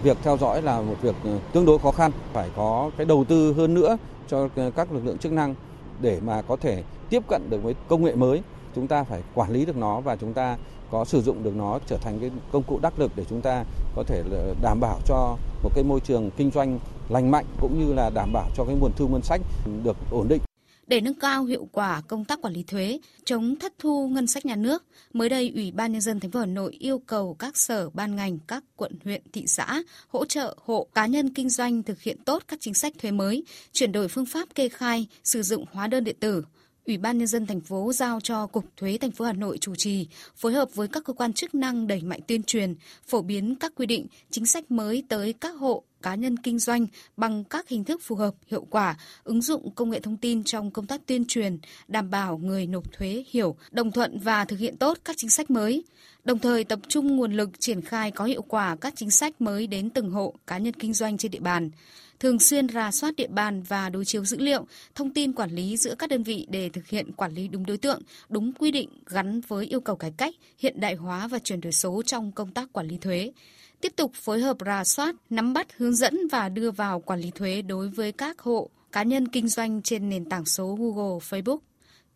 việc 0.03 0.17
theo 0.23 0.37
dõi 0.37 0.61
là 0.61 0.81
một 0.81 0.95
việc 1.01 1.15
ừ, 1.23 1.37
tương 1.53 1.65
đối 1.65 1.79
khó 1.79 1.91
khăn, 1.91 2.11
phải 2.33 2.49
có 2.55 2.91
cái 2.97 3.05
đầu 3.05 3.23
tư 3.23 3.53
hơn 3.53 3.73
nữa 3.73 3.97
cho 4.27 4.49
ừ, 4.55 4.71
các 4.75 4.91
lực 4.91 5.05
lượng 5.05 5.17
chức 5.17 5.31
năng 5.31 5.55
để 6.01 6.19
mà 6.25 6.41
có 6.41 6.55
thể 6.55 6.83
tiếp 7.09 7.23
cận 7.27 7.49
được 7.49 7.63
với 7.63 7.75
công 7.87 8.03
nghệ 8.03 8.15
mới. 8.15 8.41
Chúng 8.75 8.87
ta 8.87 9.03
phải 9.03 9.23
quản 9.33 9.51
lý 9.51 9.65
được 9.65 9.77
nó 9.77 9.99
và 10.01 10.15
chúng 10.15 10.33
ta 10.33 10.57
có 10.91 11.05
sử 11.05 11.21
dụng 11.21 11.43
được 11.43 11.55
nó 11.55 11.79
trở 11.87 11.97
thành 11.97 12.19
cái 12.19 12.31
công 12.51 12.63
cụ 12.63 12.79
đắc 12.81 12.99
lực 12.99 13.11
để 13.15 13.25
chúng 13.29 13.41
ta 13.41 13.63
có 13.95 14.03
thể 14.03 14.23
ừ, 14.31 14.53
đảm 14.61 14.79
bảo 14.79 14.99
cho 15.05 15.37
một 15.63 15.69
cái 15.75 15.83
môi 15.83 15.99
trường 15.99 16.29
kinh 16.37 16.51
doanh 16.51 16.79
lành 17.09 17.31
mạnh 17.31 17.45
cũng 17.61 17.79
như 17.79 17.93
là 17.93 18.09
đảm 18.09 18.33
bảo 18.33 18.45
cho 18.55 18.65
cái 18.65 18.75
nguồn 18.79 18.91
thu 18.97 19.07
ngân 19.07 19.21
sách 19.21 19.41
được 19.83 19.97
ổn 20.11 20.27
định. 20.27 20.41
Để 20.91 21.01
nâng 21.01 21.13
cao 21.13 21.45
hiệu 21.45 21.67
quả 21.71 22.01
công 22.07 22.25
tác 22.25 22.41
quản 22.41 22.53
lý 22.53 22.63
thuế, 22.63 22.99
chống 23.25 23.55
thất 23.55 23.73
thu 23.79 24.07
ngân 24.07 24.27
sách 24.27 24.45
nhà 24.45 24.55
nước, 24.55 24.83
mới 25.13 25.29
đây 25.29 25.51
Ủy 25.55 25.71
ban 25.71 25.91
nhân 25.91 26.01
dân 26.01 26.19
thành 26.19 26.31
phố 26.31 26.39
Hà 26.39 26.45
Nội 26.45 26.75
yêu 26.79 26.99
cầu 26.99 27.35
các 27.39 27.57
sở 27.57 27.89
ban 27.89 28.15
ngành, 28.15 28.39
các 28.47 28.63
quận 28.75 28.91
huyện, 29.03 29.21
thị 29.33 29.43
xã 29.47 29.83
hỗ 30.07 30.25
trợ 30.25 30.55
hộ 30.65 30.87
cá 30.93 31.05
nhân 31.05 31.33
kinh 31.33 31.49
doanh 31.49 31.83
thực 31.83 32.01
hiện 32.01 32.17
tốt 32.23 32.43
các 32.47 32.59
chính 32.61 32.73
sách 32.73 32.93
thuế 32.99 33.11
mới, 33.11 33.43
chuyển 33.71 33.91
đổi 33.91 34.07
phương 34.07 34.25
pháp 34.25 34.55
kê 34.55 34.69
khai, 34.69 35.07
sử 35.23 35.41
dụng 35.41 35.65
hóa 35.71 35.87
đơn 35.87 36.03
điện 36.03 36.15
tử. 36.19 36.43
Ủy 36.85 36.97
ban 36.97 37.17
nhân 37.17 37.27
dân 37.27 37.45
thành 37.45 37.61
phố 37.61 37.93
giao 37.93 38.19
cho 38.19 38.47
Cục 38.47 38.65
Thuế 38.77 38.97
thành 39.01 39.11
phố 39.11 39.25
Hà 39.25 39.33
Nội 39.33 39.57
chủ 39.57 39.75
trì, 39.75 40.07
phối 40.35 40.53
hợp 40.53 40.69
với 40.75 40.87
các 40.87 41.03
cơ 41.05 41.13
quan 41.13 41.33
chức 41.33 41.55
năng 41.55 41.87
đẩy 41.87 42.01
mạnh 42.01 42.19
tuyên 42.27 42.43
truyền, 42.43 42.75
phổ 43.07 43.21
biến 43.21 43.55
các 43.55 43.71
quy 43.75 43.85
định, 43.85 44.07
chính 44.31 44.45
sách 44.45 44.71
mới 44.71 45.03
tới 45.09 45.33
các 45.33 45.55
hộ 45.55 45.83
cá 46.01 46.15
nhân 46.15 46.37
kinh 46.37 46.59
doanh 46.59 46.87
bằng 47.17 47.43
các 47.43 47.69
hình 47.69 47.83
thức 47.83 48.01
phù 48.03 48.15
hợp, 48.15 48.33
hiệu 48.47 48.67
quả, 48.69 48.97
ứng 49.23 49.41
dụng 49.41 49.71
công 49.75 49.89
nghệ 49.89 49.99
thông 49.99 50.17
tin 50.17 50.43
trong 50.43 50.71
công 50.71 50.87
tác 50.87 51.01
tuyên 51.05 51.25
truyền, 51.25 51.57
đảm 51.87 52.09
bảo 52.09 52.37
người 52.37 52.67
nộp 52.67 52.93
thuế 52.93 53.23
hiểu, 53.29 53.55
đồng 53.71 53.91
thuận 53.91 54.19
và 54.19 54.45
thực 54.45 54.59
hiện 54.59 54.77
tốt 54.77 54.97
các 55.05 55.15
chính 55.19 55.29
sách 55.29 55.51
mới. 55.51 55.83
Đồng 56.23 56.39
thời 56.39 56.63
tập 56.63 56.79
trung 56.87 57.15
nguồn 57.15 57.33
lực 57.33 57.49
triển 57.59 57.81
khai 57.81 58.11
có 58.11 58.25
hiệu 58.25 58.41
quả 58.41 58.75
các 58.81 58.93
chính 58.97 59.11
sách 59.11 59.41
mới 59.41 59.67
đến 59.67 59.89
từng 59.89 60.11
hộ 60.11 60.33
cá 60.47 60.57
nhân 60.57 60.73
kinh 60.73 60.93
doanh 60.93 61.17
trên 61.17 61.31
địa 61.31 61.39
bàn 61.39 61.69
thường 62.21 62.39
xuyên 62.39 62.69
rà 62.69 62.91
soát 62.91 63.15
địa 63.15 63.27
bàn 63.27 63.63
và 63.63 63.89
đối 63.89 64.05
chiếu 64.05 64.25
dữ 64.25 64.37
liệu, 64.37 64.65
thông 64.95 65.13
tin 65.13 65.33
quản 65.33 65.51
lý 65.51 65.77
giữa 65.77 65.95
các 65.95 66.09
đơn 66.09 66.23
vị 66.23 66.47
để 66.49 66.69
thực 66.69 66.87
hiện 66.87 67.11
quản 67.11 67.33
lý 67.33 67.47
đúng 67.47 67.65
đối 67.65 67.77
tượng, 67.77 68.01
đúng 68.29 68.53
quy 68.53 68.71
định 68.71 68.89
gắn 69.05 69.41
với 69.47 69.65
yêu 69.65 69.81
cầu 69.81 69.95
cải 69.95 70.11
cách, 70.17 70.35
hiện 70.57 70.79
đại 70.79 70.95
hóa 70.95 71.27
và 71.27 71.39
chuyển 71.39 71.61
đổi 71.61 71.71
số 71.71 72.01
trong 72.05 72.31
công 72.31 72.51
tác 72.51 72.73
quản 72.73 72.87
lý 72.87 72.97
thuế 72.97 73.31
tiếp 73.81 73.93
tục 73.95 74.11
phối 74.13 74.39
hợp 74.39 74.57
rà 74.65 74.83
soát, 74.83 75.15
nắm 75.29 75.53
bắt, 75.53 75.67
hướng 75.77 75.95
dẫn 75.95 76.27
và 76.31 76.49
đưa 76.49 76.71
vào 76.71 76.99
quản 76.99 77.19
lý 77.19 77.31
thuế 77.31 77.61
đối 77.61 77.87
với 77.87 78.11
các 78.11 78.39
hộ, 78.39 78.69
cá 78.91 79.03
nhân 79.03 79.27
kinh 79.27 79.47
doanh 79.47 79.81
trên 79.81 80.09
nền 80.09 80.25
tảng 80.25 80.45
số 80.45 80.77
Google, 80.79 81.19
Facebook. 81.19 81.57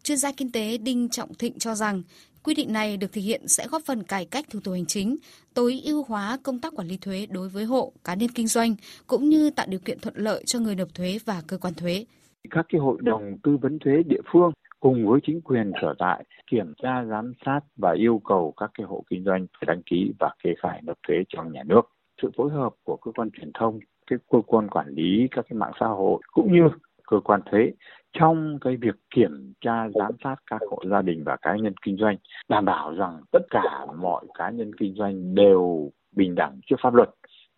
Chuyên 0.03 0.17
gia 0.17 0.31
kinh 0.31 0.51
tế 0.51 0.77
Đinh 0.77 1.09
Trọng 1.09 1.33
Thịnh 1.33 1.59
cho 1.59 1.75
rằng, 1.75 2.03
quy 2.43 2.53
định 2.53 2.73
này 2.73 2.97
được 2.97 3.11
thực 3.13 3.21
hiện 3.21 3.47
sẽ 3.47 3.67
góp 3.67 3.83
phần 3.85 4.03
cải 4.03 4.25
cách 4.25 4.45
thủ 4.49 4.59
tục 4.63 4.73
hành 4.73 4.85
chính, 4.85 5.17
tối 5.53 5.81
ưu 5.85 6.03
hóa 6.03 6.37
công 6.43 6.59
tác 6.59 6.73
quản 6.75 6.87
lý 6.87 6.97
thuế 6.97 7.25
đối 7.25 7.49
với 7.49 7.65
hộ, 7.65 7.93
cá 8.03 8.13
nhân 8.13 8.29
kinh 8.29 8.47
doanh, 8.47 8.75
cũng 9.07 9.29
như 9.29 9.49
tạo 9.49 9.65
điều 9.69 9.79
kiện 9.79 9.99
thuận 9.99 10.15
lợi 10.17 10.43
cho 10.45 10.59
người 10.59 10.75
nộp 10.75 10.93
thuế 10.93 11.19
và 11.25 11.41
cơ 11.47 11.57
quan 11.57 11.73
thuế. 11.73 12.05
Các 12.51 12.65
cái 12.69 12.81
hội 12.81 12.97
đồng 13.01 13.37
tư 13.43 13.57
vấn 13.61 13.79
thuế 13.79 13.93
địa 14.05 14.21
phương 14.33 14.51
cùng 14.85 15.07
với 15.07 15.19
chính 15.23 15.41
quyền 15.41 15.71
sở 15.81 15.93
tại 15.99 16.23
kiểm 16.47 16.73
tra, 16.77 17.05
giám 17.05 17.33
sát 17.45 17.59
và 17.75 17.93
yêu 17.97 18.21
cầu 18.25 18.53
các 18.57 18.71
cái 18.73 18.85
hộ 18.85 19.03
kinh 19.09 19.23
doanh 19.23 19.47
phải 19.53 19.65
đăng 19.67 19.81
ký 19.85 20.13
và 20.19 20.29
kê 20.43 20.53
khai 20.57 20.81
nộp 20.83 20.97
thuế 21.07 21.15
cho 21.27 21.43
nhà 21.43 21.63
nước. 21.65 21.81
Sự 22.21 22.31
phối 22.37 22.51
hợp 22.51 22.73
của 22.83 22.97
cơ 22.97 23.11
quan 23.11 23.29
truyền 23.31 23.51
thông, 23.53 23.79
cái 24.07 24.19
cơ 24.31 24.41
quan 24.47 24.69
quản 24.69 24.87
lý 24.89 25.27
các 25.31 25.45
cái 25.49 25.57
mạng 25.57 25.71
xã 25.79 25.85
hội 25.87 26.21
cũng 26.31 26.53
như 26.53 26.69
cơ 27.07 27.19
quan 27.19 27.41
thuế 27.51 27.71
trong 28.13 28.57
cái 28.61 28.77
việc 28.77 28.95
kiểm 29.15 29.53
tra, 29.61 29.89
giám 29.89 30.11
sát 30.23 30.35
các 30.49 30.61
hộ 30.69 30.79
gia 30.89 31.01
đình 31.01 31.23
và 31.25 31.37
cá 31.41 31.55
nhân 31.55 31.73
kinh 31.81 31.97
doanh, 31.97 32.17
đảm 32.49 32.65
bảo 32.65 32.95
rằng 32.95 33.21
tất 33.31 33.41
cả 33.49 33.85
mọi 33.97 34.25
cá 34.33 34.49
nhân 34.49 34.75
kinh 34.75 34.95
doanh 34.95 35.35
đều 35.35 35.91
bình 36.11 36.35
đẳng 36.35 36.59
trước 36.65 36.75
pháp 36.81 36.93
luật, 36.93 37.09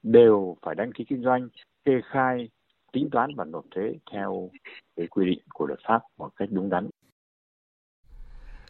đều 0.03 0.57
phải 0.61 0.75
đăng 0.75 0.91
ký 0.91 1.05
kinh 1.09 1.23
doanh, 1.23 1.49
kê 1.85 2.01
khai, 2.03 2.49
tính 2.91 3.09
toán 3.11 3.35
và 3.35 3.45
nộp 3.45 3.65
thuế 3.75 3.93
theo 4.11 4.49
cái 4.95 5.07
quy 5.07 5.25
định 5.25 5.39
của 5.53 5.67
luật 5.67 5.79
pháp 5.87 6.01
một 6.17 6.29
cách 6.35 6.49
đúng 6.51 6.69
đắn. 6.69 6.89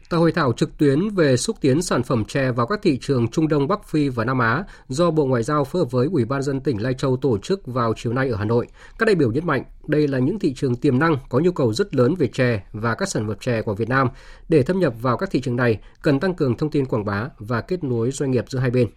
Tại 0.10 0.20
hội 0.20 0.32
thảo 0.32 0.54
trực 0.54 0.78
tuyến 0.78 1.10
về 1.10 1.38
xúc 1.38 1.56
tiến 1.62 1.82
sản 1.82 2.04
phẩm 2.04 2.26
chè 2.26 2.52
vào 2.52 2.68
các 2.68 2.80
thị 2.84 2.98
trường 3.02 3.28
Trung 3.28 3.48
Đông, 3.48 3.68
Bắc 3.68 3.88
Phi 3.88 4.10
và 4.10 4.26
Nam 4.26 4.40
Á 4.40 4.64
do 4.88 5.12
Bộ 5.12 5.26
Ngoại 5.26 5.44
giao 5.44 5.64
phối 5.64 5.80
hợp 5.80 5.92
với 5.92 6.08
Ủy 6.12 6.26
ban 6.26 6.42
dân 6.42 6.60
tỉnh 6.60 6.82
Lai 6.82 6.94
Châu 6.94 7.18
tổ 7.18 7.38
chức 7.38 7.68
vào 7.68 7.94
chiều 7.98 8.14
nay 8.14 8.30
ở 8.30 8.36
Hà 8.36 8.46
Nội, 8.46 8.68
các 9.00 9.06
đại 9.06 9.16
biểu 9.16 9.32
nhấn 9.32 9.48
mạnh 9.48 9.64
đây 9.88 10.08
là 10.08 10.20
những 10.20 10.40
thị 10.40 10.54
trường 10.54 10.76
tiềm 10.76 11.00
năng 11.00 11.18
có 11.30 11.40
nhu 11.40 11.52
cầu 11.52 11.74
rất 11.74 11.96
lớn 11.96 12.16
về 12.16 12.28
chè 12.28 12.64
và 12.74 12.96
các 12.96 13.10
sản 13.10 13.28
phẩm 13.28 13.38
chè 13.40 13.62
của 13.62 13.74
Việt 13.74 13.90
Nam. 13.90 14.08
Để 14.50 14.64
thâm 14.64 14.80
nhập 14.80 14.94
vào 15.02 15.18
các 15.18 15.32
thị 15.32 15.42
trường 15.42 15.56
này, 15.56 15.80
cần 16.02 16.20
tăng 16.20 16.34
cường 16.34 16.58
thông 16.58 16.70
tin 16.70 16.86
quảng 16.86 17.06
bá 17.06 17.30
và 17.40 17.62
kết 17.62 17.84
nối 17.84 18.12
doanh 18.12 18.32
nghiệp 18.32 18.46
giữa 18.48 18.60
hai 18.60 18.70
bên. 18.70 18.88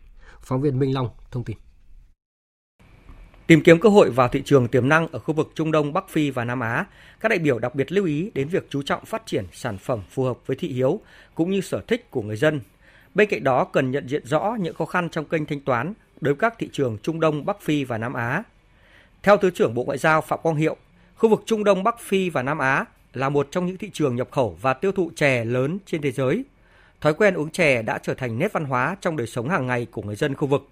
Phóng 0.41 0.61
viên 0.61 0.79
Minh 0.79 0.95
Long 0.95 1.09
thông 1.31 1.45
tin. 1.45 1.57
Tìm 3.51 3.63
kiếm 3.63 3.81
cơ 3.81 3.89
hội 3.89 4.11
vào 4.11 4.29
thị 4.29 4.43
trường 4.45 4.69
tiềm 4.69 4.89
năng 4.89 5.09
ở 5.09 5.19
khu 5.19 5.35
vực 5.35 5.51
Trung 5.55 5.73
Đông, 5.73 5.93
Bắc 5.93 6.09
Phi 6.09 6.31
và 6.31 6.45
Nam 6.45 6.61
Á, 6.61 6.87
các 7.21 7.29
đại 7.29 7.39
biểu 7.39 7.59
đặc 7.59 7.75
biệt 7.75 7.93
lưu 7.93 8.05
ý 8.05 8.31
đến 8.35 8.49
việc 8.49 8.67
chú 8.71 8.83
trọng 8.83 9.05
phát 9.05 9.23
triển 9.27 9.45
sản 9.53 9.79
phẩm 9.79 10.01
phù 10.11 10.25
hợp 10.25 10.39
với 10.47 10.57
thị 10.57 10.69
hiếu 10.69 11.01
cũng 11.35 11.51
như 11.51 11.61
sở 11.61 11.81
thích 11.81 12.11
của 12.11 12.23
người 12.23 12.37
dân. 12.37 12.61
Bên 13.15 13.29
cạnh 13.29 13.45
đó 13.45 13.65
cần 13.65 13.91
nhận 13.91 14.09
diện 14.09 14.27
rõ 14.27 14.57
những 14.61 14.75
khó 14.75 14.85
khăn 14.85 15.09
trong 15.09 15.25
kênh 15.25 15.47
thanh 15.47 15.61
toán 15.61 15.93
đối 16.21 16.35
với 16.35 16.41
các 16.41 16.55
thị 16.59 16.69
trường 16.73 16.99
Trung 17.03 17.21
Đông, 17.21 17.47
Bắc 17.47 17.61
Phi 17.61 17.85
và 17.85 17.99
Nam 17.99 18.13
Á. 18.13 18.43
Theo 19.23 19.37
Thứ 19.37 19.51
trưởng 19.51 19.75
Bộ 19.75 19.85
Ngoại 19.85 19.99
giao 19.99 20.21
Phạm 20.21 20.39
Quang 20.43 20.57
Hiệu, 20.57 20.77
khu 21.17 21.29
vực 21.29 21.43
Trung 21.47 21.65
Đông, 21.65 21.85
Bắc 21.85 22.01
Phi 22.01 22.31
và 22.31 22.43
Nam 22.43 22.59
Á 22.59 22.85
là 23.15 23.29
một 23.29 23.49
trong 23.51 23.67
những 23.67 23.77
thị 23.77 23.91
trường 23.93 24.17
nhập 24.17 24.29
khẩu 24.31 24.59
và 24.61 24.75
tiêu 24.75 24.93
thụ 24.93 25.11
chè 25.17 25.45
lớn 25.45 25.79
trên 25.87 26.03
thế 26.03 26.13
giới. 26.13 26.45
Thói 27.01 27.15
quen 27.15 27.35
uống 27.35 27.51
chè 27.51 27.83
đã 27.83 27.99
trở 27.99 28.15
thành 28.15 28.39
nét 28.39 28.53
văn 28.53 28.65
hóa 28.65 28.97
trong 29.01 29.17
đời 29.17 29.27
sống 29.27 29.49
hàng 29.49 29.67
ngày 29.67 29.87
của 29.91 30.03
người 30.03 30.17
dân 30.17 30.35
khu 30.35 30.47
vực 30.47 30.69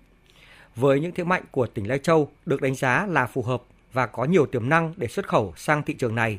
với 0.81 1.01
những 1.01 1.12
thế 1.12 1.24
mạnh 1.24 1.43
của 1.51 1.66
tỉnh 1.66 1.89
Lai 1.89 1.99
Châu 1.99 2.29
được 2.47 2.62
đánh 2.62 2.74
giá 2.74 3.07
là 3.07 3.26
phù 3.26 3.43
hợp 3.43 3.62
và 3.93 4.07
có 4.07 4.24
nhiều 4.24 4.47
tiềm 4.47 4.68
năng 4.68 4.95
để 4.97 5.07
xuất 5.07 5.29
khẩu 5.29 5.53
sang 5.57 5.83
thị 5.83 5.95
trường 5.95 6.14
này. 6.14 6.39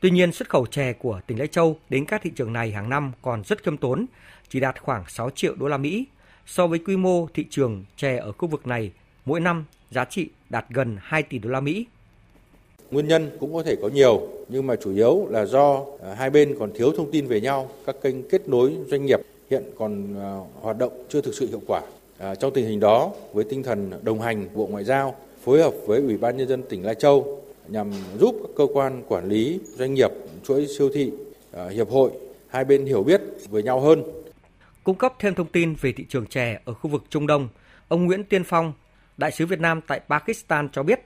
Tuy 0.00 0.10
nhiên, 0.10 0.32
xuất 0.32 0.48
khẩu 0.48 0.66
chè 0.66 0.92
của 0.92 1.20
tỉnh 1.26 1.38
Lai 1.38 1.48
Châu 1.48 1.76
đến 1.88 2.04
các 2.04 2.22
thị 2.22 2.30
trường 2.36 2.52
này 2.52 2.70
hàng 2.70 2.88
năm 2.88 3.12
còn 3.22 3.42
rất 3.44 3.62
khiêm 3.62 3.76
tốn, 3.76 4.06
chỉ 4.48 4.60
đạt 4.60 4.82
khoảng 4.82 5.04
6 5.08 5.30
triệu 5.30 5.54
đô 5.54 5.68
la 5.68 5.76
Mỹ. 5.76 6.06
So 6.46 6.66
với 6.66 6.78
quy 6.78 6.96
mô 6.96 7.26
thị 7.34 7.46
trường 7.50 7.84
chè 7.96 8.16
ở 8.16 8.32
khu 8.32 8.48
vực 8.48 8.66
này 8.66 8.92
mỗi 9.24 9.40
năm 9.40 9.64
giá 9.90 10.04
trị 10.04 10.28
đạt 10.50 10.66
gần 10.70 10.96
2 11.00 11.22
tỷ 11.22 11.38
đô 11.38 11.50
la 11.50 11.60
Mỹ. 11.60 11.86
Nguyên 12.90 13.08
nhân 13.08 13.30
cũng 13.40 13.54
có 13.54 13.62
thể 13.62 13.76
có 13.82 13.88
nhiều, 13.88 14.28
nhưng 14.48 14.66
mà 14.66 14.76
chủ 14.76 14.94
yếu 14.94 15.26
là 15.30 15.44
do 15.44 15.84
à, 16.02 16.14
hai 16.14 16.30
bên 16.30 16.56
còn 16.58 16.70
thiếu 16.74 16.92
thông 16.96 17.10
tin 17.10 17.26
về 17.26 17.40
nhau, 17.40 17.70
các 17.86 17.96
kênh 18.02 18.28
kết 18.28 18.48
nối 18.48 18.76
doanh 18.86 19.06
nghiệp 19.06 19.20
hiện 19.50 19.64
còn 19.78 20.14
à, 20.20 20.38
hoạt 20.60 20.78
động 20.78 20.92
chưa 21.08 21.20
thực 21.20 21.34
sự 21.34 21.48
hiệu 21.48 21.60
quả. 21.66 21.82
À, 22.18 22.34
trong 22.34 22.52
tình 22.52 22.66
hình 22.66 22.80
đó, 22.80 23.12
với 23.32 23.44
tinh 23.44 23.62
thần 23.62 23.90
đồng 24.02 24.20
hành 24.20 24.48
Bộ 24.54 24.66
Ngoại 24.66 24.84
giao 24.84 25.14
phối 25.44 25.62
hợp 25.62 25.74
với 25.86 26.00
Ủy 26.00 26.16
ban 26.16 26.36
Nhân 26.36 26.48
dân 26.48 26.62
tỉnh 26.68 26.84
Lai 26.84 26.94
Châu 26.94 27.42
nhằm 27.68 27.90
giúp 28.18 28.36
các 28.42 28.50
cơ 28.56 28.66
quan 28.74 29.02
quản 29.08 29.28
lý, 29.28 29.60
doanh 29.76 29.94
nghiệp, 29.94 30.10
chuỗi 30.44 30.66
siêu 30.78 30.90
thị, 30.94 31.12
à, 31.52 31.68
hiệp 31.68 31.90
hội 31.90 32.10
hai 32.48 32.64
bên 32.64 32.86
hiểu 32.86 33.02
biết 33.02 33.20
với 33.48 33.62
nhau 33.62 33.80
hơn. 33.80 34.02
Cung 34.84 34.96
cấp 34.96 35.14
thêm 35.18 35.34
thông 35.34 35.46
tin 35.46 35.74
về 35.80 35.92
thị 35.96 36.04
trường 36.08 36.26
chè 36.26 36.60
ở 36.64 36.74
khu 36.74 36.90
vực 36.90 37.02
Trung 37.08 37.26
Đông, 37.26 37.48
ông 37.88 38.06
Nguyễn 38.06 38.24
Tiên 38.24 38.44
Phong, 38.44 38.72
đại 39.16 39.30
sứ 39.32 39.46
Việt 39.46 39.60
Nam 39.60 39.80
tại 39.86 40.00
Pakistan 40.08 40.68
cho 40.72 40.82
biết 40.82 41.00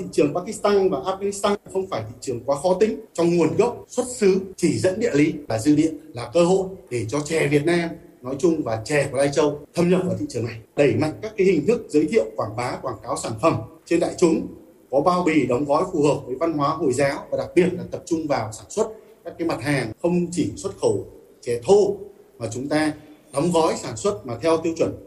thị 0.00 0.06
trường 0.12 0.34
Pakistan 0.34 0.90
và 0.90 0.98
Afghanistan 0.98 1.56
không 1.72 1.86
phải 1.90 2.02
thị 2.08 2.14
trường 2.20 2.40
quá 2.44 2.56
khó 2.56 2.76
tính 2.80 3.00
trong 3.12 3.36
nguồn 3.36 3.56
gốc 3.56 3.84
xuất 3.88 4.06
xứ 4.16 4.40
chỉ 4.56 4.78
dẫn 4.78 5.00
địa 5.00 5.10
lý 5.14 5.34
là 5.48 5.58
dư 5.58 5.76
địa 5.76 5.90
là 6.14 6.30
cơ 6.34 6.44
hội 6.44 6.68
để 6.90 7.06
cho 7.08 7.20
chè 7.20 7.48
Việt 7.48 7.64
Nam 7.64 7.90
nói 8.22 8.36
chung 8.38 8.62
và 8.62 8.82
chè 8.84 9.08
của 9.10 9.18
Lai 9.18 9.30
Châu 9.32 9.60
thâm 9.74 9.88
nhập 9.88 10.00
vào 10.04 10.16
thị 10.18 10.26
trường 10.28 10.44
này 10.44 10.56
đẩy 10.76 10.94
mạnh 10.94 11.12
các 11.22 11.32
cái 11.36 11.46
hình 11.46 11.66
thức 11.66 11.86
giới 11.88 12.06
thiệu 12.10 12.24
quảng 12.36 12.56
bá 12.56 12.76
quảng 12.82 12.98
cáo 13.02 13.16
sản 13.16 13.32
phẩm 13.42 13.56
trên 13.86 14.00
đại 14.00 14.14
chúng 14.18 14.46
có 14.90 15.00
bao 15.00 15.22
bì 15.22 15.46
đóng 15.46 15.64
gói 15.64 15.84
phù 15.92 16.02
hợp 16.02 16.20
với 16.26 16.36
văn 16.36 16.52
hóa 16.52 16.68
hồi 16.68 16.92
giáo 16.92 17.26
và 17.30 17.38
đặc 17.38 17.48
biệt 17.54 17.68
là 17.72 17.82
tập 17.90 18.02
trung 18.06 18.26
vào 18.28 18.52
sản 18.52 18.66
xuất 18.68 18.88
các 19.24 19.34
cái 19.38 19.48
mặt 19.48 19.62
hàng 19.62 19.92
không 20.02 20.26
chỉ 20.30 20.52
xuất 20.56 20.78
khẩu 20.80 21.06
chè 21.40 21.60
thô 21.64 21.96
mà 22.38 22.46
chúng 22.52 22.68
ta 22.68 22.92
đóng 23.32 23.50
gói 23.52 23.74
sản 23.76 23.96
xuất 23.96 24.26
mà 24.26 24.34
theo 24.42 24.56
tiêu 24.56 24.72
chuẩn. 24.76 25.06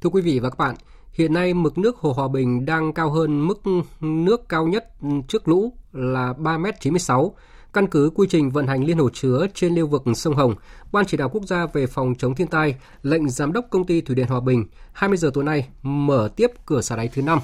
Thưa 0.00 0.10
quý 0.10 0.22
vị 0.22 0.38
và 0.38 0.50
các 0.50 0.58
bạn, 0.58 0.74
hiện 1.12 1.32
nay 1.32 1.54
mực 1.54 1.78
nước 1.78 1.96
Hồ 1.96 2.12
Hòa 2.12 2.28
Bình 2.28 2.66
đang 2.66 2.92
cao 2.92 3.10
hơn 3.10 3.46
mức 3.46 3.60
nước 4.00 4.48
cao 4.48 4.66
nhất 4.66 4.84
trước 5.28 5.48
lũ 5.48 5.72
là 5.92 6.32
3,96 6.32 7.30
m 7.30 7.34
Căn 7.78 7.86
cứ 7.86 8.10
quy 8.14 8.26
trình 8.30 8.50
vận 8.50 8.66
hành 8.66 8.84
liên 8.84 8.98
hồ 8.98 9.10
chứa 9.10 9.46
trên 9.54 9.74
lưu 9.74 9.86
vực 9.86 10.02
sông 10.14 10.34
Hồng, 10.34 10.54
Ban 10.92 11.06
chỉ 11.06 11.16
đạo 11.16 11.28
quốc 11.28 11.44
gia 11.44 11.66
về 11.66 11.86
phòng 11.86 12.14
chống 12.18 12.34
thiên 12.34 12.46
tai 12.46 12.74
lệnh 13.02 13.28
giám 13.28 13.52
đốc 13.52 13.66
công 13.70 13.86
ty 13.86 14.00
Thủy 14.00 14.16
điện 14.16 14.26
Hòa 14.26 14.40
Bình 14.40 14.64
20 14.92 15.18
giờ 15.18 15.30
tối 15.34 15.44
nay 15.44 15.68
mở 15.82 16.28
tiếp 16.36 16.50
cửa 16.66 16.80
xả 16.80 16.96
đáy 16.96 17.08
thứ 17.08 17.22
5 17.22 17.38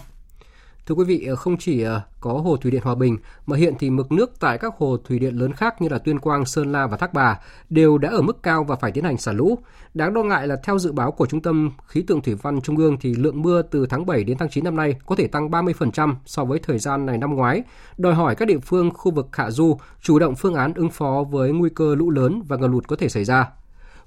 Thưa 0.86 0.94
quý 0.94 1.04
vị, 1.04 1.26
ờ, 1.26 1.36
không 1.36 1.56
chỉ 1.56 1.82
ờ, 1.82 2.00
có 2.20 2.32
hồ 2.32 2.56
thủy 2.56 2.70
điện 2.70 2.80
Hòa 2.84 2.94
Bình 2.94 3.16
mà 3.46 3.56
hiện 3.56 3.74
thì 3.78 3.90
mực 3.90 4.12
nước 4.12 4.40
tại 4.40 4.58
các 4.58 4.74
hồ 4.78 4.96
thủy 5.04 5.18
điện 5.18 5.34
lớn 5.34 5.52
khác 5.52 5.82
như 5.82 5.88
là 5.88 5.98
Tuyên 5.98 6.18
Quang, 6.18 6.44
Sơn 6.44 6.72
La 6.72 6.86
và 6.86 6.96
Thác 6.96 7.12
Bà 7.12 7.40
đều 7.70 7.98
đã 7.98 8.08
ở 8.08 8.22
mức 8.22 8.42
cao 8.42 8.64
và 8.64 8.76
phải 8.76 8.92
tiến 8.92 9.04
hành 9.04 9.18
xả 9.18 9.32
lũ. 9.32 9.58
Đáng 9.94 10.14
lo 10.14 10.22
ngại 10.22 10.46
là 10.46 10.56
theo 10.64 10.78
dự 10.78 10.92
báo 10.92 11.12
của 11.12 11.26
Trung 11.26 11.42
tâm 11.42 11.70
Khí 11.86 12.02
tượng 12.02 12.20
Thủy 12.20 12.34
văn 12.42 12.60
Trung 12.60 12.76
ương 12.76 12.96
thì 13.00 13.14
lượng 13.14 13.42
mưa 13.42 13.62
từ 13.62 13.86
tháng 13.86 14.06
7 14.06 14.24
đến 14.24 14.38
tháng 14.38 14.48
9 14.48 14.64
năm 14.64 14.76
nay 14.76 14.94
có 15.06 15.16
thể 15.16 15.26
tăng 15.26 15.50
30% 15.50 16.14
so 16.26 16.44
với 16.44 16.58
thời 16.58 16.78
gian 16.78 17.06
này 17.06 17.18
năm 17.18 17.34
ngoái, 17.34 17.62
đòi 17.98 18.14
hỏi 18.14 18.34
các 18.34 18.48
địa 18.48 18.58
phương 18.58 18.90
khu 18.90 19.10
vực 19.10 19.28
hạ 19.32 19.50
du 19.50 19.78
chủ 20.02 20.18
động 20.18 20.34
phương 20.34 20.54
án 20.54 20.74
ứng 20.74 20.90
phó 20.90 21.24
với 21.30 21.52
nguy 21.52 21.70
cơ 21.70 21.94
lũ 21.94 22.10
lớn 22.10 22.42
và 22.48 22.56
ngập 22.56 22.70
lụt 22.70 22.86
có 22.86 22.96
thể 22.96 23.08
xảy 23.08 23.24
ra. 23.24 23.50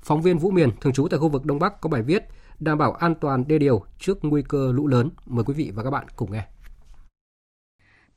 Phóng 0.02 0.22
viên 0.22 0.38
Vũ 0.38 0.52
Miền 0.52 0.70
thường 0.82 0.94
trú 0.94 1.08
tại 1.08 1.20
khu 1.20 1.30
vực 1.30 1.46
Đông 1.46 1.60
Bắc 1.60 1.82
có 1.82 1.90
bài 1.90 2.02
viết 2.02 2.24
đảm 2.60 2.78
bảo 2.78 2.92
an 2.92 3.16
toàn 3.16 3.48
đê 3.48 3.58
điều 3.58 3.84
trước 4.00 4.18
nguy 4.22 4.42
cơ 4.42 4.72
lũ 4.72 4.88
lớn. 4.88 5.10
Mời 5.26 5.44
quý 5.44 5.54
vị 5.54 5.72
và 5.76 5.84
các 5.84 5.90
bạn 5.90 6.06
cùng 6.16 6.32
nghe. 6.32 6.44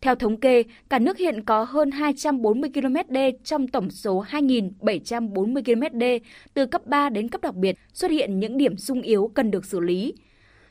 Theo 0.02 0.14
thống 0.14 0.40
kê, 0.40 0.62
cả 0.88 0.98
nước 0.98 1.18
hiện 1.18 1.44
có 1.44 1.64
hơn 1.64 1.90
240 1.90 2.70
km 2.74 2.94
đê 3.08 3.32
trong 3.44 3.68
tổng 3.68 3.90
số 3.90 4.24
2.740 4.30 5.62
km 5.64 5.98
đê 5.98 6.20
từ 6.54 6.66
cấp 6.66 6.86
3 6.86 7.08
đến 7.08 7.28
cấp 7.28 7.40
đặc 7.40 7.54
biệt 7.54 7.76
xuất 7.92 8.10
hiện 8.10 8.40
những 8.40 8.56
điểm 8.56 8.76
sung 8.76 9.02
yếu 9.02 9.30
cần 9.34 9.50
được 9.50 9.64
xử 9.64 9.80
lý. 9.80 10.14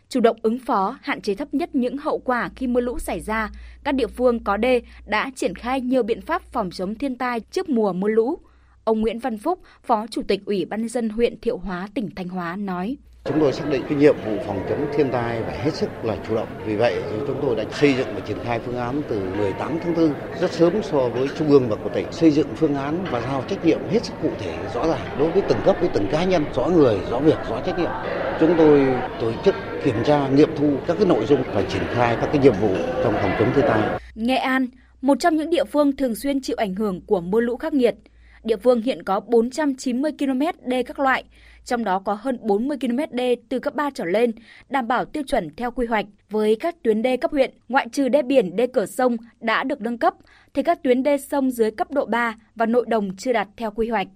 Chủ 0.10 0.20
động 0.20 0.38
ứng 0.42 0.60
phó, 0.60 0.98
hạn 1.02 1.22
chế 1.22 1.36
thấp 1.36 1.54
nhất 1.54 1.76
những 1.76 1.98
hậu 1.98 2.20
quả 2.20 2.50
khi 2.56 2.68
mưa 2.68 2.82
lũ 2.82 3.00
xảy 3.00 3.20
ra, 3.20 3.52
các 3.84 3.96
địa 3.96 4.08
phương 4.08 4.44
có 4.44 4.58
đê 4.58 4.82
đã 5.06 5.32
triển 5.36 5.56
khai 5.56 5.82
nhiều 5.82 6.04
biện 6.04 6.22
pháp 6.22 6.42
phòng 6.52 6.70
chống 6.72 6.96
thiên 6.96 7.16
tai 7.16 7.40
trước 7.40 7.70
mùa 7.70 7.94
mưa 7.94 8.10
lũ. 8.10 8.38
Ông 8.84 9.02
Nguyễn 9.02 9.20
Văn 9.20 9.38
Phúc, 9.38 9.60
Phó 9.84 10.08
Chủ 10.08 10.22
tịch 10.28 10.46
Ủy 10.46 10.66
ban 10.66 10.80
nhân 10.80 10.90
dân 10.90 11.10
huyện 11.10 11.40
Thiệu 11.42 11.58
Hóa, 11.58 11.90
tỉnh 11.94 12.10
Thanh 12.16 12.28
Hóa 12.28 12.56
nói: 12.56 12.98
Chúng 13.26 13.40
tôi 13.40 13.54
xác 13.54 13.70
định 13.70 13.82
cái 13.90 13.98
nhiệm 13.98 14.16
vụ 14.26 14.32
phòng 14.46 14.66
chống 14.70 14.86
thiên 14.94 15.12
tai 15.12 15.42
phải 15.44 15.58
hết 15.58 15.74
sức 15.74 15.90
là 16.04 16.18
chủ 16.28 16.36
động. 16.36 16.48
Vì 16.66 16.76
vậy 16.76 16.96
chúng 17.28 17.40
tôi 17.42 17.56
đã 17.56 17.64
xây 17.72 17.94
dựng 17.94 18.08
và 18.16 18.20
triển 18.20 18.38
khai 18.44 18.60
phương 18.66 18.78
án 18.78 19.02
từ 19.10 19.20
18 19.38 19.80
tháng 19.84 19.96
4 19.96 20.14
rất 20.42 20.52
sớm 20.52 20.74
so 20.84 20.98
với 20.98 21.28
trung 21.38 21.50
ương 21.50 21.70
và 21.70 21.76
của 21.76 21.90
tỉnh. 21.90 22.12
Xây 22.12 22.32
dựng 22.32 22.48
phương 22.56 22.76
án 22.76 23.06
và 23.12 23.22
giao 23.22 23.44
trách 23.50 23.66
nhiệm 23.66 23.80
hết 23.90 24.06
sức 24.06 24.14
cụ 24.22 24.30
thể 24.40 24.58
rõ 24.74 24.88
ràng 24.88 25.18
đối 25.20 25.32
với 25.32 25.42
từng 25.50 25.58
cấp 25.66 25.76
với 25.80 25.90
từng 25.94 26.08
cá 26.12 26.24
nhân, 26.24 26.46
rõ 26.56 26.68
người, 26.68 26.98
rõ 27.12 27.20
việc, 27.20 27.38
rõ 27.50 27.62
trách 27.66 27.80
nhiệm. 27.80 27.92
Chúng 28.40 28.56
tôi 28.58 28.88
tổ 29.22 29.32
chức 29.46 29.56
kiểm 29.84 29.96
tra, 30.06 30.28
nghiệm 30.28 30.50
thu 30.58 30.74
các 30.88 30.98
cái 30.98 31.06
nội 31.06 31.26
dung 31.26 31.44
và 31.54 31.64
triển 31.70 31.84
khai 31.94 32.18
các 32.22 32.30
cái 32.34 32.42
nhiệm 32.42 32.54
vụ 32.62 32.76
trong 33.04 33.14
phòng 33.14 33.32
chống 33.40 33.52
thiên 33.56 33.66
tai. 33.68 34.00
Nghệ 34.16 34.36
An, 34.36 34.68
một 35.02 35.18
trong 35.20 35.36
những 35.36 35.50
địa 35.50 35.64
phương 35.64 35.96
thường 35.96 36.16
xuyên 36.16 36.42
chịu 36.42 36.56
ảnh 36.60 36.76
hưởng 36.76 37.02
của 37.06 37.22
mưa 37.22 37.40
lũ 37.42 37.58
khắc 37.58 37.74
nghiệt. 37.74 37.96
Địa 38.44 38.58
phương 38.58 38.82
hiện 38.82 39.04
có 39.04 39.20
490 39.20 40.12
km 40.20 40.42
đê 40.70 40.84
các 40.84 41.00
loại, 41.00 41.24
trong 41.70 41.84
đó 41.84 42.00
có 42.00 42.14
hơn 42.14 42.38
40 42.42 42.78
km 42.82 42.98
đê 43.12 43.36
từ 43.50 43.60
cấp 43.60 43.76
3 43.76 43.90
trở 43.90 44.06
lên, 44.06 44.32
đảm 44.70 44.88
bảo 44.88 45.06
tiêu 45.06 45.24
chuẩn 45.28 45.56
theo 45.56 45.72
quy 45.72 45.86
hoạch. 45.86 46.06
Với 46.30 46.56
các 46.56 46.84
tuyến 46.84 47.02
đê 47.02 47.18
cấp 47.18 47.32
huyện, 47.32 47.54
ngoại 47.70 47.88
trừ 47.92 48.10
đê 48.10 48.22
biển, 48.22 48.56
đê 48.56 48.68
cửa 48.68 48.86
sông 48.86 49.18
đã 49.40 49.64
được 49.64 49.82
nâng 49.82 49.98
cấp, 49.98 50.14
thì 50.54 50.64
các 50.64 50.84
tuyến 50.84 51.04
đê 51.04 51.18
sông 51.18 51.52
dưới 51.52 51.72
cấp 51.72 51.92
độ 51.92 52.06
3 52.06 52.36
và 52.56 52.66
nội 52.66 52.86
đồng 52.88 53.16
chưa 53.18 53.34
đạt 53.34 53.48
theo 53.58 53.72
quy 53.72 53.90
hoạch. 53.90 54.08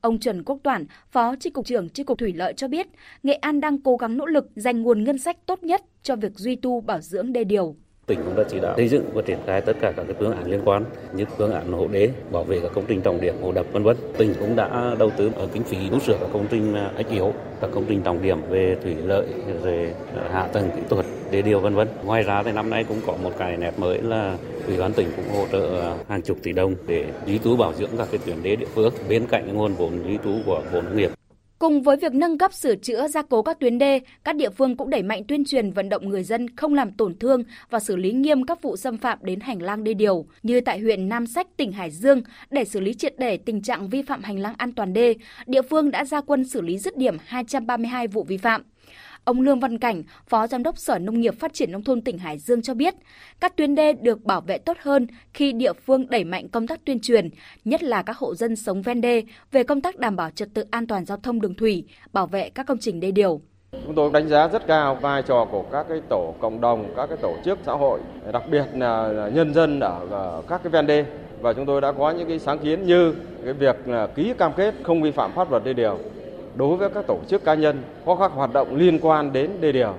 Ông 0.00 0.18
Trần 0.18 0.42
Quốc 0.44 0.58
Toản, 0.62 0.86
Phó 1.10 1.36
tri 1.36 1.50
cục 1.50 1.66
trưởng 1.66 1.88
tri 1.88 2.04
cục 2.04 2.18
Thủy 2.18 2.32
lợi 2.36 2.52
cho 2.52 2.68
biết, 2.68 2.86
Nghệ 3.22 3.34
An 3.34 3.60
đang 3.60 3.78
cố 3.78 3.96
gắng 3.96 4.16
nỗ 4.16 4.26
lực 4.26 4.46
dành 4.56 4.82
nguồn 4.82 5.04
ngân 5.04 5.18
sách 5.18 5.36
tốt 5.46 5.62
nhất 5.62 5.82
cho 6.02 6.16
việc 6.16 6.32
duy 6.34 6.56
tu 6.56 6.80
bảo 6.80 7.00
dưỡng 7.00 7.32
đê 7.32 7.44
điều. 7.44 7.76
Tỉnh 8.06 8.22
cũng 8.24 8.36
đã 8.36 8.44
chỉ 8.48 8.60
đạo 8.60 8.74
xây 8.76 8.88
dựng 8.88 9.04
và 9.14 9.22
triển 9.22 9.38
khai 9.46 9.60
tất 9.60 9.76
cả 9.80 9.92
các 9.96 10.06
phương 10.18 10.36
án 10.36 10.50
liên 10.50 10.60
quan 10.64 10.84
như 11.12 11.24
phương 11.36 11.52
án 11.52 11.72
hộ 11.72 11.86
đế, 11.92 12.10
bảo 12.32 12.44
vệ 12.44 12.60
các 12.60 12.70
công 12.74 12.84
trình 12.88 13.00
trọng 13.00 13.20
điểm, 13.20 13.34
hồ 13.42 13.52
đập 13.52 13.66
vân 13.72 13.82
vân. 13.82 13.96
Tỉnh 14.18 14.34
cũng 14.40 14.56
đã 14.56 14.94
đầu 14.98 15.10
tư 15.16 15.30
ở 15.36 15.48
kinh 15.52 15.64
phí 15.64 15.76
tu 15.90 16.00
sửa 16.00 16.16
các 16.20 16.28
công 16.32 16.46
trình 16.50 16.74
à, 16.74 16.90
ách 16.96 17.10
yếu, 17.10 17.32
các 17.60 17.70
công 17.74 17.84
trình 17.88 18.02
trọng 18.02 18.22
điểm 18.22 18.38
về 18.48 18.76
thủy 18.82 18.94
lợi, 19.04 19.26
về 19.62 19.94
à, 20.16 20.22
hạ 20.32 20.46
tầng 20.46 20.70
kỹ 20.76 20.82
thuật, 20.88 21.06
đê 21.30 21.42
điều 21.42 21.60
vân 21.60 21.74
vân. 21.74 21.88
Ngoài 22.04 22.22
ra 22.22 22.42
thì 22.42 22.52
năm 22.52 22.70
nay 22.70 22.84
cũng 22.84 23.00
có 23.06 23.14
một 23.22 23.32
cái 23.38 23.56
nét 23.56 23.72
mới 23.78 24.02
là 24.02 24.36
ủy 24.66 24.76
ban 24.76 24.92
tỉnh 24.92 25.08
cũng 25.16 25.28
hỗ 25.28 25.46
trợ 25.52 25.80
à, 25.80 25.96
hàng 26.08 26.22
chục 26.22 26.36
tỷ 26.42 26.52
đồng 26.52 26.74
để 26.86 27.04
duy 27.26 27.38
tu 27.38 27.56
bảo 27.56 27.72
dưỡng 27.72 27.90
các 27.98 28.08
cái 28.10 28.20
tuyến 28.26 28.42
đê 28.42 28.56
địa 28.56 28.66
phương 28.74 28.92
bên 29.08 29.26
cạnh 29.26 29.54
nguồn 29.54 29.74
vốn 29.74 30.04
duy 30.04 30.16
tu 30.16 30.32
của 30.46 30.62
vốn 30.72 30.84
nông 30.84 30.96
nghiệp. 30.96 31.10
Cùng 31.58 31.82
với 31.82 31.96
việc 31.96 32.14
nâng 32.14 32.38
cấp 32.38 32.52
sửa 32.52 32.76
chữa 32.76 33.08
gia 33.08 33.22
cố 33.22 33.42
các 33.42 33.60
tuyến 33.60 33.78
đê, 33.78 34.00
các 34.24 34.36
địa 34.36 34.50
phương 34.50 34.76
cũng 34.76 34.90
đẩy 34.90 35.02
mạnh 35.02 35.24
tuyên 35.28 35.44
truyền 35.44 35.70
vận 35.70 35.88
động 35.88 36.08
người 36.08 36.22
dân 36.22 36.56
không 36.56 36.74
làm 36.74 36.92
tổn 36.92 37.18
thương 37.18 37.42
và 37.70 37.80
xử 37.80 37.96
lý 37.96 38.12
nghiêm 38.12 38.46
các 38.46 38.62
vụ 38.62 38.76
xâm 38.76 38.98
phạm 38.98 39.18
đến 39.22 39.40
hành 39.40 39.62
lang 39.62 39.84
đê 39.84 39.94
điều. 39.94 40.26
Như 40.42 40.60
tại 40.60 40.78
huyện 40.78 41.08
Nam 41.08 41.26
Sách, 41.26 41.46
tỉnh 41.56 41.72
Hải 41.72 41.90
Dương, 41.90 42.22
để 42.50 42.64
xử 42.64 42.80
lý 42.80 42.94
triệt 42.94 43.14
để 43.18 43.36
tình 43.36 43.62
trạng 43.62 43.88
vi 43.88 44.02
phạm 44.02 44.22
hành 44.22 44.38
lang 44.38 44.54
an 44.58 44.72
toàn 44.72 44.92
đê, 44.92 45.14
địa 45.46 45.62
phương 45.62 45.90
đã 45.90 46.04
ra 46.04 46.20
quân 46.20 46.44
xử 46.44 46.60
lý 46.60 46.78
dứt 46.78 46.96
điểm 46.96 47.16
232 47.24 48.08
vụ 48.08 48.24
vi 48.24 48.36
phạm. 48.36 48.62
Ông 49.26 49.40
Lương 49.40 49.60
Văn 49.60 49.78
Cảnh, 49.78 50.02
Phó 50.28 50.46
Giám 50.46 50.62
đốc 50.62 50.78
Sở 50.78 50.98
Nông 50.98 51.20
nghiệp 51.20 51.34
Phát 51.40 51.54
triển 51.54 51.72
Nông 51.72 51.82
thôn 51.82 52.00
tỉnh 52.00 52.18
Hải 52.18 52.38
Dương 52.38 52.62
cho 52.62 52.74
biết, 52.74 52.94
các 53.40 53.56
tuyến 53.56 53.74
đê 53.74 53.92
được 53.92 54.24
bảo 54.24 54.40
vệ 54.40 54.58
tốt 54.58 54.76
hơn 54.80 55.06
khi 55.34 55.52
địa 55.52 55.72
phương 55.72 56.06
đẩy 56.10 56.24
mạnh 56.24 56.48
công 56.48 56.66
tác 56.66 56.84
tuyên 56.84 57.00
truyền, 57.00 57.28
nhất 57.64 57.82
là 57.82 58.02
các 58.02 58.16
hộ 58.16 58.34
dân 58.34 58.56
sống 58.56 58.82
ven 58.82 59.00
đê 59.00 59.22
về 59.52 59.62
công 59.62 59.80
tác 59.80 59.98
đảm 59.98 60.16
bảo 60.16 60.30
trật 60.30 60.48
tự 60.54 60.64
an 60.70 60.86
toàn 60.86 61.04
giao 61.04 61.18
thông 61.18 61.40
đường 61.40 61.54
thủy, 61.54 61.84
bảo 62.12 62.26
vệ 62.26 62.50
các 62.50 62.66
công 62.66 62.78
trình 62.78 63.00
đê 63.00 63.10
điều. 63.10 63.40
Chúng 63.72 63.94
tôi 63.94 64.10
đánh 64.12 64.28
giá 64.28 64.48
rất 64.48 64.66
cao 64.66 64.94
vai 64.94 65.22
trò 65.22 65.46
của 65.50 65.64
các 65.72 65.86
cái 65.88 66.00
tổ 66.08 66.34
cộng 66.40 66.60
đồng, 66.60 66.94
các 66.96 67.06
cái 67.06 67.18
tổ 67.22 67.36
chức 67.44 67.58
xã 67.66 67.72
hội, 67.72 68.00
đặc 68.32 68.42
biệt 68.50 68.64
là 68.74 69.30
nhân 69.34 69.54
dân 69.54 69.80
ở 69.80 70.42
các 70.48 70.60
cái 70.62 70.70
ven 70.70 70.86
đê 70.86 71.04
và 71.40 71.52
chúng 71.52 71.66
tôi 71.66 71.80
đã 71.80 71.92
có 71.92 72.10
những 72.10 72.28
cái 72.28 72.38
sáng 72.38 72.58
kiến 72.58 72.86
như 72.86 73.14
cái 73.44 73.52
việc 73.52 73.88
là 73.88 74.06
ký 74.06 74.34
cam 74.38 74.52
kết 74.56 74.74
không 74.82 75.02
vi 75.02 75.10
phạm 75.10 75.32
pháp 75.34 75.50
luật 75.50 75.64
đê 75.64 75.72
điều 75.72 75.98
đối 76.56 76.76
với 76.76 76.90
các 76.90 77.06
tổ 77.06 77.20
chức 77.28 77.44
cá 77.44 77.54
nhân 77.54 77.82
có 78.06 78.16
các 78.16 78.32
hoạt 78.32 78.52
động 78.52 78.76
liên 78.76 78.98
quan 79.02 79.32
đến 79.32 79.50
đê 79.60 79.72
điều 79.72 79.94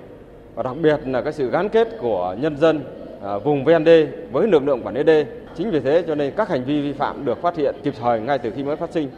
và 0.55 0.63
đặc 0.63 0.75
biệt 0.81 0.99
là 1.05 1.21
cái 1.21 1.33
sự 1.33 1.49
gắn 1.49 1.69
kết 1.69 1.87
của 1.99 2.35
nhân 2.39 2.57
dân 2.57 2.83
à, 3.23 3.37
vùng 3.37 3.65
ven 3.65 3.83
đê 3.83 4.07
với 4.31 4.47
lực 4.47 4.63
lượng 4.63 4.81
quản 4.83 4.95
lý 4.95 5.03
đê. 5.03 5.25
Chính 5.57 5.71
vì 5.71 5.79
thế 5.79 6.03
cho 6.07 6.15
nên 6.15 6.33
các 6.37 6.49
hành 6.49 6.65
vi 6.65 6.81
vi 6.81 6.93
phạm 6.93 7.25
được 7.25 7.41
phát 7.41 7.57
hiện 7.57 7.75
kịp 7.83 7.93
thời 7.99 8.19
ngay 8.19 8.37
từ 8.37 8.51
khi 8.55 8.63
mới 8.63 8.75
phát 8.75 8.89
sinh. 8.93 9.09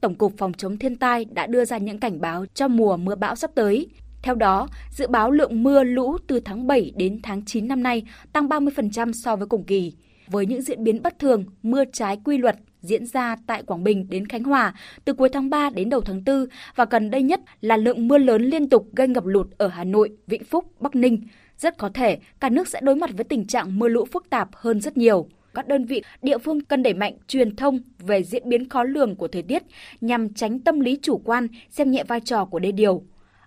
Tổng 0.00 0.14
cục 0.14 0.32
Phòng 0.38 0.52
chống 0.52 0.76
thiên 0.76 0.96
tai 0.96 1.24
đã 1.24 1.46
đưa 1.46 1.64
ra 1.64 1.78
những 1.78 2.00
cảnh 2.00 2.20
báo 2.20 2.44
cho 2.54 2.68
mùa 2.68 2.96
mưa 2.96 3.14
bão 3.14 3.34
sắp 3.34 3.50
tới. 3.54 3.88
Theo 4.22 4.34
đó, 4.34 4.68
dự 4.90 5.06
báo 5.06 5.30
lượng 5.30 5.62
mưa 5.62 5.84
lũ 5.84 6.18
từ 6.26 6.40
tháng 6.40 6.66
7 6.66 6.92
đến 6.96 7.20
tháng 7.22 7.44
9 7.46 7.68
năm 7.68 7.82
nay 7.82 8.02
tăng 8.32 8.48
30% 8.48 9.12
so 9.12 9.36
với 9.36 9.46
cùng 9.46 9.64
kỳ. 9.64 9.92
Với 10.32 10.46
những 10.46 10.62
diễn 10.62 10.84
biến 10.84 11.02
bất 11.02 11.18
thường, 11.18 11.44
mưa 11.62 11.84
trái 11.92 12.18
quy 12.24 12.38
luật 12.38 12.56
diễn 12.80 13.06
ra 13.06 13.36
tại 13.46 13.62
Quảng 13.62 13.84
Bình 13.84 14.06
đến 14.10 14.26
Khánh 14.26 14.44
Hòa 14.44 14.74
từ 15.04 15.12
cuối 15.12 15.28
tháng 15.28 15.50
3 15.50 15.70
đến 15.70 15.88
đầu 15.88 16.00
tháng 16.00 16.24
4 16.26 16.46
và 16.74 16.84
gần 16.90 17.10
đây 17.10 17.22
nhất 17.22 17.40
là 17.60 17.76
lượng 17.76 18.08
mưa 18.08 18.18
lớn 18.18 18.42
liên 18.42 18.68
tục 18.68 18.88
gây 18.92 19.08
ngập 19.08 19.26
lụt 19.26 19.46
ở 19.58 19.68
Hà 19.68 19.84
Nội, 19.84 20.16
Vĩnh 20.26 20.44
Phúc, 20.44 20.64
Bắc 20.80 20.96
Ninh. 20.96 21.22
Rất 21.58 21.78
có 21.78 21.90
thể 21.94 22.18
cả 22.40 22.48
nước 22.48 22.68
sẽ 22.68 22.80
đối 22.82 22.96
mặt 22.96 23.10
với 23.16 23.24
tình 23.24 23.46
trạng 23.46 23.78
mưa 23.78 23.88
lũ 23.88 24.04
phức 24.12 24.30
tạp 24.30 24.48
hơn 24.52 24.80
rất 24.80 24.96
nhiều. 24.96 25.28
Các 25.54 25.68
đơn 25.68 25.84
vị 25.84 26.02
địa 26.22 26.38
phương 26.38 26.60
cần 26.60 26.82
đẩy 26.82 26.94
mạnh 26.94 27.14
truyền 27.28 27.56
thông 27.56 27.80
về 27.98 28.22
diễn 28.22 28.48
biến 28.48 28.68
khó 28.68 28.82
lường 28.82 29.16
của 29.16 29.28
thời 29.28 29.42
tiết 29.42 29.62
nhằm 30.00 30.34
tránh 30.34 30.60
tâm 30.60 30.80
lý 30.80 30.98
chủ 31.02 31.18
quan, 31.24 31.48
xem 31.70 31.90
nhẹ 31.90 32.04
vai 32.04 32.20
trò 32.20 32.44
của 32.44 32.58
đê 32.58 32.72
điều. 32.72 33.02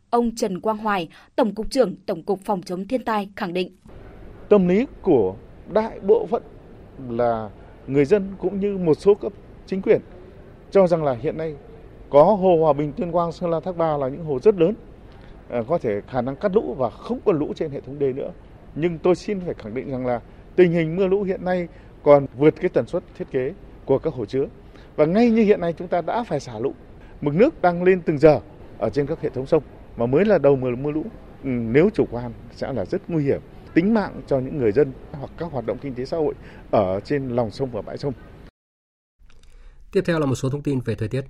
Ông 0.09 0.35
Trần 0.35 0.61
Quang 0.61 0.77
Hoài, 0.77 1.09
Tổng 1.35 1.55
cục 1.55 1.71
trưởng 1.71 1.95
Tổng 2.05 2.23
cục 2.23 2.39
Phòng 2.45 2.61
chống 2.61 2.87
thiên 2.87 3.03
tai 3.03 3.29
khẳng 3.35 3.53
định. 3.53 3.75
Tâm 4.49 4.67
lý 4.67 4.85
của 5.01 5.35
đại 5.73 5.99
bộ 5.99 6.25
phận 6.25 6.43
là 7.09 7.49
người 7.87 8.05
dân 8.05 8.31
cũng 8.37 8.59
như 8.59 8.77
một 8.77 8.93
số 8.93 9.15
cấp 9.15 9.31
chính 9.65 9.81
quyền 9.81 10.01
cho 10.71 10.87
rằng 10.87 11.03
là 11.03 11.13
hiện 11.13 11.37
nay 11.37 11.55
có 12.09 12.23
hồ 12.23 12.57
Hòa 12.59 12.73
Bình, 12.73 12.93
Tuyên 12.97 13.11
Quang, 13.11 13.31
Sơn 13.31 13.49
La, 13.49 13.59
Thác 13.59 13.77
Ba 13.77 13.97
là 13.97 14.07
những 14.07 14.25
hồ 14.25 14.39
rất 14.39 14.55
lớn 14.55 14.73
ờ, 15.49 15.63
có 15.67 15.77
thể 15.77 16.01
khả 16.07 16.21
năng 16.21 16.35
cắt 16.35 16.55
lũ 16.55 16.75
và 16.77 16.89
không 16.89 17.19
còn 17.25 17.39
lũ 17.39 17.53
trên 17.55 17.71
hệ 17.71 17.81
thống 17.81 17.99
đê 17.99 18.13
nữa. 18.13 18.31
Nhưng 18.75 18.97
tôi 18.97 19.15
xin 19.15 19.39
phải 19.39 19.53
khẳng 19.53 19.73
định 19.73 19.91
rằng 19.91 20.05
là 20.05 20.21
tình 20.55 20.71
hình 20.71 20.95
mưa 20.95 21.07
lũ 21.07 21.23
hiện 21.23 21.45
nay 21.45 21.67
còn 22.03 22.25
vượt 22.37 22.53
cái 22.61 22.69
tần 22.69 22.85
suất 22.85 23.03
thiết 23.17 23.31
kế 23.31 23.53
của 23.85 23.99
các 23.99 24.13
hồ 24.13 24.25
chứa. 24.25 24.45
Và 24.95 25.05
ngay 25.05 25.29
như 25.29 25.41
hiện 25.41 25.61
nay 25.61 25.73
chúng 25.73 25.87
ta 25.87 26.01
đã 26.01 26.23
phải 26.23 26.39
xả 26.39 26.59
lũ. 26.59 26.73
Mực 27.21 27.35
nước 27.35 27.61
đang 27.61 27.83
lên 27.83 28.01
từng 28.01 28.17
giờ 28.17 28.39
ở 28.77 28.89
trên 28.89 29.05
các 29.05 29.21
hệ 29.21 29.29
thống 29.29 29.45
sông 29.45 29.63
mà 29.97 30.05
mới 30.05 30.25
là 30.25 30.37
đầu 30.37 30.55
mùa 30.55 30.69
mưa 30.69 30.91
lũ. 30.91 31.03
Ừ, 31.43 31.49
nếu 31.49 31.89
chủ 31.93 32.05
quan 32.11 32.31
sẽ 32.51 32.73
là 32.73 32.85
rất 32.85 33.01
nguy 33.07 33.23
hiểm 33.23 33.41
tính 33.75 33.93
mạng 33.93 34.21
cho 34.27 34.39
những 34.39 34.57
người 34.57 34.71
dân 34.71 34.91
hoặc 35.11 35.31
các 35.37 35.51
hoạt 35.51 35.65
động 35.65 35.77
kinh 35.81 35.95
tế 35.95 36.05
xã 36.05 36.17
hội 36.17 36.33
ở 36.71 36.99
trên 36.99 37.29
lòng 37.29 37.51
sông 37.51 37.71
và 37.71 37.81
bãi 37.81 37.97
sông. 37.97 38.13
Tiếp 39.91 40.01
theo 40.05 40.19
là 40.19 40.25
một 40.25 40.35
số 40.35 40.49
thông 40.49 40.61
tin 40.61 40.79
về 40.79 40.95
thời 40.95 41.07
tiết. 41.07 41.21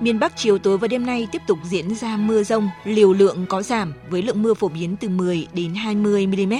Miền 0.00 0.18
Bắc 0.18 0.32
chiều 0.36 0.58
tối 0.58 0.78
và 0.78 0.88
đêm 0.88 1.06
nay 1.06 1.28
tiếp 1.32 1.42
tục 1.46 1.58
diễn 1.64 1.94
ra 1.94 2.16
mưa 2.16 2.42
rông, 2.42 2.70
liều 2.84 3.12
lượng 3.12 3.46
có 3.48 3.62
giảm 3.62 3.92
với 4.10 4.22
lượng 4.22 4.42
mưa 4.42 4.54
phổ 4.54 4.68
biến 4.68 4.96
từ 5.00 5.08
10 5.08 5.46
đến 5.54 5.74
20 5.74 6.26
mm. 6.26 6.52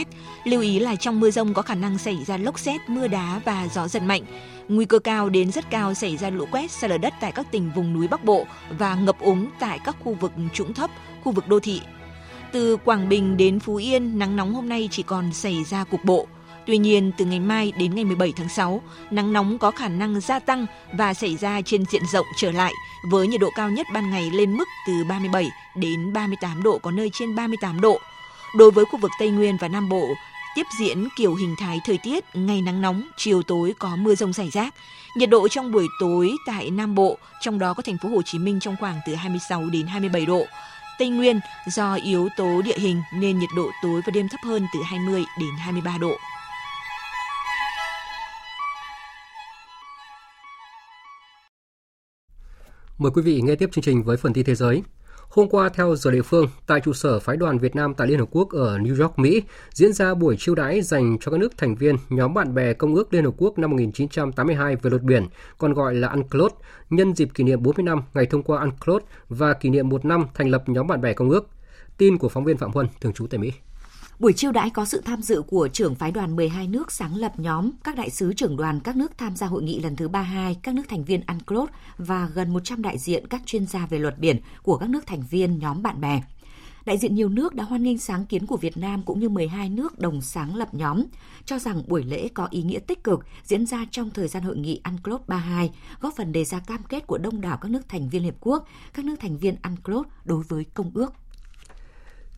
Lưu 0.44 0.60
ý 0.60 0.78
là 0.78 0.96
trong 0.96 1.20
mưa 1.20 1.30
rông 1.30 1.54
có 1.54 1.62
khả 1.62 1.74
năng 1.74 1.98
xảy 1.98 2.24
ra 2.26 2.36
lốc 2.36 2.58
xét, 2.58 2.80
mưa 2.88 3.08
đá 3.08 3.40
và 3.44 3.68
gió 3.72 3.88
giật 3.88 4.02
mạnh. 4.02 4.22
Nguy 4.68 4.84
cơ 4.84 4.98
cao 4.98 5.28
đến 5.28 5.52
rất 5.52 5.70
cao 5.70 5.94
xảy 5.94 6.16
ra 6.16 6.30
lũ 6.30 6.46
quét, 6.50 6.70
sạt 6.70 6.90
lở 6.90 6.98
đất 6.98 7.14
tại 7.20 7.32
các 7.32 7.46
tỉnh 7.50 7.70
vùng 7.74 7.92
núi 7.92 8.08
Bắc 8.08 8.24
Bộ 8.24 8.46
và 8.78 8.94
ngập 8.94 9.20
úng 9.20 9.50
tại 9.60 9.78
các 9.84 9.96
khu 10.04 10.14
vực 10.20 10.32
trũng 10.52 10.74
thấp, 10.74 10.90
khu 11.24 11.32
vực 11.32 11.48
đô 11.48 11.60
thị. 11.60 11.80
Từ 12.52 12.76
Quảng 12.76 13.08
Bình 13.08 13.36
đến 13.36 13.60
Phú 13.60 13.76
Yên, 13.76 14.18
nắng 14.18 14.36
nóng 14.36 14.54
hôm 14.54 14.68
nay 14.68 14.88
chỉ 14.90 15.02
còn 15.02 15.32
xảy 15.32 15.64
ra 15.64 15.84
cục 15.84 16.04
bộ. 16.04 16.26
Tuy 16.66 16.78
nhiên, 16.78 17.12
từ 17.18 17.24
ngày 17.24 17.40
mai 17.40 17.72
đến 17.78 17.94
ngày 17.94 18.04
17 18.04 18.32
tháng 18.36 18.48
6, 18.48 18.82
nắng 19.10 19.32
nóng 19.32 19.58
có 19.58 19.70
khả 19.70 19.88
năng 19.88 20.20
gia 20.20 20.38
tăng 20.38 20.66
và 20.92 21.14
xảy 21.14 21.36
ra 21.36 21.60
trên 21.64 21.84
diện 21.84 22.02
rộng 22.12 22.26
trở 22.36 22.50
lại, 22.50 22.72
với 23.10 23.26
nhiệt 23.26 23.40
độ 23.40 23.50
cao 23.56 23.70
nhất 23.70 23.86
ban 23.94 24.10
ngày 24.10 24.30
lên 24.30 24.56
mức 24.56 24.68
từ 24.86 24.92
37 25.08 25.50
đến 25.76 26.12
38 26.12 26.62
độ, 26.62 26.78
có 26.78 26.90
nơi 26.90 27.10
trên 27.12 27.34
38 27.34 27.80
độ. 27.80 27.98
Đối 28.58 28.70
với 28.70 28.84
khu 28.84 28.98
vực 28.98 29.10
Tây 29.18 29.30
Nguyên 29.30 29.56
và 29.60 29.68
Nam 29.68 29.88
Bộ, 29.88 30.08
tiếp 30.54 30.66
diễn 30.78 31.08
kiểu 31.16 31.34
hình 31.34 31.54
thái 31.58 31.80
thời 31.84 31.98
tiết 31.98 32.24
ngày 32.34 32.62
nắng 32.62 32.80
nóng, 32.80 33.02
chiều 33.16 33.42
tối 33.42 33.74
có 33.78 33.96
mưa 33.96 34.14
rông 34.14 34.32
rải 34.32 34.50
rác. 34.50 34.74
Nhiệt 35.16 35.30
độ 35.30 35.48
trong 35.48 35.72
buổi 35.72 35.86
tối 36.00 36.32
tại 36.46 36.70
Nam 36.70 36.94
Bộ, 36.94 37.18
trong 37.40 37.58
đó 37.58 37.74
có 37.74 37.82
thành 37.82 37.98
phố 38.02 38.08
Hồ 38.08 38.22
Chí 38.22 38.38
Minh 38.38 38.60
trong 38.60 38.76
khoảng 38.80 39.00
từ 39.06 39.14
26 39.14 39.62
đến 39.72 39.86
27 39.86 40.26
độ. 40.26 40.44
Tây 40.98 41.08
Nguyên 41.08 41.40
do 41.66 41.94
yếu 41.94 42.28
tố 42.36 42.62
địa 42.62 42.78
hình 42.78 43.02
nên 43.14 43.38
nhiệt 43.38 43.50
độ 43.56 43.70
tối 43.82 44.00
và 44.06 44.10
đêm 44.10 44.28
thấp 44.28 44.40
hơn 44.44 44.66
từ 44.74 44.82
20 44.82 45.24
đến 45.40 45.50
23 45.58 45.98
độ. 46.00 46.12
Mời 52.98 53.12
quý 53.14 53.22
vị 53.22 53.40
nghe 53.40 53.54
tiếp 53.54 53.68
chương 53.72 53.84
trình 53.84 54.02
với 54.04 54.16
phần 54.16 54.32
tin 54.32 54.44
thế 54.44 54.54
giới. 54.54 54.82
Hôm 55.34 55.48
qua, 55.48 55.68
theo 55.68 55.96
giờ 55.96 56.10
địa 56.10 56.22
phương, 56.22 56.46
tại 56.66 56.80
trụ 56.80 56.92
sở 56.92 57.20
phái 57.20 57.36
đoàn 57.36 57.58
Việt 57.58 57.76
Nam 57.76 57.94
tại 57.94 58.08
Liên 58.08 58.18
Hợp 58.18 58.28
Quốc 58.30 58.48
ở 58.50 58.78
New 58.78 59.02
York, 59.02 59.18
Mỹ, 59.18 59.42
diễn 59.72 59.92
ra 59.92 60.14
buổi 60.14 60.36
chiêu 60.38 60.54
đãi 60.54 60.82
dành 60.82 61.18
cho 61.20 61.30
các 61.30 61.40
nước 61.40 61.58
thành 61.58 61.74
viên 61.74 61.96
nhóm 62.08 62.34
bạn 62.34 62.54
bè 62.54 62.72
Công 62.72 62.94
ước 62.94 63.14
Liên 63.14 63.24
Hợp 63.24 63.34
Quốc 63.36 63.58
năm 63.58 63.70
1982 63.70 64.76
về 64.76 64.90
luật 64.90 65.02
biển, 65.02 65.26
còn 65.58 65.72
gọi 65.72 65.94
là 65.94 66.08
UNCLOS, 66.08 66.52
nhân 66.90 67.14
dịp 67.14 67.28
kỷ 67.34 67.44
niệm 67.44 67.62
40 67.62 67.84
năm 67.84 68.02
ngày 68.14 68.26
thông 68.26 68.42
qua 68.42 68.60
UNCLOS 68.60 69.02
và 69.28 69.54
kỷ 69.54 69.70
niệm 69.70 69.88
một 69.88 70.04
năm 70.04 70.26
thành 70.34 70.48
lập 70.48 70.62
nhóm 70.66 70.86
bạn 70.86 71.00
bè 71.00 71.12
Công 71.12 71.30
ước. 71.30 71.48
Tin 71.98 72.18
của 72.18 72.28
phóng 72.28 72.44
viên 72.44 72.56
Phạm 72.56 72.72
Huân, 72.72 72.86
thường 73.00 73.12
trú 73.12 73.26
tại 73.26 73.38
Mỹ. 73.38 73.52
Buổi 74.18 74.32
chiêu 74.32 74.52
đãi 74.52 74.70
có 74.70 74.84
sự 74.84 75.00
tham 75.04 75.22
dự 75.22 75.42
của 75.42 75.68
trưởng 75.68 75.94
phái 75.94 76.10
đoàn 76.10 76.36
12 76.36 76.68
nước 76.68 76.92
sáng 76.92 77.16
lập 77.16 77.38
nhóm, 77.38 77.70
các 77.84 77.96
đại 77.96 78.10
sứ 78.10 78.32
trưởng 78.32 78.56
đoàn 78.56 78.80
các 78.80 78.96
nước 78.96 79.18
tham 79.18 79.36
gia 79.36 79.46
hội 79.46 79.62
nghị 79.62 79.80
lần 79.80 79.96
thứ 79.96 80.08
32, 80.08 80.56
các 80.62 80.74
nước 80.74 80.82
thành 80.88 81.04
viên 81.04 81.20
UNCLOS 81.26 81.70
và 81.98 82.28
gần 82.34 82.52
100 82.52 82.82
đại 82.82 82.98
diện 82.98 83.26
các 83.26 83.42
chuyên 83.46 83.66
gia 83.66 83.86
về 83.86 83.98
luật 83.98 84.18
biển 84.18 84.40
của 84.62 84.76
các 84.76 84.90
nước 84.90 85.06
thành 85.06 85.22
viên 85.30 85.58
nhóm 85.58 85.82
bạn 85.82 86.00
bè. 86.00 86.22
Đại 86.84 86.98
diện 86.98 87.14
nhiều 87.14 87.28
nước 87.28 87.54
đã 87.54 87.64
hoan 87.64 87.82
nghênh 87.82 87.98
sáng 87.98 88.26
kiến 88.26 88.46
của 88.46 88.56
Việt 88.56 88.76
Nam 88.76 89.02
cũng 89.02 89.20
như 89.20 89.28
12 89.28 89.68
nước 89.68 89.98
đồng 89.98 90.20
sáng 90.20 90.56
lập 90.56 90.74
nhóm, 90.74 91.02
cho 91.44 91.58
rằng 91.58 91.82
buổi 91.86 92.02
lễ 92.04 92.28
có 92.34 92.48
ý 92.50 92.62
nghĩa 92.62 92.78
tích 92.78 93.04
cực 93.04 93.20
diễn 93.44 93.66
ra 93.66 93.86
trong 93.90 94.10
thời 94.10 94.28
gian 94.28 94.42
hội 94.42 94.56
nghị 94.56 94.80
UNCLOS 94.84 95.20
32, 95.26 95.70
góp 96.00 96.14
phần 96.16 96.32
đề 96.32 96.44
ra 96.44 96.60
cam 96.60 96.82
kết 96.88 97.06
của 97.06 97.18
đông 97.18 97.40
đảo 97.40 97.58
các 97.60 97.70
nước 97.70 97.88
thành 97.88 98.08
viên 98.08 98.22
Liên 98.22 98.32
Hợp 98.32 98.38
Quốc, 98.40 98.68
các 98.92 99.04
nước 99.04 99.16
thành 99.20 99.38
viên 99.38 99.56
UNCLOS 99.62 100.06
đối 100.24 100.42
với 100.42 100.64
Công 100.64 100.90
ước. 100.94 101.12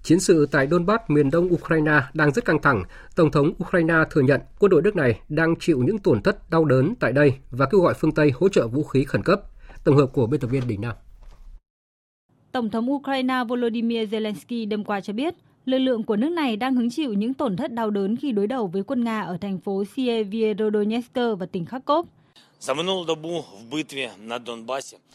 Chiến 0.07 0.20
sự 0.20 0.46
tại 0.50 0.68
Donbass, 0.70 1.04
miền 1.09 1.30
đông 1.30 1.52
Ukraine 1.52 2.00
đang 2.14 2.32
rất 2.32 2.44
căng 2.44 2.62
thẳng. 2.62 2.84
Tổng 3.16 3.30
thống 3.30 3.52
Ukraine 3.62 3.94
thừa 4.11 4.20
nhận 4.20 4.40
quân 4.59 4.70
đội 4.70 4.82
nước 4.82 4.96
này 4.96 5.20
đang 5.28 5.54
chịu 5.61 5.82
những 5.82 5.98
tổn 5.98 6.22
thất 6.22 6.50
đau 6.50 6.64
đớn 6.64 6.94
tại 7.00 7.12
đây 7.12 7.34
và 7.50 7.66
kêu 7.66 7.80
gọi 7.80 7.94
phương 7.94 8.12
Tây 8.12 8.30
hỗ 8.34 8.48
trợ 8.48 8.66
vũ 8.66 8.84
khí 8.84 9.04
khẩn 9.04 9.22
cấp. 9.22 9.40
Tổng 9.84 9.96
hợp 9.96 10.07
của 10.12 10.26
biên 10.26 10.40
tập 10.40 10.46
viên 10.46 10.62
Đình 10.68 10.80
Nam. 10.80 10.92
Tổng 12.52 12.70
thống 12.70 12.90
Ukraine 12.90 13.34
Volodymyr 13.48 14.14
Zelensky 14.14 14.68
đêm 14.68 14.84
qua 14.84 15.00
cho 15.00 15.12
biết, 15.12 15.34
lực 15.64 15.78
lượng 15.78 16.02
của 16.02 16.16
nước 16.16 16.30
này 16.30 16.57
đang 16.57 16.74
hứng 16.74 16.90
chịu 16.90 17.12
những 17.12 17.34
tổn 17.34 17.57
thất 17.57 17.72
đau 17.72 17.90
đớn 17.90 18.16
khi 18.16 18.32
đối 18.32 18.46
đầu 18.46 18.66
với 18.66 18.82
quân 18.82 19.04
Nga 19.04 19.20
ở 19.20 19.36
thành 19.40 19.59
phố 19.59 19.84
Sievierodonetsk 19.84 21.14
và 21.38 21.46
tỉnh 21.52 21.64
Kharkov. 21.64 22.07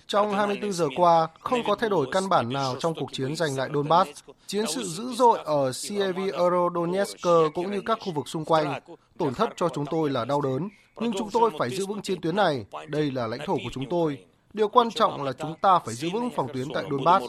Trong 0.08 0.34
24 0.34 0.74
giờ 0.74 0.88
qua, 0.96 1.28
không 1.40 1.64
có 1.68 1.76
thay 1.76 1.90
đổi 1.90 2.08
căn 2.12 2.30
bản 2.30 2.54
nào 2.54 2.76
trong 2.80 2.94
cuộc 2.96 3.14
chiến 3.14 3.36
giành 3.36 3.58
lại 3.58 3.70
Donbass. 3.74 4.10
Chiến 4.48 4.66
sự 4.68 4.84
dữ 4.84 5.14
dội 5.14 5.40
ở 5.46 5.72
Sievierodonetsk 5.72 7.28
cũng 7.54 7.72
như 7.72 7.82
các 7.86 8.00
khu 8.02 8.12
vực 8.12 8.28
xung 8.28 8.46
quanh. 8.46 8.80
Tổn 9.18 9.34
thất 9.34 9.50
cho 9.56 9.70
chúng 9.70 9.86
tôi 9.86 10.10
là 10.10 10.26
đau 10.26 10.42
đớn, 10.42 10.70
nhưng 11.00 11.14
chúng 11.18 11.30
tôi 11.32 11.52
phải 11.60 11.70
giữ 11.70 11.86
vững 11.86 12.02
chiến 12.02 12.22
tuyến 12.22 12.36
này. 12.36 12.66
Đây 12.88 13.12
là 13.12 13.28
lãnh 13.28 13.40
thổ 13.46 13.54
của 13.54 13.70
chúng 13.72 13.90
tôi. 13.90 14.18
Điều 14.54 14.68
quan 14.68 14.92
trọng 14.92 15.24
là 15.24 15.34
chúng 15.34 15.56
ta 15.62 15.80
phải 15.80 15.96
giữ 15.96 16.10
vững 16.10 16.30
phòng 16.36 16.48
tuyến 16.54 16.68
tại 16.74 16.84
Donbass. 16.90 17.26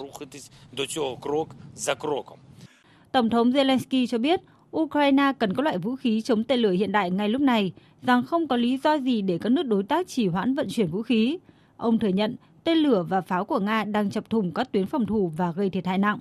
Tổng 3.13 3.31
thống 3.31 3.51
Zelensky 3.51 4.07
cho 4.07 4.19
biết 4.19 4.41
Ukraine 4.77 5.33
cần 5.39 5.55
có 5.55 5.63
loại 5.63 5.79
vũ 5.79 5.97
khí 5.97 6.23
chống 6.23 6.45
tên 6.45 6.61
lửa 6.61 6.71
hiện 6.71 6.93
đại 6.93 7.11
ngay 7.11 7.29
lúc 7.29 7.43
này, 7.43 7.73
rằng 8.03 8.23
không 8.23 8.49
có 8.49 8.57
lý 8.57 8.79
do 8.85 8.95
gì 8.99 9.23
để 9.23 9.39
các 9.39 9.53
nước 9.53 9.63
đối 9.63 9.83
tác 9.83 10.09
chỉ 10.09 10.27
hoãn 10.29 10.55
vận 10.55 10.69
chuyển 10.71 10.87
vũ 10.87 11.03
khí. 11.03 11.39
Ông 11.77 11.99
thừa 11.99 12.09
nhận 12.09 12.37
tên 12.65 12.79
lửa 12.79 13.07
và 13.09 13.21
pháo 13.21 13.45
của 13.45 13.59
Nga 13.59 13.85
đang 13.85 14.11
chập 14.11 14.31
thủng 14.31 14.55
các 14.55 14.73
tuyến 14.73 14.87
phòng 14.87 15.07
thủ 15.07 15.33
và 15.37 15.53
gây 15.53 15.71
thiệt 15.71 15.87
hại 15.87 15.99
nặng. 15.99 16.19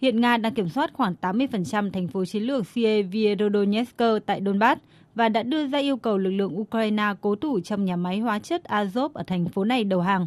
Hiện 0.00 0.20
Nga 0.20 0.36
đang 0.36 0.54
kiểm 0.54 0.68
soát 0.68 0.90
khoảng 0.92 1.14
80% 1.20 1.90
thành 1.90 2.08
phố 2.08 2.24
chiến 2.24 2.42
lược 2.42 2.66
Sievierodonetsk 2.66 4.02
tại 4.26 4.40
Donbass 4.46 4.80
và 5.14 5.28
đã 5.28 5.42
đưa 5.42 5.66
ra 5.66 5.78
yêu 5.78 5.96
cầu 5.96 6.18
lực 6.18 6.30
lượng 6.30 6.60
Ukraine 6.60 7.04
cố 7.20 7.34
thủ 7.34 7.60
trong 7.60 7.84
nhà 7.84 7.96
máy 7.96 8.18
hóa 8.18 8.38
chất 8.38 8.62
Azov 8.64 9.08
ở 9.14 9.22
thành 9.26 9.48
phố 9.48 9.64
này 9.64 9.84
đầu 9.84 10.00
hàng. 10.00 10.26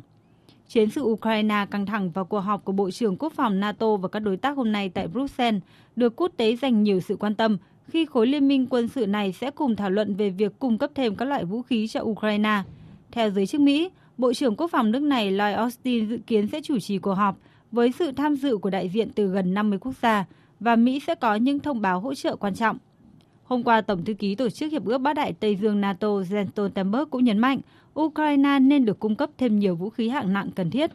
Chiến 0.70 0.90
sự 0.90 1.02
Ukraine 1.02 1.66
căng 1.72 1.86
thẳng 1.86 2.12
và 2.12 2.24
cuộc 2.24 2.40
họp 2.40 2.66
của 2.66 2.72
Bộ 2.72 2.92
trưởng 2.92 3.18
Quốc 3.18 3.34
phòng 3.34 3.60
NATO 3.60 3.96
và 3.96 4.08
các 4.08 4.20
đối 4.20 4.38
tác 4.38 4.58
hôm 4.58 4.72
nay 4.72 4.90
tại 4.90 5.08
Bruxelles 5.08 5.64
được 5.96 6.16
quốc 6.16 6.32
tế 6.38 6.56
dành 6.56 6.84
nhiều 6.84 7.00
sự 7.00 7.16
quan 7.16 7.36
tâm 7.36 7.58
khi 7.88 8.06
khối 8.06 8.28
liên 8.28 8.48
minh 8.48 8.68
quân 8.70 8.88
sự 8.88 9.08
này 9.08 9.34
sẽ 9.34 9.52
cùng 9.52 9.76
thảo 9.76 9.90
luận 9.90 10.16
về 10.16 10.30
việc 10.30 10.60
cung 10.60 10.78
cấp 10.78 10.92
thêm 10.96 11.16
các 11.16 11.26
loại 11.26 11.46
vũ 11.46 11.62
khí 11.62 11.88
cho 11.88 12.02
Ukraine. 12.02 12.64
Theo 13.12 13.30
giới 13.30 13.48
chức 13.48 13.62
Mỹ, 13.62 13.90
Bộ 14.18 14.34
trưởng 14.34 14.56
Quốc 14.56 14.72
phòng 14.72 14.92
nước 14.92 15.02
này 15.02 15.32
Lloyd 15.32 15.56
Austin 15.56 16.10
dự 16.10 16.18
kiến 16.28 16.48
sẽ 16.48 16.62
chủ 16.62 16.80
trì 16.80 16.98
cuộc 16.98 17.14
họp 17.14 17.38
với 17.72 17.92
sự 17.92 18.12
tham 18.12 18.36
dự 18.36 18.58
của 18.58 18.70
đại 18.70 18.90
diện 18.90 19.10
từ 19.16 19.28
gần 19.28 19.54
50 19.54 19.80
quốc 19.80 19.94
gia 20.02 20.26
và 20.60 20.76
Mỹ 20.76 21.00
sẽ 21.08 21.16
có 21.16 21.36
những 21.36 21.60
thông 21.60 21.82
báo 21.82 22.00
hỗ 22.00 22.14
trợ 22.14 22.36
quan 22.36 22.56
trọng. 22.56 22.78
Hôm 23.44 23.64
qua, 23.64 23.82
Tổng 23.82 24.06
thư 24.06 24.14
ký 24.14 24.36
Tổ 24.36 24.50
chức 24.50 24.72
Hiệp 24.72 24.86
ước 24.86 24.98
Bắc 24.98 25.14
Đại 25.14 25.34
Tây 25.34 25.56
Dương 25.56 25.82
NATO 25.82 26.08
Jens 26.08 26.48
Stoltenberg 26.48 27.10
cũng 27.10 27.24
nhấn 27.24 27.38
mạnh 27.38 27.60
Ukraine 28.02 28.60
nên 28.60 28.86
được 28.86 29.00
cung 29.00 29.16
cấp 29.16 29.30
thêm 29.38 29.60
nhiều 29.60 29.76
vũ 29.76 29.90
khí 29.90 30.10
hạng 30.10 30.34
nặng 30.34 30.50
cần 30.56 30.72
thiết. 30.72 30.92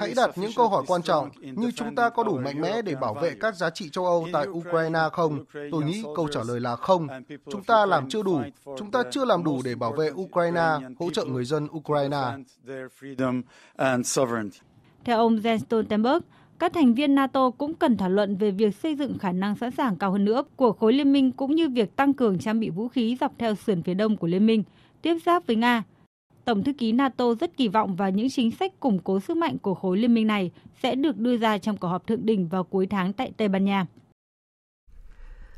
Hãy 0.00 0.12
đặt 0.16 0.30
những 0.36 0.50
câu 0.56 0.68
hỏi 0.68 0.84
quan 0.86 1.02
trọng 1.02 1.30
như 1.40 1.70
chúng 1.70 1.94
ta 1.94 2.08
có 2.08 2.24
đủ 2.24 2.38
mạnh 2.38 2.60
mẽ 2.60 2.82
để 2.82 2.94
bảo 2.94 3.14
vệ 3.14 3.34
các 3.40 3.56
giá 3.56 3.70
trị 3.70 3.88
châu 3.92 4.06
Âu 4.06 4.28
tại 4.32 4.46
Ukraine 4.48 5.00
không? 5.12 5.44
Tôi 5.52 5.84
nghĩ 5.84 6.04
câu 6.16 6.28
trả 6.28 6.40
lời 6.48 6.60
là 6.60 6.76
không. 6.76 7.08
Chúng 7.50 7.64
ta 7.64 7.86
làm 7.86 8.08
chưa 8.08 8.22
đủ. 8.22 8.40
Chúng 8.78 8.90
ta 8.90 9.02
chưa 9.10 9.24
làm 9.24 9.44
đủ 9.44 9.60
để 9.64 9.74
bảo 9.74 9.92
vệ 9.92 10.10
Ukraine, 10.10 10.68
hỗ 10.98 11.10
trợ 11.10 11.24
người 11.24 11.44
dân 11.44 11.68
Ukraine. 11.76 12.22
Theo 15.04 15.18
ông 15.18 15.36
Jens 15.36 15.58
Stoltenberg, 15.58 16.22
các 16.62 16.72
thành 16.72 16.94
viên 16.94 17.14
NATO 17.14 17.50
cũng 17.50 17.74
cần 17.74 17.96
thảo 17.96 18.10
luận 18.10 18.36
về 18.36 18.50
việc 18.50 18.74
xây 18.74 18.94
dựng 18.94 19.18
khả 19.18 19.32
năng 19.32 19.56
sẵn 19.56 19.70
sàng 19.70 19.96
cao 19.96 20.12
hơn 20.12 20.24
nữa 20.24 20.42
của 20.56 20.72
khối 20.72 20.92
liên 20.92 21.12
minh 21.12 21.32
cũng 21.32 21.54
như 21.54 21.68
việc 21.68 21.96
tăng 21.96 22.14
cường 22.14 22.38
trang 22.38 22.60
bị 22.60 22.70
vũ 22.70 22.88
khí 22.88 23.16
dọc 23.20 23.32
theo 23.38 23.54
sườn 23.54 23.82
phía 23.82 23.94
đông 23.94 24.16
của 24.16 24.26
liên 24.26 24.46
minh, 24.46 24.62
tiếp 25.02 25.16
giáp 25.26 25.46
với 25.46 25.56
Nga. 25.56 25.82
Tổng 26.44 26.64
thư 26.64 26.72
ký 26.72 26.92
NATO 26.92 27.34
rất 27.34 27.56
kỳ 27.56 27.68
vọng 27.68 27.96
vào 27.96 28.10
những 28.10 28.30
chính 28.30 28.50
sách 28.50 28.80
củng 28.80 28.98
cố 28.98 29.20
sức 29.20 29.36
mạnh 29.36 29.58
của 29.58 29.74
khối 29.74 29.98
liên 29.98 30.14
minh 30.14 30.26
này 30.26 30.50
sẽ 30.82 30.94
được 30.94 31.18
đưa 31.18 31.36
ra 31.36 31.58
trong 31.58 31.76
cuộc 31.76 31.88
họp 31.88 32.06
thượng 32.06 32.26
đỉnh 32.26 32.48
vào 32.48 32.64
cuối 32.64 32.86
tháng 32.86 33.12
tại 33.12 33.32
Tây 33.36 33.48
Ban 33.48 33.64
Nha. 33.64 33.86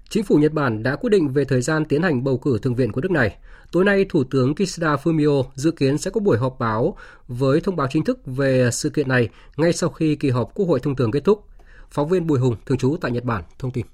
Chính 0.09 0.25
phủ 0.25 0.37
Nhật 0.37 0.53
Bản 0.53 0.83
đã 0.83 0.97
quyết 0.97 1.11
định 1.11 1.29
về 1.29 1.45
thời 1.45 1.61
gian 1.61 1.85
tiến 1.85 2.03
hành 2.03 2.25
bầu 2.25 2.39
cử 2.39 2.59
thượng 2.59 2.75
viện 2.75 2.93
của 2.93 3.01
nước 3.01 3.11
này. 3.11 3.37
Tối 3.73 3.85
nay, 3.85 4.07
Thủ 4.09 4.25
tướng 4.25 4.55
Kishida 4.55 4.97
Fumio 4.97 5.45
dự 5.55 5.71
kiến 5.71 5.99
sẽ 5.99 6.11
có 6.11 6.21
buổi 6.21 6.39
họp 6.39 6.59
báo 6.59 6.97
với 7.29 7.61
thông 7.61 7.77
báo 7.77 7.87
chính 7.91 8.05
thức 8.05 8.21
về 8.27 8.71
sự 8.73 8.91
kiện 8.91 9.09
này 9.09 9.29
ngay 9.57 9.73
sau 9.73 9.91
khi 9.91 10.17
kỳ 10.17 10.31
họp 10.31 10.55
Quốc 10.55 10.67
hội 10.67 10.81
thông 10.81 10.97
thường 10.97 11.11
kết 11.11 11.25
thúc. 11.25 11.45
Phóng 11.91 12.09
viên 12.09 12.27
Bùi 12.27 12.39
Hùng, 12.39 12.57
thường 12.67 12.79
trú 12.79 12.97
tại 13.01 13.11
Nhật 13.11 13.25
Bản, 13.25 13.43
thông 13.59 13.71
tin. 13.71 13.87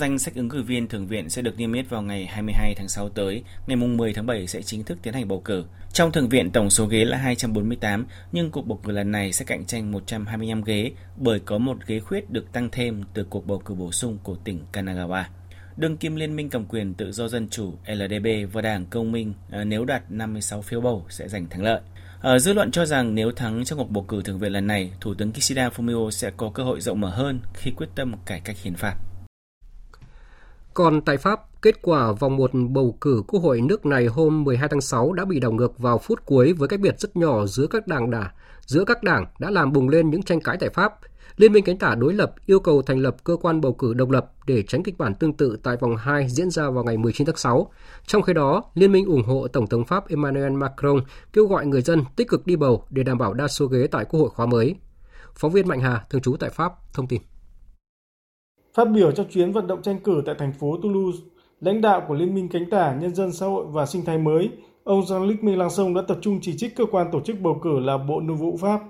Danh 0.00 0.18
sách 0.18 0.34
ứng 0.34 0.48
cử 0.48 0.62
viên 0.62 0.88
thường 0.88 1.06
viện 1.06 1.30
sẽ 1.30 1.42
được 1.42 1.58
niêm 1.58 1.72
yết 1.72 1.90
vào 1.90 2.02
ngày 2.02 2.26
22 2.26 2.74
tháng 2.74 2.88
6 2.88 3.08
tới, 3.08 3.42
ngày 3.66 3.76
10 3.76 4.12
tháng 4.12 4.26
7 4.26 4.46
sẽ 4.46 4.62
chính 4.62 4.84
thức 4.84 4.98
tiến 5.02 5.14
hành 5.14 5.28
bầu 5.28 5.40
cử. 5.40 5.64
Trong 5.92 6.12
thường 6.12 6.28
viện 6.28 6.50
tổng 6.50 6.70
số 6.70 6.86
ghế 6.86 7.04
là 7.04 7.16
248, 7.16 8.06
nhưng 8.32 8.50
cuộc 8.50 8.66
bầu 8.66 8.80
cử 8.84 8.92
lần 8.92 9.10
này 9.10 9.32
sẽ 9.32 9.44
cạnh 9.44 9.64
tranh 9.64 9.92
125 9.92 10.62
ghế 10.62 10.92
bởi 11.16 11.40
có 11.40 11.58
một 11.58 11.76
ghế 11.86 12.00
khuyết 12.00 12.30
được 12.30 12.52
tăng 12.52 12.68
thêm 12.72 13.02
từ 13.14 13.24
cuộc 13.30 13.46
bầu 13.46 13.58
cử 13.58 13.74
bổ 13.74 13.92
sung 13.92 14.18
của 14.22 14.36
tỉnh 14.44 14.60
Kanagawa. 14.72 15.24
Đương 15.76 15.96
kim 15.96 16.16
Liên 16.16 16.36
minh 16.36 16.50
cầm 16.50 16.66
quyền 16.66 16.94
tự 16.94 17.12
do 17.12 17.28
dân 17.28 17.48
chủ 17.48 17.74
LDP 17.86 18.52
và 18.52 18.62
Đảng 18.62 18.86
Công 18.86 19.12
minh 19.12 19.34
ờ, 19.50 19.64
nếu 19.64 19.84
đạt 19.84 20.02
56 20.10 20.62
phiếu 20.62 20.80
bầu 20.80 21.06
sẽ 21.08 21.28
giành 21.28 21.46
thắng 21.48 21.62
lợi. 21.62 21.80
Ở 22.20 22.38
dư 22.38 22.52
luận 22.52 22.70
cho 22.70 22.86
rằng 22.86 23.14
nếu 23.14 23.32
thắng 23.32 23.64
trong 23.64 23.78
cuộc 23.78 23.90
bầu 23.90 24.04
cử 24.08 24.22
thường 24.24 24.38
viện 24.38 24.52
lần 24.52 24.66
này, 24.66 24.92
Thủ 25.00 25.14
tướng 25.14 25.32
Kishida 25.32 25.68
Fumio 25.68 26.10
sẽ 26.10 26.30
có 26.36 26.50
cơ 26.54 26.62
hội 26.62 26.80
rộng 26.80 27.00
mở 27.00 27.08
hơn 27.08 27.40
khi 27.54 27.70
quyết 27.70 27.88
tâm 27.94 28.14
cải 28.26 28.40
cách 28.40 28.56
hiến 28.62 28.74
pháp. 28.74 29.05
Còn 30.76 31.00
tại 31.00 31.16
Pháp, 31.16 31.62
kết 31.62 31.82
quả 31.82 32.12
vòng 32.12 32.36
một 32.36 32.50
bầu 32.68 32.98
cử 33.00 33.22
quốc 33.28 33.40
hội 33.42 33.60
nước 33.60 33.86
này 33.86 34.06
hôm 34.06 34.44
12 34.44 34.68
tháng 34.68 34.80
6 34.80 35.12
đã 35.12 35.24
bị 35.24 35.40
đảo 35.40 35.52
ngược 35.52 35.78
vào 35.78 35.98
phút 35.98 36.26
cuối 36.26 36.52
với 36.52 36.68
cách 36.68 36.80
biệt 36.80 37.00
rất 37.00 37.16
nhỏ 37.16 37.46
giữa 37.46 37.66
các 37.66 37.86
đảng 37.86 38.10
đả, 38.10 38.32
giữa 38.66 38.84
các 38.84 39.02
đảng 39.02 39.26
đã 39.38 39.50
làm 39.50 39.72
bùng 39.72 39.88
lên 39.88 40.10
những 40.10 40.22
tranh 40.22 40.40
cãi 40.40 40.56
tại 40.60 40.70
Pháp. 40.70 40.94
Liên 41.36 41.52
minh 41.52 41.64
cánh 41.64 41.78
tả 41.78 41.94
đối 41.94 42.14
lập 42.14 42.34
yêu 42.46 42.60
cầu 42.60 42.82
thành 42.82 42.98
lập 42.98 43.16
cơ 43.24 43.36
quan 43.36 43.60
bầu 43.60 43.72
cử 43.72 43.94
độc 43.94 44.10
lập 44.10 44.32
để 44.46 44.62
tránh 44.62 44.82
kịch 44.82 44.98
bản 44.98 45.14
tương 45.14 45.32
tự 45.32 45.58
tại 45.62 45.76
vòng 45.76 45.96
2 45.96 46.28
diễn 46.28 46.50
ra 46.50 46.70
vào 46.70 46.84
ngày 46.84 46.96
19 46.96 47.26
tháng 47.26 47.36
6. 47.36 47.72
Trong 48.06 48.22
khi 48.22 48.32
đó, 48.32 48.62
Liên 48.74 48.92
minh 48.92 49.06
ủng 49.06 49.22
hộ 49.22 49.48
Tổng 49.48 49.66
thống 49.66 49.84
Pháp 49.84 50.08
Emmanuel 50.08 50.52
Macron 50.52 51.00
kêu 51.32 51.46
gọi 51.46 51.66
người 51.66 51.82
dân 51.82 52.04
tích 52.16 52.28
cực 52.28 52.46
đi 52.46 52.56
bầu 52.56 52.84
để 52.90 53.02
đảm 53.02 53.18
bảo 53.18 53.34
đa 53.34 53.48
số 53.48 53.66
ghế 53.66 53.86
tại 53.86 54.04
Quốc 54.04 54.20
hội 54.20 54.30
khóa 54.30 54.46
mới. 54.46 54.74
Phóng 55.34 55.52
viên 55.52 55.68
Mạnh 55.68 55.80
Hà, 55.80 56.04
thường 56.10 56.22
trú 56.22 56.36
tại 56.36 56.50
Pháp, 56.50 56.72
thông 56.94 57.06
tin. 57.06 57.22
Phát 58.76 58.84
biểu 58.84 59.12
trong 59.12 59.26
chuyến 59.30 59.52
vận 59.52 59.66
động 59.66 59.82
tranh 59.82 59.98
cử 59.98 60.22
tại 60.26 60.34
thành 60.38 60.52
phố 60.52 60.76
Toulouse, 60.82 61.18
lãnh 61.60 61.80
đạo 61.80 62.02
của 62.08 62.14
Liên 62.14 62.34
minh 62.34 62.48
cánh 62.48 62.70
tả 62.70 62.94
Nhân 62.94 63.14
dân 63.14 63.32
xã 63.32 63.46
hội 63.46 63.66
và 63.68 63.86
sinh 63.86 64.04
thái 64.04 64.18
mới, 64.18 64.50
ông 64.84 65.00
Jean-Luc 65.00 65.36
Mélenchon 65.42 65.94
đã 65.94 66.02
tập 66.08 66.18
trung 66.20 66.38
chỉ 66.42 66.56
trích 66.56 66.76
cơ 66.76 66.84
quan 66.90 67.10
tổ 67.12 67.20
chức 67.20 67.40
bầu 67.40 67.58
cử 67.62 67.78
là 67.78 67.98
Bộ 67.98 68.20
Nội 68.20 68.36
vụ 68.36 68.56
Pháp. 68.60 68.80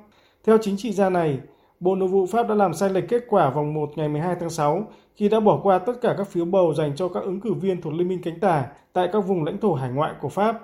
Theo 0.45 0.59
chính 0.63 0.77
trị 0.77 0.93
gia 0.93 1.11
này, 1.11 1.39
Bộ 1.81 1.95
Nội 1.95 2.09
vụ 2.09 2.27
Pháp 2.27 2.49
đã 2.49 2.55
làm 2.55 2.75
sai 2.75 2.91
lệch 2.91 3.09
kết 3.09 3.25
quả 3.29 3.51
vòng 3.51 3.75
1 3.75 3.91
ngày 3.97 4.09
12 4.09 4.37
tháng 4.41 4.51
6 4.51 4.87
khi 5.17 5.29
đã 5.29 5.41
bỏ 5.41 5.61
qua 5.63 5.79
tất 5.79 5.93
cả 6.01 6.15
các 6.19 6.29
phiếu 6.29 6.45
bầu 6.45 6.75
dành 6.75 6.97
cho 6.97 7.09
các 7.09 7.23
ứng 7.23 7.41
cử 7.41 7.55
viên 7.55 7.83
thuộc 7.83 7.93
Liên 7.93 8.09
minh 8.09 8.23
cánh 8.23 8.41
tả 8.41 8.67
tại 8.93 9.09
các 9.13 9.21
vùng 9.21 9.45
lãnh 9.45 9.59
thổ 9.61 9.75
hải 9.75 9.91
ngoại 9.91 10.13
của 10.21 10.29
Pháp. 10.29 10.61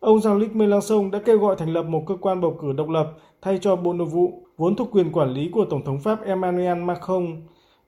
Ông 0.00 0.18
Jean-Luc 0.18 0.48
Mélenchon 0.52 1.10
đã 1.10 1.18
kêu 1.24 1.38
gọi 1.38 1.56
thành 1.58 1.72
lập 1.72 1.82
một 1.82 2.02
cơ 2.06 2.16
quan 2.20 2.40
bầu 2.40 2.56
cử 2.60 2.72
độc 2.72 2.88
lập 2.88 3.12
thay 3.42 3.58
cho 3.58 3.76
Bộ 3.76 3.92
Nội 3.92 4.06
vụ, 4.06 4.42
vốn 4.56 4.76
thuộc 4.76 4.88
quyền 4.92 5.12
quản 5.12 5.30
lý 5.30 5.48
của 5.48 5.64
Tổng 5.64 5.84
thống 5.84 6.00
Pháp 6.00 6.24
Emmanuel 6.24 6.78
Macron. 6.78 7.26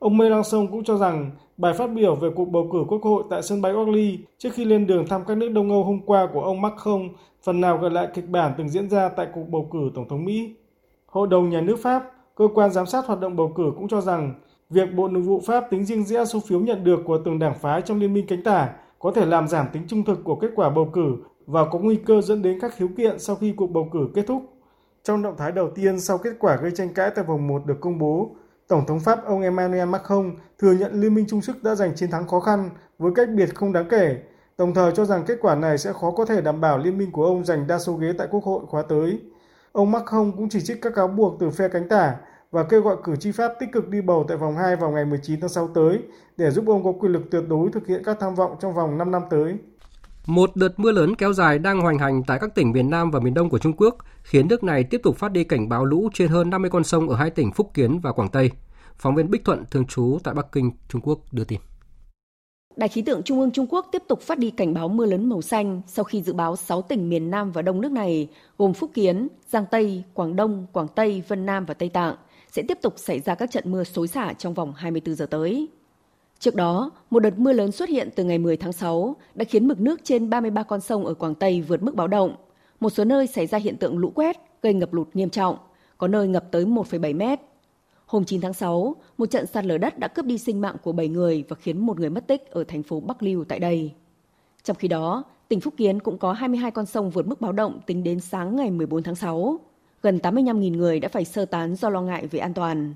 Ông 0.01 0.19
Mélenchon 0.19 0.67
cũng 0.71 0.85
cho 0.85 0.97
rằng 0.97 1.31
bài 1.57 1.75
phát 1.75 1.87
biểu 1.87 2.15
về 2.15 2.29
cuộc 2.37 2.45
bầu 2.45 2.69
cử 2.73 2.79
quốc 2.89 3.03
hội 3.03 3.25
tại 3.31 3.43
sân 3.43 3.63
bay 3.63 3.73
Orly 3.73 4.19
trước 4.39 4.49
khi 4.55 4.65
lên 4.65 4.87
đường 4.87 5.07
thăm 5.07 5.25
các 5.27 5.37
nước 5.37 5.49
Đông 5.49 5.71
Âu 5.71 5.85
hôm 5.85 6.01
qua 6.07 6.29
của 6.33 6.41
ông 6.41 6.61
Macron 6.61 7.09
phần 7.43 7.61
nào 7.61 7.79
gợi 7.79 7.91
lại 7.91 8.09
kịch 8.15 8.29
bản 8.29 8.53
từng 8.59 8.69
diễn 8.69 8.91
ra 8.91 9.09
tại 9.09 9.27
cuộc 9.35 9.49
bầu 9.49 9.69
cử 9.73 9.91
Tổng 9.95 10.09
thống 10.09 10.25
Mỹ. 10.25 10.55
Hội 11.07 11.29
đồng 11.29 11.51
Nhà 11.51 11.61
nước 11.61 11.77
Pháp, 11.83 12.13
cơ 12.35 12.49
quan 12.55 12.71
giám 12.71 12.87
sát 12.87 13.07
hoạt 13.07 13.21
động 13.21 13.37
bầu 13.37 13.53
cử 13.57 13.73
cũng 13.77 13.89
cho 13.89 14.01
rằng 14.01 14.35
việc 14.71 14.95
Bộ 14.95 15.09
Nội 15.09 15.23
vụ 15.23 15.41
Pháp 15.47 15.65
tính 15.71 15.85
riêng 15.85 16.05
rẽ 16.05 16.25
số 16.25 16.41
phiếu 16.41 16.61
nhận 16.61 16.85
được 16.85 17.01
của 17.05 17.19
từng 17.25 17.39
đảng 17.39 17.59
phái 17.59 17.83
trong 17.83 18.01
Liên 18.01 18.15
minh 18.15 18.27
cánh 18.29 18.43
tả 18.43 18.69
có 18.99 19.11
thể 19.11 19.27
làm 19.27 19.49
giảm 19.49 19.67
tính 19.73 19.83
trung 19.89 20.05
thực 20.05 20.25
của 20.25 20.35
kết 20.35 20.51
quả 20.55 20.71
bầu 20.71 20.91
cử 20.93 21.17
và 21.47 21.65
có 21.65 21.79
nguy 21.79 21.97
cơ 21.97 22.21
dẫn 22.21 22.43
đến 22.43 22.59
các 22.61 22.75
khiếu 22.77 22.89
kiện 22.97 23.19
sau 23.19 23.37
khi 23.37 23.53
cuộc 23.53 23.71
bầu 23.71 23.89
cử 23.93 24.09
kết 24.15 24.27
thúc. 24.27 24.43
Trong 25.05 25.23
động 25.23 25.35
thái 25.39 25.53
đầu 25.53 25.71
tiên 25.71 26.01
sau 26.01 26.19
kết 26.19 26.33
quả 26.39 26.57
gây 26.57 26.71
tranh 26.75 26.95
cãi 26.95 27.11
tại 27.15 27.25
vòng 27.25 27.47
1 27.49 27.67
được 27.67 27.81
công 27.81 27.99
bố, 27.99 28.31
Tổng 28.71 28.87
thống 28.87 29.01
Pháp 29.01 29.25
ông 29.25 29.41
Emmanuel 29.43 29.89
Macron 29.89 30.37
thừa 30.59 30.73
nhận 30.73 31.01
Liên 31.01 31.15
minh 31.15 31.27
Trung 31.29 31.43
sức 31.43 31.63
đã 31.63 31.75
giành 31.75 31.95
chiến 31.95 32.11
thắng 32.11 32.29
khó 32.29 32.41
khăn 32.41 32.71
với 32.99 33.13
cách 33.15 33.29
biệt 33.37 33.55
không 33.55 33.73
đáng 33.73 33.89
kể, 33.91 34.17
đồng 34.59 34.75
thời 34.75 34.93
cho 34.93 35.05
rằng 35.05 35.25
kết 35.27 35.39
quả 35.41 35.55
này 35.55 35.79
sẽ 35.79 35.93
khó 35.93 36.11
có 36.11 36.25
thể 36.25 36.41
đảm 36.41 36.61
bảo 36.61 36.79
liên 36.79 36.99
minh 36.99 37.13
của 37.13 37.25
ông 37.25 37.45
giành 37.45 37.67
đa 37.67 37.79
số 37.79 37.95
ghế 37.95 38.13
tại 38.19 38.29
Quốc 38.31 38.45
hội 38.45 38.61
khóa 38.67 38.83
tới. 38.83 39.21
Ông 39.73 39.91
Macron 39.91 40.33
cũng 40.37 40.49
chỉ 40.49 40.61
trích 40.61 40.83
các 40.83 40.95
cáo 40.95 41.09
buộc 41.09 41.37
từ 41.41 41.51
phe 41.51 41.69
cánh 41.69 41.89
tả 41.89 42.15
và 42.51 42.63
kêu 42.63 42.83
gọi 42.83 42.97
cử 43.05 43.17
tri 43.17 43.33
Pháp 43.33 43.53
tích 43.61 43.69
cực 43.73 43.89
đi 43.89 44.01
bầu 44.01 44.25
tại 44.29 44.37
vòng 44.37 44.57
2 44.57 44.77
vào 44.77 44.91
ngày 44.91 45.05
19 45.05 45.41
tháng 45.41 45.51
6 45.51 45.69
tới 45.69 45.99
để 46.37 46.51
giúp 46.51 46.65
ông 46.69 46.85
có 46.85 46.93
quyền 46.93 47.13
lực 47.13 47.23
tuyệt 47.31 47.45
đối 47.49 47.71
thực 47.73 47.87
hiện 47.87 48.03
các 48.05 48.17
tham 48.21 48.35
vọng 48.35 48.57
trong 48.61 48.75
vòng 48.75 48.99
5 48.99 49.11
năm 49.11 49.23
tới. 49.31 49.59
Một 50.27 50.57
đợt 50.57 50.81
mưa 50.81 50.93
lớn 50.93 51.15
kéo 51.15 51.33
dài 51.33 51.59
đang 51.59 51.81
hoành 51.81 51.99
hành 51.99 52.23
tại 52.27 52.39
các 52.41 52.55
tỉnh 52.55 52.73
miền 52.73 52.91
Nam 52.91 53.11
và 53.11 53.21
miền 53.21 53.35
Đông 53.35 53.51
của 53.51 53.59
Trung 53.59 53.73
Quốc, 53.77 53.97
khiến 54.23 54.49
nước 54.49 54.65
này 54.65 54.85
tiếp 54.85 55.01
tục 55.03 55.17
phát 55.17 55.33
đi 55.33 55.45
cảnh 55.45 55.69
báo 55.69 55.85
lũ 55.85 56.09
trên 56.15 56.29
hơn 56.29 56.51
50 56.51 56.71
con 56.71 56.85
sông 56.85 57.09
ở 57.09 57.17
hai 57.17 57.31
tỉnh 57.31 57.53
Phúc 57.53 57.71
Kiến 57.75 57.99
và 57.99 58.13
Quảng 58.13 58.29
Tây. 58.29 58.51
Phóng 58.99 59.15
viên 59.15 59.31
Bích 59.31 59.45
Thuận 59.45 59.65
thường 59.71 59.87
trú 59.87 60.19
tại 60.25 60.35
Bắc 60.35 60.53
Kinh, 60.53 60.71
Trung 60.89 61.01
Quốc 61.05 61.19
đưa 61.33 61.45
tin. 61.45 61.61
Đài 62.77 62.89
khí 62.89 63.03
tượng 63.03 63.23
Trung 63.23 63.41
ương 63.41 63.51
Trung 63.51 63.67
Quốc 63.71 63.87
tiếp 63.93 64.03
tục 64.09 64.21
phát 64.21 64.39
đi 64.39 64.51
cảnh 64.51 64.75
báo 64.75 64.89
mưa 64.89 65.07
lớn 65.07 65.29
màu 65.29 65.43
xanh 65.43 65.83
sau 65.87 66.05
khi 66.05 66.23
dự 66.23 66.33
báo 66.33 66.57
6 66.57 66.83
tỉnh 66.83 67.09
miền 67.09 67.31
Nam 67.31 67.53
và 67.53 67.63
Đông 67.63 67.81
nước 67.81 67.93
này 67.93 68.29
gồm 68.59 68.75
Phúc 68.75 68.91
Kiến, 68.95 69.29
Giang 69.49 69.65
Tây, 69.71 70.05
Quảng 70.15 70.37
Đông, 70.37 70.67
Quảng 70.73 70.89
Tây, 70.89 71.23
Vân 71.29 71.47
Nam 71.47 71.65
và 71.65 71.75
Tây 71.75 71.89
Tạng 71.89 72.17
sẽ 72.53 72.63
tiếp 72.69 72.79
tục 72.83 72.95
xảy 72.97 73.21
ra 73.21 73.35
các 73.35 73.51
trận 73.51 73.73
mưa 73.73 73.85
xối 73.85 74.09
xả 74.09 74.33
trong 74.33 74.55
vòng 74.55 74.73
24 74.77 75.15
giờ 75.15 75.27
tới. 75.27 75.69
Trước 76.41 76.55
đó, 76.55 76.91
một 77.11 77.21
đợt 77.21 77.39
mưa 77.39 77.53
lớn 77.53 77.73
xuất 77.73 77.89
hiện 77.89 78.09
từ 78.17 78.25
ngày 78.25 78.39
10 78.39 78.57
tháng 78.57 78.73
6 78.73 79.17
đã 79.35 79.45
khiến 79.45 79.69
mực 79.69 79.81
nước 79.81 80.01
trên 80.05 80.31
33 80.31 80.63
con 80.63 80.81
sông 80.81 81.07
ở 81.07 81.15
Quảng 81.15 81.35
Tây 81.35 81.61
vượt 81.61 81.83
mức 81.83 81.95
báo 81.95 82.09
động. 82.09 82.35
Một 82.81 82.91
số 82.91 83.05
nơi 83.05 83.27
xảy 83.27 83.47
ra 83.47 83.59
hiện 83.59 83.77
tượng 83.77 83.99
lũ 83.99 84.13
quét, 84.15 84.37
gây 84.63 84.75
ngập 84.75 84.93
lụt 84.93 85.09
nghiêm 85.15 85.31
trọng, 85.31 85.57
có 85.99 86.09
nơi 86.09 86.29
ngập 86.29 86.45
tới 86.51 86.65
1,7 86.65 87.17
mét. 87.17 87.41
Hôm 88.07 88.25
9 88.25 88.41
tháng 88.41 88.55
6, 88.55 88.97
một 89.19 89.31
trận 89.31 89.47
sạt 89.47 89.65
lở 89.65 89.79
đất 89.79 89.99
đã 89.99 90.09
cướp 90.09 90.25
đi 90.25 90.39
sinh 90.39 90.61
mạng 90.61 90.77
của 90.83 90.93
7 90.93 91.09
người 91.09 91.45
và 91.49 91.57
khiến 91.61 91.79
một 91.79 92.01
người 92.01 92.11
mất 92.11 92.27
tích 92.27 92.51
ở 92.51 92.65
thành 92.65 92.83
phố 92.83 93.01
Bắc 93.01 93.23
Lưu 93.23 93.45
tại 93.45 93.59
đây. 93.59 93.93
Trong 94.63 94.77
khi 94.77 94.89
đó, 94.89 95.25
tỉnh 95.49 95.61
Phúc 95.61 95.75
Kiến 95.77 96.01
cũng 96.01 96.19
có 96.19 96.33
22 96.33 96.71
con 96.71 96.87
sông 96.87 97.11
vượt 97.11 97.27
mức 97.27 97.41
báo 97.41 97.53
động 97.53 97.81
tính 97.87 98.03
đến 98.05 98.21
sáng 98.21 98.57
ngày 98.57 98.71
14 98.71 99.03
tháng 99.03 99.15
6. 99.15 99.61
Gần 100.03 100.19
85.000 100.23 100.77
người 100.77 101.01
đã 101.01 101.09
phải 101.09 101.25
sơ 101.25 101.45
tán 101.45 101.77
do 101.77 101.89
lo 101.89 102.03
ngại 102.03 102.27
về 102.27 102.39
an 102.39 102.55
toàn. 102.55 102.95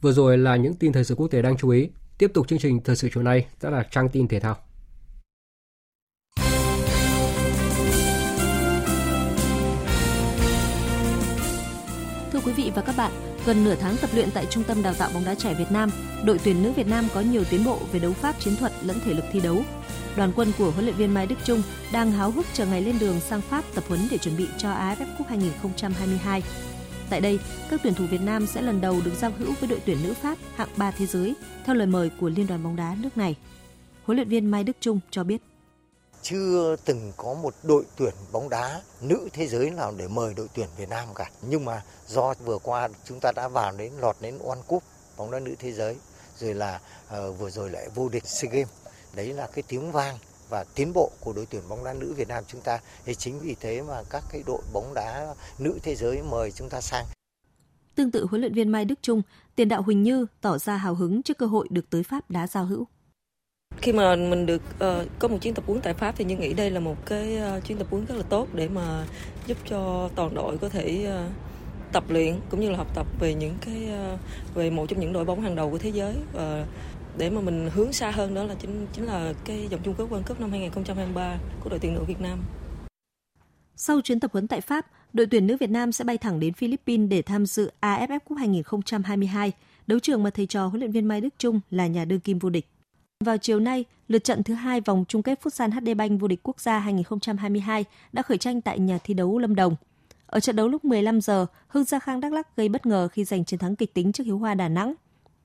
Vừa 0.00 0.12
rồi 0.12 0.38
là 0.38 0.56
những 0.56 0.74
tin 0.74 0.92
thời 0.92 1.04
sự 1.04 1.14
quốc 1.14 1.28
tế 1.28 1.42
đáng 1.42 1.56
chú 1.56 1.68
ý. 1.68 1.88
Tiếp 2.18 2.30
tục 2.34 2.48
chương 2.48 2.58
trình 2.58 2.80
thời 2.84 2.96
sự 2.96 3.08
chiều 3.14 3.22
nay 3.22 3.46
sẽ 3.62 3.70
là 3.70 3.82
trang 3.90 4.08
tin 4.08 4.28
thể 4.28 4.40
thao. 4.40 4.56
Thưa 12.32 12.40
quý 12.44 12.52
vị 12.52 12.72
và 12.74 12.82
các 12.82 12.94
bạn, 12.96 13.12
gần 13.46 13.64
nửa 13.64 13.74
tháng 13.74 13.96
tập 13.96 14.10
luyện 14.14 14.28
tại 14.34 14.46
Trung 14.50 14.64
tâm 14.64 14.82
Đào 14.82 14.94
tạo 14.94 15.10
bóng 15.14 15.24
đá 15.24 15.34
trẻ 15.34 15.54
Việt 15.54 15.72
Nam, 15.72 15.90
đội 16.24 16.40
tuyển 16.44 16.62
nữ 16.62 16.72
Việt 16.72 16.86
Nam 16.86 17.04
có 17.14 17.20
nhiều 17.20 17.44
tiến 17.50 17.64
bộ 17.64 17.78
về 17.92 17.98
đấu 17.98 18.12
pháp 18.12 18.34
chiến 18.40 18.56
thuật 18.56 18.72
lẫn 18.84 18.96
thể 19.04 19.14
lực 19.14 19.24
thi 19.32 19.40
đấu. 19.40 19.62
Đoàn 20.16 20.32
quân 20.36 20.52
của 20.58 20.70
huấn 20.70 20.84
luyện 20.84 20.96
viên 20.96 21.14
Mai 21.14 21.26
Đức 21.26 21.36
Chung 21.44 21.62
đang 21.92 22.12
háo 22.12 22.30
hức 22.30 22.46
chờ 22.52 22.66
ngày 22.66 22.82
lên 22.82 22.98
đường 23.00 23.20
sang 23.20 23.40
Pháp 23.40 23.64
tập 23.74 23.84
huấn 23.88 24.00
để 24.10 24.18
chuẩn 24.18 24.36
bị 24.36 24.46
cho 24.58 24.68
AFF 24.68 25.16
Cup 25.18 25.26
2022. 25.26 26.42
Tại 27.10 27.20
đây, 27.20 27.38
các 27.70 27.80
tuyển 27.82 27.94
thủ 27.94 28.04
Việt 28.10 28.20
Nam 28.20 28.46
sẽ 28.46 28.62
lần 28.62 28.80
đầu 28.80 29.00
được 29.04 29.14
giao 29.20 29.32
hữu 29.38 29.54
với 29.60 29.68
đội 29.68 29.80
tuyển 29.86 29.98
nữ 30.02 30.14
Pháp 30.14 30.38
hạng 30.54 30.68
3 30.76 30.90
thế 30.90 31.06
giới 31.06 31.34
theo 31.64 31.74
lời 31.74 31.86
mời 31.86 32.10
của 32.20 32.28
Liên 32.28 32.46
đoàn 32.46 32.62
bóng 32.62 32.76
đá 32.76 32.96
nước 33.00 33.16
này. 33.16 33.36
Huấn 34.04 34.16
luyện 34.16 34.28
viên 34.28 34.50
Mai 34.50 34.64
Đức 34.64 34.76
Chung 34.80 35.00
cho 35.10 35.24
biết 35.24 35.42
chưa 36.22 36.76
từng 36.84 37.12
có 37.16 37.34
một 37.34 37.54
đội 37.62 37.84
tuyển 37.96 38.14
bóng 38.32 38.48
đá 38.48 38.80
nữ 39.00 39.28
thế 39.32 39.46
giới 39.46 39.70
nào 39.70 39.94
để 39.96 40.08
mời 40.08 40.34
đội 40.34 40.48
tuyển 40.54 40.68
Việt 40.76 40.88
Nam 40.88 41.08
cả. 41.14 41.30
Nhưng 41.42 41.64
mà 41.64 41.82
do 42.06 42.34
vừa 42.44 42.58
qua 42.58 42.88
chúng 43.04 43.20
ta 43.20 43.32
đã 43.36 43.48
vào 43.48 43.72
đến 43.72 43.92
lọt 44.00 44.16
đến 44.20 44.38
World 44.38 44.62
Cup 44.62 44.82
bóng 45.16 45.30
đá 45.30 45.38
nữ 45.38 45.54
thế 45.58 45.72
giới, 45.72 45.96
rồi 46.38 46.54
là 46.54 46.80
uh, 47.06 47.38
vừa 47.38 47.50
rồi 47.50 47.70
lại 47.70 47.88
vô 47.94 48.08
địch 48.08 48.26
SEA 48.26 48.50
Games. 48.50 48.68
Đấy 49.14 49.32
là 49.32 49.46
cái 49.46 49.62
tiếng 49.68 49.92
vang 49.92 50.18
và 50.48 50.64
tiến 50.74 50.92
bộ 50.92 51.10
của 51.20 51.32
đội 51.32 51.46
tuyển 51.50 51.62
bóng 51.68 51.84
đá 51.84 51.92
nữ 51.92 52.14
Việt 52.16 52.28
Nam 52.28 52.44
chúng 52.48 52.60
ta. 52.60 52.78
Thì 53.04 53.14
chính 53.14 53.38
vì 53.38 53.56
thế 53.60 53.82
mà 53.82 54.02
các 54.10 54.24
cái 54.32 54.42
đội 54.46 54.62
bóng 54.72 54.94
đá 54.94 55.34
nữ 55.58 55.78
thế 55.82 55.94
giới 55.94 56.22
mời 56.22 56.50
chúng 56.50 56.68
ta 56.68 56.80
sang. 56.80 57.04
Tương 57.94 58.10
tự 58.10 58.26
huấn 58.26 58.40
luyện 58.40 58.54
viên 58.54 58.68
Mai 58.68 58.84
Đức 58.84 58.98
Trung, 59.02 59.22
tiền 59.56 59.68
đạo 59.68 59.82
Huỳnh 59.82 60.02
Như 60.02 60.26
tỏ 60.40 60.58
ra 60.58 60.76
hào 60.76 60.94
hứng 60.94 61.22
trước 61.22 61.38
cơ 61.38 61.46
hội 61.46 61.66
được 61.70 61.90
tới 61.90 62.02
Pháp 62.02 62.30
đá 62.30 62.46
giao 62.46 62.64
hữu. 62.64 62.86
Khi 63.76 63.92
mà 63.92 64.16
mình 64.16 64.46
được 64.46 64.62
uh, 64.74 65.08
có 65.18 65.28
một 65.28 65.38
chuyến 65.40 65.54
tập 65.54 65.64
huấn 65.66 65.80
tại 65.80 65.94
Pháp 65.94 66.14
thì 66.16 66.24
như 66.24 66.36
nghĩ 66.36 66.54
đây 66.54 66.70
là 66.70 66.80
một 66.80 66.96
cái 67.06 67.38
uh, 67.56 67.64
chuyến 67.64 67.78
tập 67.78 67.86
huấn 67.90 68.06
rất 68.06 68.14
là 68.14 68.22
tốt 68.22 68.48
để 68.54 68.68
mà 68.68 69.06
giúp 69.46 69.56
cho 69.68 70.10
toàn 70.14 70.34
đội 70.34 70.58
có 70.58 70.68
thể 70.68 71.08
uh, 71.26 71.32
tập 71.92 72.04
luyện 72.08 72.40
cũng 72.50 72.60
như 72.60 72.70
là 72.70 72.76
học 72.76 72.94
tập 72.94 73.06
về 73.20 73.34
những 73.34 73.54
cái 73.60 73.88
uh, 74.14 74.20
về 74.54 74.70
một 74.70 74.86
trong 74.88 75.00
những 75.00 75.12
đội 75.12 75.24
bóng 75.24 75.40
hàng 75.40 75.54
đầu 75.54 75.70
của 75.70 75.78
thế 75.78 75.90
giới 75.90 76.14
và 76.32 76.60
uh, 76.62 76.68
để 77.18 77.30
mà 77.30 77.40
mình 77.40 77.70
hướng 77.74 77.92
xa 77.92 78.10
hơn 78.10 78.34
đó 78.34 78.44
là 78.44 78.54
chính 78.54 78.86
chính 78.92 79.04
là 79.04 79.32
cái 79.44 79.68
vòng 79.70 79.80
chung 79.84 79.94
kết 79.94 80.04
World 80.04 80.22
Cup 80.22 80.40
năm 80.40 80.50
2023 80.50 81.38
của 81.60 81.70
đội 81.70 81.78
tuyển 81.78 81.94
nữ 81.94 82.04
Việt 82.04 82.20
Nam. 82.20 82.38
Sau 83.76 84.00
chuyến 84.00 84.20
tập 84.20 84.30
huấn 84.32 84.48
tại 84.48 84.60
Pháp, 84.60 84.86
đội 85.12 85.26
tuyển 85.26 85.46
nữ 85.46 85.56
Việt 85.60 85.70
Nam 85.70 85.92
sẽ 85.92 86.04
bay 86.04 86.18
thẳng 86.18 86.40
đến 86.40 86.54
Philippines 86.54 87.10
để 87.10 87.22
tham 87.22 87.46
dự 87.46 87.70
AFF 87.80 88.18
Cup 88.18 88.38
2022 88.38 89.52
đấu 89.86 89.98
trường 89.98 90.22
mà 90.22 90.30
thầy 90.30 90.46
trò 90.46 90.66
huấn 90.66 90.80
luyện 90.80 90.92
viên 90.92 91.08
Mai 91.08 91.20
Đức 91.20 91.34
Trung 91.38 91.60
là 91.70 91.86
nhà 91.86 92.04
đương 92.04 92.20
kim 92.20 92.38
vô 92.38 92.50
địch. 92.50 92.66
Vào 93.24 93.38
chiều 93.38 93.60
nay, 93.60 93.84
lượt 94.08 94.24
trận 94.24 94.42
thứ 94.42 94.54
hai 94.54 94.80
vòng 94.80 95.04
chung 95.08 95.22
kết 95.22 95.40
Futsal 95.42 95.70
HD 95.70 95.96
Bank 95.96 96.20
vô 96.20 96.28
địch 96.28 96.40
quốc 96.42 96.60
gia 96.60 96.78
2022 96.78 97.84
đã 98.12 98.22
khởi 98.22 98.38
tranh 98.38 98.60
tại 98.60 98.78
nhà 98.78 98.98
thi 99.04 99.14
đấu 99.14 99.38
Lâm 99.38 99.54
Đồng. 99.54 99.76
Ở 100.26 100.40
trận 100.40 100.56
đấu 100.56 100.68
lúc 100.68 100.84
15 100.84 101.20
giờ, 101.20 101.46
Hưng 101.68 101.84
Gia 101.84 101.98
Khang 101.98 102.20
Đắk 102.20 102.32
Lắk 102.32 102.56
gây 102.56 102.68
bất 102.68 102.86
ngờ 102.86 103.08
khi 103.08 103.24
giành 103.24 103.44
chiến 103.44 103.58
thắng 103.58 103.76
kịch 103.76 103.94
tính 103.94 104.12
trước 104.12 104.24
Hiếu 104.24 104.38
Hoa 104.38 104.54
Đà 104.54 104.68
Nẵng. 104.68 104.94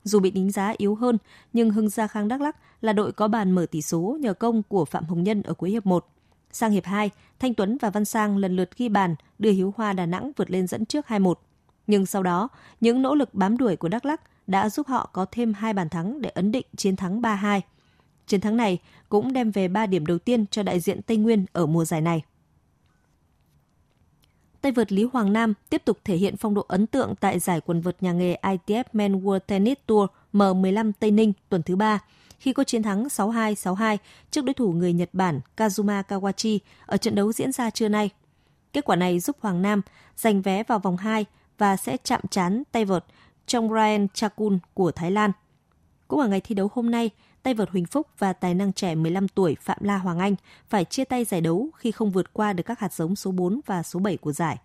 Dù 0.04 0.20
bị 0.20 0.30
đánh 0.30 0.50
giá 0.50 0.74
yếu 0.76 0.94
hơn, 0.94 1.18
nhưng 1.52 1.70
Hưng 1.70 1.88
Gia 1.88 2.06
Khang 2.06 2.28
Đắk 2.28 2.40
Lắk 2.40 2.56
là 2.80 2.92
đội 2.92 3.12
có 3.12 3.28
bàn 3.28 3.50
mở 3.50 3.66
tỷ 3.70 3.82
số 3.82 4.18
nhờ 4.20 4.34
công 4.34 4.62
của 4.62 4.84
Phạm 4.84 5.04
Hồng 5.04 5.22
Nhân 5.22 5.42
ở 5.42 5.54
cuối 5.54 5.70
hiệp 5.70 5.86
1. 5.86 6.06
Sang 6.52 6.70
hiệp 6.72 6.84
2, 6.84 7.10
Thanh 7.38 7.54
Tuấn 7.54 7.76
và 7.80 7.90
Văn 7.90 8.04
Sang 8.04 8.36
lần 8.36 8.56
lượt 8.56 8.76
ghi 8.76 8.88
bàn 8.88 9.14
đưa 9.38 9.50
Hiếu 9.50 9.74
Hoa 9.76 9.92
Đà 9.92 10.06
Nẵng 10.06 10.32
vượt 10.36 10.50
lên 10.50 10.66
dẫn 10.66 10.84
trước 10.84 11.06
2-1. 11.08 11.34
Nhưng 11.86 12.06
sau 12.06 12.22
đó, 12.22 12.48
những 12.80 13.02
nỗ 13.02 13.14
lực 13.14 13.34
bám 13.34 13.56
đuổi 13.56 13.76
của 13.76 13.88
Đắk 13.88 14.04
Lắk 14.04 14.20
đã 14.46 14.68
giúp 14.68 14.86
họ 14.86 15.10
có 15.12 15.26
thêm 15.30 15.54
hai 15.54 15.72
bàn 15.72 15.88
thắng 15.88 16.20
để 16.20 16.30
ấn 16.30 16.52
định 16.52 16.66
chiến 16.76 16.96
thắng 16.96 17.22
3-2. 17.22 17.60
Chiến 18.26 18.40
thắng 18.40 18.56
này 18.56 18.78
cũng 19.08 19.32
đem 19.32 19.50
về 19.50 19.68
3 19.68 19.86
điểm 19.86 20.06
đầu 20.06 20.18
tiên 20.18 20.46
cho 20.50 20.62
đại 20.62 20.80
diện 20.80 21.02
Tây 21.02 21.16
Nguyên 21.16 21.46
ở 21.52 21.66
mùa 21.66 21.84
giải 21.84 22.00
này. 22.00 22.22
Tay 24.62 24.72
vợt 24.72 24.92
Lý 24.92 25.06
Hoàng 25.12 25.32
Nam 25.32 25.54
tiếp 25.70 25.82
tục 25.84 25.98
thể 26.04 26.16
hiện 26.16 26.36
phong 26.36 26.54
độ 26.54 26.64
ấn 26.68 26.86
tượng 26.86 27.14
tại 27.20 27.38
giải 27.38 27.60
quần 27.60 27.80
vợt 27.80 28.02
nhà 28.02 28.12
nghề 28.12 28.36
ITF 28.42 28.84
Men 28.92 29.24
World 29.24 29.38
Tennis 29.38 29.78
Tour 29.86 30.10
M15 30.32 30.92
Tây 31.00 31.10
Ninh 31.10 31.32
tuần 31.48 31.62
thứ 31.62 31.76
ba 31.76 31.98
khi 32.38 32.52
có 32.52 32.64
chiến 32.64 32.82
thắng 32.82 33.04
6-2, 33.04 33.54
6-2 33.54 33.96
trước 34.30 34.44
đối 34.44 34.54
thủ 34.54 34.72
người 34.72 34.92
Nhật 34.92 35.08
Bản 35.12 35.40
Kazuma 35.56 36.02
Kawachi 36.02 36.58
ở 36.86 36.96
trận 36.96 37.14
đấu 37.14 37.32
diễn 37.32 37.52
ra 37.52 37.70
trưa 37.70 37.88
nay. 37.88 38.10
Kết 38.72 38.84
quả 38.84 38.96
này 38.96 39.20
giúp 39.20 39.36
Hoàng 39.40 39.62
Nam 39.62 39.82
giành 40.16 40.42
vé 40.42 40.62
vào 40.62 40.78
vòng 40.78 40.96
2 40.96 41.24
và 41.58 41.76
sẽ 41.76 41.96
chạm 42.04 42.20
trán 42.30 42.62
tay 42.72 42.84
vợt 42.84 43.04
trong 43.46 43.68
Ryan 43.68 44.08
Chakun 44.08 44.58
của 44.74 44.92
Thái 44.92 45.10
Lan. 45.10 45.32
Cũng 46.08 46.20
ở 46.20 46.28
ngày 46.28 46.40
thi 46.40 46.54
đấu 46.54 46.68
hôm 46.74 46.90
nay, 46.90 47.10
tay 47.42 47.54
vợt 47.54 47.70
Huỳnh 47.70 47.86
Phúc 47.86 48.06
và 48.18 48.32
tài 48.32 48.54
năng 48.54 48.72
trẻ 48.72 48.94
15 48.94 49.28
tuổi 49.28 49.56
Phạm 49.60 49.78
La 49.80 49.98
Hoàng 49.98 50.18
Anh 50.18 50.34
phải 50.68 50.84
chia 50.84 51.04
tay 51.04 51.24
giải 51.24 51.40
đấu 51.40 51.70
khi 51.76 51.90
không 51.90 52.10
vượt 52.10 52.32
qua 52.32 52.52
được 52.52 52.62
các 52.66 52.80
hạt 52.80 52.92
giống 52.92 53.16
số 53.16 53.30
4 53.30 53.60
và 53.66 53.82
số 53.82 54.00
7 54.00 54.16
của 54.16 54.32
giải. 54.32 54.58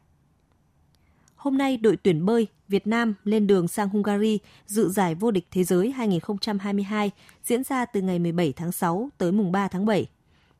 Hôm 1.36 1.58
nay, 1.58 1.78
đội 1.78 1.98
tuyển 1.98 2.26
bơi 2.26 2.48
Việt 2.68 2.88
Nam 2.88 3.14
lên 3.24 3.48
đường 3.48 3.68
sang 3.68 3.90
Hungary 3.90 4.40
dự 4.66 4.90
giải 4.90 5.16
vô 5.16 5.32
địch 5.32 5.48
thế 5.52 5.64
giới 5.64 5.92
2022 5.92 7.12
diễn 7.44 7.64
ra 7.64 7.86
từ 7.86 8.02
ngày 8.02 8.20
17 8.20 8.54
tháng 8.54 8.72
6 8.72 9.10
tới 9.18 9.32
mùng 9.32 9.52
3 9.52 9.68
tháng 9.68 9.86
7. 9.86 10.08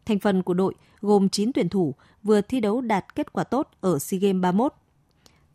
Thành 0.06 0.20
phần 0.20 0.44
của 0.44 0.54
đội 0.54 0.74
gồm 1.02 1.30
9 1.30 1.54
tuyển 1.54 1.70
thủ 1.70 1.96
vừa 2.24 2.42
thi 2.42 2.60
đấu 2.60 2.82
đạt 2.82 3.16
kết 3.16 3.34
quả 3.34 3.44
tốt 3.44 3.70
ở 3.82 4.00
SEA 4.00 4.20
Games 4.20 4.42
31. 4.42 4.74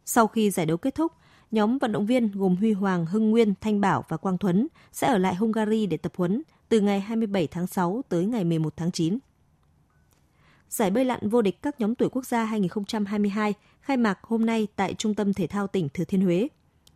Sau 0.05 0.27
khi 0.27 0.51
giải 0.51 0.67
đấu 0.67 0.77
kết 0.77 0.95
thúc, 0.95 1.13
nhóm 1.51 1.79
vận 1.79 1.93
động 1.93 2.07
viên 2.07 2.31
gồm 2.31 2.57
Huy 2.57 2.73
Hoàng, 2.73 3.07
Hưng 3.07 3.31
Nguyên, 3.31 3.55
Thanh 3.61 3.81
Bảo 3.81 4.05
và 4.09 4.17
Quang 4.17 4.39
Thuấn 4.39 4.69
sẽ 4.93 5.09
ở 5.09 5.19
lại 5.19 5.35
Hungary 5.35 5.87
để 5.87 5.97
tập 5.97 6.13
huấn 6.17 6.43
từ 6.73 6.81
ngày 6.81 7.01
27 7.01 7.47
tháng 7.47 7.66
6 7.66 8.03
tới 8.09 8.27
ngày 8.27 8.45
11 8.45 8.77
tháng 8.77 8.93
9. 8.93 9.18
Giải 10.68 10.91
bơi 10.91 11.05
lặn 11.05 11.29
vô 11.29 11.43
địch 11.43 11.62
các 11.62 11.81
nhóm 11.81 11.95
tuổi 11.95 12.09
quốc 12.09 12.27
gia 12.27 12.45
2022 12.45 13.55
khai 13.81 13.97
mạc 13.97 14.18
hôm 14.23 14.47
nay 14.47 14.66
tại 14.77 14.95
Trung 14.95 15.14
tâm 15.14 15.35
Thể 15.35 15.47
thao 15.47 15.66
tỉnh 15.66 15.89
Thừa 15.89 16.05
Thiên 16.05 16.20
Huế. 16.20 16.49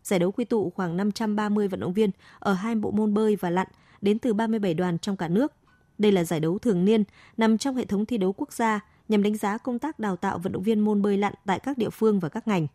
Giải 0.03 0.18
đấu 0.18 0.33
quy 0.33 0.45
tụ 0.45 0.70
khoảng 0.70 0.97
530 0.97 1.68
vận 1.68 1.81
động 1.81 1.93
viên 1.93 2.11
ở 2.39 2.53
hai 2.53 2.74
bộ 2.74 2.91
môn 2.91 3.14
bơi 3.14 3.37
và 3.37 3.51
lặn 3.51 3.66
đến 4.01 4.18
từ 4.18 4.35
37 4.35 4.74
đoàn 4.74 4.99
trong 4.99 5.16
cả 5.16 5.29
nước. 5.29 5.53
Đây 5.99 6.12
là 6.12 6.24
giải 6.24 6.41
đấu 6.41 6.59
thường 6.59 6.85
niên 6.85 7.05
nằm 7.37 7.59
trong 7.59 7.77
hệ 7.77 7.85
thống 7.85 8.07
thi 8.07 8.18
đấu 8.18 8.33
quốc 8.33 8.53
gia 8.53 8.81
nhằm 9.09 9.22
đánh 9.22 9.37
giá 9.37 9.59
công 9.59 9.79
tác 9.79 9.99
đào 9.99 10.16
tạo 10.16 10.39
vận 10.39 10.53
động 10.53 10.62
viên 10.62 10.81
môn 10.81 11.03
bơi 11.03 11.18
lặn 11.18 11.35
tại 11.47 11.61
các 11.61 11.79
địa 11.79 11.91
phương 11.91 12.20
và 12.20 12.29
các 12.29 12.49
ngành. 12.49 12.66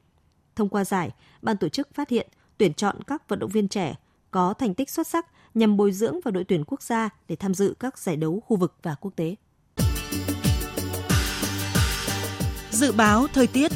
Thông 0.55 0.69
qua 0.69 0.85
giải, 0.85 1.11
ban 1.41 1.57
tổ 1.57 1.69
chức 1.69 1.93
phát 1.93 2.09
hiện, 2.09 2.27
tuyển 2.57 2.73
chọn 2.73 2.95
các 3.07 3.29
vận 3.29 3.39
động 3.39 3.49
viên 3.49 3.67
trẻ 3.67 3.95
có 4.31 4.53
thành 4.53 4.73
tích 4.73 4.89
xuất 4.89 5.07
sắc 5.07 5.25
nhằm 5.53 5.77
bồi 5.77 5.91
dưỡng 5.91 6.19
vào 6.23 6.31
đội 6.31 6.43
tuyển 6.43 6.63
quốc 6.67 6.81
gia 6.81 7.09
để 7.27 7.35
tham 7.35 7.53
dự 7.53 7.73
các 7.79 7.97
giải 7.97 8.15
đấu 8.15 8.43
khu 8.45 8.57
vực 8.57 8.75
và 8.83 8.95
quốc 8.95 9.11
tế. 9.15 9.35
Dự 12.71 12.91
báo 12.91 13.27
thời 13.33 13.47
tiết 13.47 13.71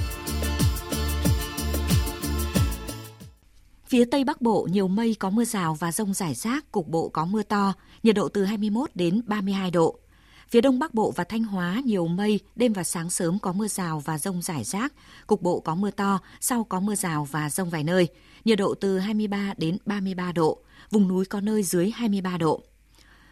Phía 3.87 4.05
Tây 4.05 4.23
Bắc 4.23 4.41
Bộ 4.41 4.67
nhiều 4.71 4.87
mây 4.87 5.15
có 5.19 5.29
mưa 5.29 5.45
rào 5.45 5.73
và 5.73 5.91
rông 5.91 6.13
rải 6.13 6.33
rác, 6.33 6.71
cục 6.71 6.87
bộ 6.87 7.09
có 7.09 7.25
mưa 7.25 7.43
to, 7.43 7.73
nhiệt 8.03 8.15
độ 8.15 8.29
từ 8.29 8.45
21 8.45 8.89
đến 8.95 9.21
32 9.25 9.71
độ. 9.71 9.99
Phía 10.49 10.61
Đông 10.61 10.79
Bắc 10.79 10.93
Bộ 10.93 11.11
và 11.11 11.23
Thanh 11.23 11.43
Hóa 11.43 11.81
nhiều 11.85 12.07
mây, 12.07 12.39
đêm 12.55 12.73
và 12.73 12.83
sáng 12.83 13.09
sớm 13.09 13.39
có 13.39 13.53
mưa 13.53 13.67
rào 13.67 13.99
và 13.99 14.17
rông 14.17 14.41
rải 14.41 14.63
rác, 14.63 14.93
cục 15.27 15.41
bộ 15.41 15.59
có 15.59 15.75
mưa 15.75 15.91
to, 15.91 16.19
sau 16.39 16.63
có 16.63 16.79
mưa 16.79 16.95
rào 16.95 17.27
và 17.31 17.49
rông 17.49 17.69
vài 17.69 17.83
nơi, 17.83 18.07
nhiệt 18.45 18.57
độ 18.57 18.73
từ 18.73 18.99
23 18.99 19.53
đến 19.57 19.77
33 19.85 20.31
độ, 20.31 20.59
vùng 20.91 21.07
núi 21.07 21.25
có 21.25 21.41
nơi 21.41 21.63
dưới 21.63 21.91
23 21.91 22.37
độ. 22.37 22.63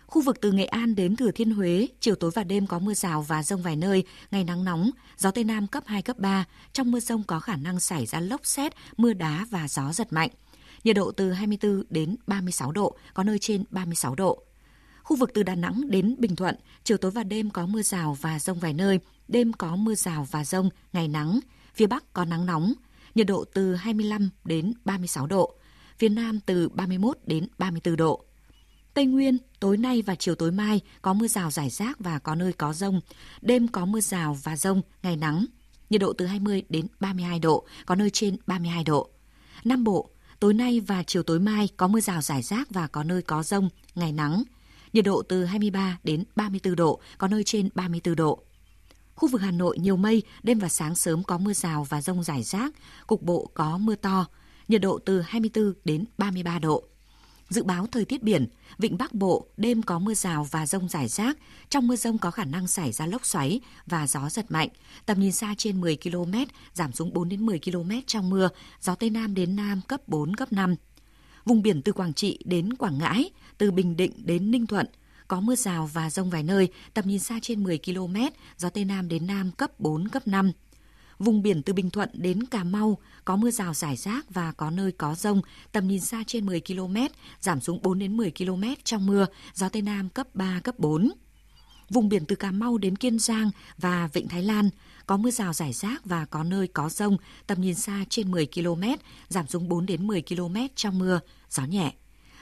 Khu 0.06 0.22
vực 0.22 0.41
từ 0.41 0.51
Nghệ 0.51 0.66
An 0.66 0.95
đến 0.95 1.16
Thừa 1.16 1.32
Thiên 1.32 1.51
Huế, 1.51 1.88
chiều 1.99 2.16
tối 2.16 2.32
và 2.34 2.43
đêm 2.43 2.68
có 2.68 2.80
mưa 2.80 2.93
rào 2.93 3.22
và 3.22 3.43
rông 3.43 3.62
vài 3.62 3.76
nơi, 3.76 4.04
ngày 4.32 4.43
nắng 4.43 4.64
nóng, 4.64 4.89
gió 5.18 5.32
Tây 5.32 5.43
Nam 5.43 5.68
cấp 5.68 5.84
2, 5.86 6.01
cấp 6.01 6.20
3. 6.20 6.45
Trong 6.74 6.91
mưa 6.91 6.99
rông 6.99 7.24
có 7.24 7.39
khả 7.39 7.56
năng 7.56 7.80
xảy 7.80 8.06
ra 8.06 8.20
lốc 8.20 8.45
xét, 8.45 8.74
mưa 8.97 9.14
đá 9.14 9.45
và 9.49 9.68
gió 9.68 9.93
giật 9.93 10.14
mạnh. 10.14 10.30
Nhiệt 10.84 10.95
độ 10.95 11.12
từ 11.12 11.32
24 11.32 11.84
đến 11.89 12.16
36 12.28 12.72
độ, 12.72 12.97
có 13.14 13.24
nơi 13.24 13.39
trên 13.39 13.64
36 13.70 14.16
độ. 14.16 14.43
Khu 15.04 15.16
vực 15.16 15.32
từ 15.34 15.43
Đà 15.43 15.56
Nẵng 15.56 15.82
đến 15.89 16.16
Bình 16.20 16.36
Thuận, 16.36 16.56
chiều 16.84 16.97
tối 16.97 17.12
và 17.12 17.24
đêm 17.24 17.49
có 17.49 17.66
mưa 17.66 17.82
rào 17.82 18.18
và 18.22 18.39
rông 18.39 18.60
vài 18.60 18.74
nơi, 18.74 18.99
đêm 19.28 19.54
có 19.54 19.76
mưa 19.76 19.95
rào 19.95 20.28
và 20.32 20.45
rông, 20.45 20.70
ngày 20.93 21.08
nắng. 21.08 21.39
Phía 21.74 21.88
Bắc 21.88 22.14
có 22.14 22.26
nắng 22.26 22.45
nóng, 22.45 22.74
nhiệt 23.16 23.28
độ 23.28 23.45
từ 23.54 23.76
25 23.76 24.30
đến 24.45 24.74
36 24.86 25.28
độ. 25.28 25.56
Phía 26.04 26.10
Nam 26.10 26.39
từ 26.39 26.70
31 26.70 27.18
đến 27.26 27.47
34 27.58 27.95
độ. 27.95 28.24
Tây 28.93 29.06
Nguyên, 29.06 29.38
tối 29.60 29.78
nay 29.78 30.01
và 30.01 30.16
chiều 30.16 30.36
tối 30.36 30.51
mai 30.51 30.82
có 31.01 31.14
mưa 31.14 31.28
rào 31.28 31.51
rải 31.51 31.70
rác 31.70 31.99
và 31.99 32.20
có 32.20 32.36
nơi 32.36 32.54
có 32.54 32.74
rông. 32.74 33.01
Đêm 33.41 33.68
có 33.68 33.86
mưa 33.86 33.99
rào 34.01 34.38
và 34.43 34.56
rông, 34.56 34.82
ngày 35.04 35.16
nắng. 35.16 35.45
Nhiệt 35.89 36.01
độ 36.01 36.14
từ 36.14 36.26
20 36.26 36.64
đến 36.70 36.88
32 36.99 37.39
độ, 37.39 37.66
có 37.86 37.95
nơi 37.95 38.10
trên 38.10 38.38
32 38.47 38.84
độ. 38.84 39.10
Nam 39.64 39.84
Bộ, 39.84 40.10
tối 40.39 40.54
nay 40.54 40.80
và 40.80 41.04
chiều 41.04 41.24
tối 41.24 41.39
mai 41.39 41.70
có 41.78 41.88
mưa 41.88 41.99
rào 41.99 42.22
rải 42.22 42.41
rác 42.41 42.70
và 42.70 42.88
có 42.88 43.04
nơi 43.04 43.22
có 43.22 43.43
rông, 43.43 43.70
ngày 43.95 44.12
nắng. 44.12 44.43
Nhiệt 44.93 45.06
độ 45.06 45.22
từ 45.22 45.45
23 45.45 45.97
đến 46.04 46.24
34 46.36 46.76
độ, 46.76 46.99
có 47.18 47.28
nơi 47.28 47.43
trên 47.43 47.70
34 47.76 48.16
độ. 48.16 48.43
Khu 49.16 49.30
vực 49.30 49.41
Hà 49.41 49.51
Nội 49.51 49.78
nhiều 49.80 49.97
mây, 49.97 50.24
đêm 50.43 50.60
và 50.60 50.70
sáng 50.70 50.95
sớm 50.95 51.24
có 51.24 51.38
mưa 51.38 51.54
rào 51.54 51.84
và 51.89 52.01
rông 52.01 52.24
rải 52.24 52.43
rác, 52.43 52.74
cục 53.08 53.22
bộ 53.22 53.49
có 53.54 53.78
mưa 53.78 53.95
to. 53.95 54.28
Nhiệt 54.68 54.82
độ 54.82 54.99
từ 55.05 55.22
24 55.22 55.74
đến 55.86 56.05
33 56.18 56.59
độ. 56.59 56.84
Dự 57.49 57.64
báo 57.64 57.88
thời 57.91 58.05
tiết 58.05 58.24
biển, 58.24 58.47
vịnh 58.78 58.97
Bắc 58.97 59.14
Bộ 59.14 59.47
đêm 59.57 59.82
có 59.82 59.99
mưa 59.99 60.14
rào 60.14 60.47
và 60.51 60.66
rông 60.66 60.89
rải 60.89 61.07
rác, 61.07 61.38
trong 61.70 61.88
mưa 61.88 61.95
rông 61.95 62.18
có 62.18 62.32
khả 62.32 62.45
năng 62.45 62.68
xảy 62.68 62.91
ra 62.91 63.05
lốc 63.05 63.26
xoáy 63.26 63.59
và 63.86 64.07
gió 64.07 64.30
giật 64.30 64.51
mạnh, 64.51 64.70
tầm 65.05 65.20
nhìn 65.20 65.32
xa 65.32 65.55
trên 65.57 65.82
10 65.82 65.97
km, 65.97 66.34
giảm 66.74 66.91
xuống 66.91 67.14
4 67.14 67.30
đến 67.30 67.45
10 67.45 67.59
km 67.59 67.91
trong 68.07 68.30
mưa, 68.30 68.49
gió 68.82 68.95
Tây 68.95 69.09
Nam 69.09 69.34
đến 69.34 69.55
Nam 69.55 69.82
cấp 69.88 70.07
4, 70.07 70.36
cấp 70.36 70.53
5. 70.53 70.76
Vùng 71.45 71.61
biển 71.61 71.82
từ 71.82 71.91
Quảng 71.91 72.14
Trị 72.14 72.39
đến 72.45 72.74
Quảng 72.74 72.97
Ngãi, 72.97 73.30
từ 73.57 73.72
Bình 73.72 73.97
Định 73.97 74.11
đến 74.26 74.51
Ninh 74.51 74.68
Thuận, 74.68 74.86
có 75.28 75.41
mưa 75.41 75.55
rào 75.55 75.89
và 75.93 76.09
rông 76.09 76.30
vài 76.30 76.43
nơi, 76.43 76.70
tầm 76.93 77.07
nhìn 77.07 77.20
xa 77.20 77.39
trên 77.41 77.64
10 77.64 77.80
km, 77.86 78.16
gió 78.57 78.70
Tây 78.70 78.86
Nam 78.86 79.07
đến 79.07 79.28
Nam 79.28 79.51
cấp 79.51 79.80
4, 79.80 80.07
cấp 80.07 80.28
5. 80.28 80.51
Vùng 81.24 81.41
biển 81.41 81.63
từ 81.63 81.74
Bình 81.74 81.89
Thuận 81.89 82.09
đến 82.13 82.43
Cà 82.43 82.63
Mau 82.63 82.97
có 83.26 83.36
mưa 83.36 83.51
rào 83.51 83.74
rải 83.74 83.95
rác 83.95 84.30
và 84.30 84.51
có 84.51 84.69
nơi 84.69 84.91
có 84.91 85.15
rông, 85.15 85.41
tầm 85.71 85.88
nhìn 85.88 85.99
xa 85.99 86.24
trên 86.28 86.45
10 86.45 86.61
km, 86.61 86.95
giảm 87.39 87.61
xuống 87.61 87.82
4 87.82 87.99
đến 87.99 88.17
10 88.17 88.32
km 88.32 88.63
trong 88.84 89.05
mưa, 89.05 89.26
gió 89.53 89.69
Tây 89.69 89.82
Nam 89.82 90.09
cấp 90.09 90.28
3, 90.34 90.59
cấp 90.63 90.80
4. 90.80 91.11
Vùng 91.89 92.09
biển 92.09 92.26
từ 92.26 92.36
Cà 92.36 92.51
Mau 92.51 92.78
đến 92.78 92.95
Kiên 92.95 93.19
Giang 93.19 93.51
và 93.78 94.09
Vịnh 94.13 94.28
Thái 94.28 94.43
Lan 94.43 94.69
có 95.05 95.17
mưa 95.17 95.32
rào 95.32 95.53
rải 95.53 95.74
rác 95.74 96.05
và 96.05 96.26
có 96.26 96.43
nơi 96.43 96.67
có 96.67 96.89
rông, 96.89 97.17
tầm 97.47 97.61
nhìn 97.61 97.76
xa 97.76 98.05
trên 98.09 98.32
10 98.32 98.47
km, 98.55 98.84
giảm 99.30 99.47
xuống 99.47 99.69
4 99.69 99.86
đến 99.86 100.07
10 100.07 100.21
km 100.21 100.55
trong 100.76 100.99
mưa, 100.99 101.19
gió 101.49 101.65
nhẹ. 101.65 101.93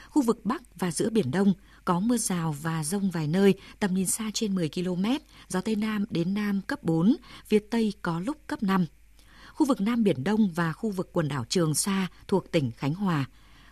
Khu 0.08 0.22
vực 0.22 0.40
Bắc 0.44 0.62
và 0.78 0.90
giữa 0.90 1.10
Biển 1.10 1.30
Đông 1.30 1.54
có 1.84 2.00
mưa 2.00 2.16
rào 2.16 2.56
và 2.62 2.84
rông 2.84 3.10
vài 3.10 3.26
nơi, 3.26 3.54
tầm 3.80 3.94
nhìn 3.94 4.06
xa 4.06 4.30
trên 4.34 4.54
10 4.54 4.68
km, 4.68 5.04
gió 5.48 5.60
Tây 5.60 5.76
Nam 5.76 6.04
đến 6.10 6.34
Nam 6.34 6.60
cấp 6.62 6.82
4, 6.82 7.16
phía 7.46 7.58
Tây 7.70 7.92
có 8.02 8.20
lúc 8.20 8.36
cấp 8.46 8.62
5. 8.62 8.86
Khu 9.54 9.66
vực 9.66 9.80
Nam 9.80 10.04
Biển 10.04 10.24
Đông 10.24 10.48
và 10.52 10.72
khu 10.72 10.90
vực 10.90 11.10
quần 11.12 11.28
đảo 11.28 11.44
Trường 11.48 11.74
Sa 11.74 12.06
thuộc 12.28 12.52
tỉnh 12.52 12.70
Khánh 12.70 12.94
Hòa, 12.94 13.24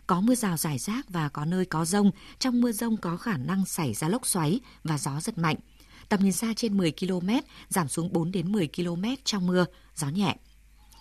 có 0.06 0.20
mưa 0.20 0.34
rào 0.34 0.56
rải 0.56 0.78
rác 0.78 1.10
và 1.10 1.28
có 1.28 1.44
nơi 1.44 1.64
có 1.64 1.84
rông, 1.84 2.10
trong 2.38 2.60
mưa 2.60 2.72
rông 2.72 2.96
có 2.96 3.16
khả 3.16 3.36
năng 3.36 3.66
xảy 3.66 3.94
ra 3.94 4.08
lốc 4.08 4.26
xoáy 4.26 4.60
và 4.84 4.98
gió 4.98 5.20
giật 5.20 5.38
mạnh. 5.38 5.56
Tầm 6.08 6.20
nhìn 6.20 6.32
xa 6.32 6.52
trên 6.56 6.76
10 6.76 6.92
km, 6.92 7.28
giảm 7.68 7.88
xuống 7.88 8.12
4 8.12 8.32
đến 8.32 8.52
10 8.52 8.68
km 8.76 9.04
trong 9.24 9.46
mưa, 9.46 9.66
gió 9.94 10.08
nhẹ. 10.08 10.36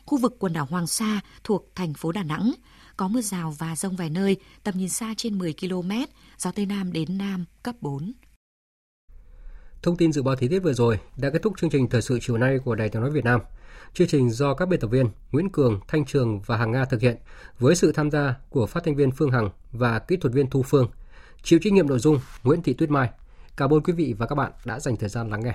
Khu 0.05 0.17
vực 0.17 0.35
quần 0.39 0.53
đảo 0.53 0.67
Hoàng 0.69 0.87
Sa 0.87 1.19
thuộc 1.43 1.75
thành 1.75 1.93
phố 1.93 2.11
Đà 2.11 2.23
Nẵng, 2.23 2.51
có 2.99 3.07
mưa 3.07 3.21
rào 3.21 3.55
và 3.57 3.75
rông 3.75 3.95
vài 3.95 4.09
nơi, 4.09 4.37
tầm 4.63 4.77
nhìn 4.77 4.89
xa 4.89 5.13
trên 5.17 5.37
10 5.37 5.53
km, 5.53 5.91
gió 6.37 6.51
Tây 6.51 6.65
Nam 6.65 6.93
đến 6.93 7.17
Nam 7.17 7.45
cấp 7.63 7.75
4. 7.81 8.11
Thông 9.81 9.97
tin 9.97 10.11
dự 10.11 10.23
báo 10.23 10.35
thời 10.35 10.49
tiết 10.49 10.59
vừa 10.59 10.73
rồi 10.73 10.99
đã 11.17 11.29
kết 11.29 11.41
thúc 11.41 11.53
chương 11.57 11.69
trình 11.69 11.89
thời 11.89 12.01
sự 12.01 12.19
chiều 12.21 12.37
nay 12.37 12.59
của 12.65 12.75
Đài 12.75 12.89
Tiếng 12.89 13.01
nói 13.01 13.11
Việt 13.11 13.23
Nam. 13.23 13.41
Chương 13.93 14.07
trình 14.07 14.29
do 14.29 14.53
các 14.53 14.69
biên 14.69 14.79
tập 14.79 14.87
viên 14.87 15.07
Nguyễn 15.31 15.49
Cường, 15.49 15.79
Thanh 15.87 16.05
Trường 16.05 16.41
và 16.41 16.57
Hàng 16.57 16.71
Nga 16.71 16.85
thực 16.85 17.01
hiện 17.01 17.17
với 17.59 17.75
sự 17.75 17.91
tham 17.91 18.11
gia 18.11 18.35
của 18.49 18.65
phát 18.65 18.83
thanh 18.83 18.95
viên 18.95 19.11
Phương 19.11 19.31
Hằng 19.31 19.49
và 19.71 19.99
kỹ 19.99 20.17
thuật 20.17 20.33
viên 20.33 20.49
Thu 20.49 20.63
Phương. 20.63 20.89
Chịu 21.43 21.59
trách 21.63 21.73
nhiệm 21.73 21.87
nội 21.87 21.99
dung 21.99 22.19
Nguyễn 22.43 22.61
Thị 22.61 22.73
Tuyết 22.73 22.89
Mai. 22.89 23.09
Cảm 23.57 23.73
ơn 23.73 23.83
quý 23.83 23.93
vị 23.93 24.15
và 24.17 24.25
các 24.27 24.35
bạn 24.35 24.51
đã 24.65 24.79
dành 24.79 24.97
thời 24.97 25.09
gian 25.09 25.29
lắng 25.29 25.43
nghe. 25.43 25.53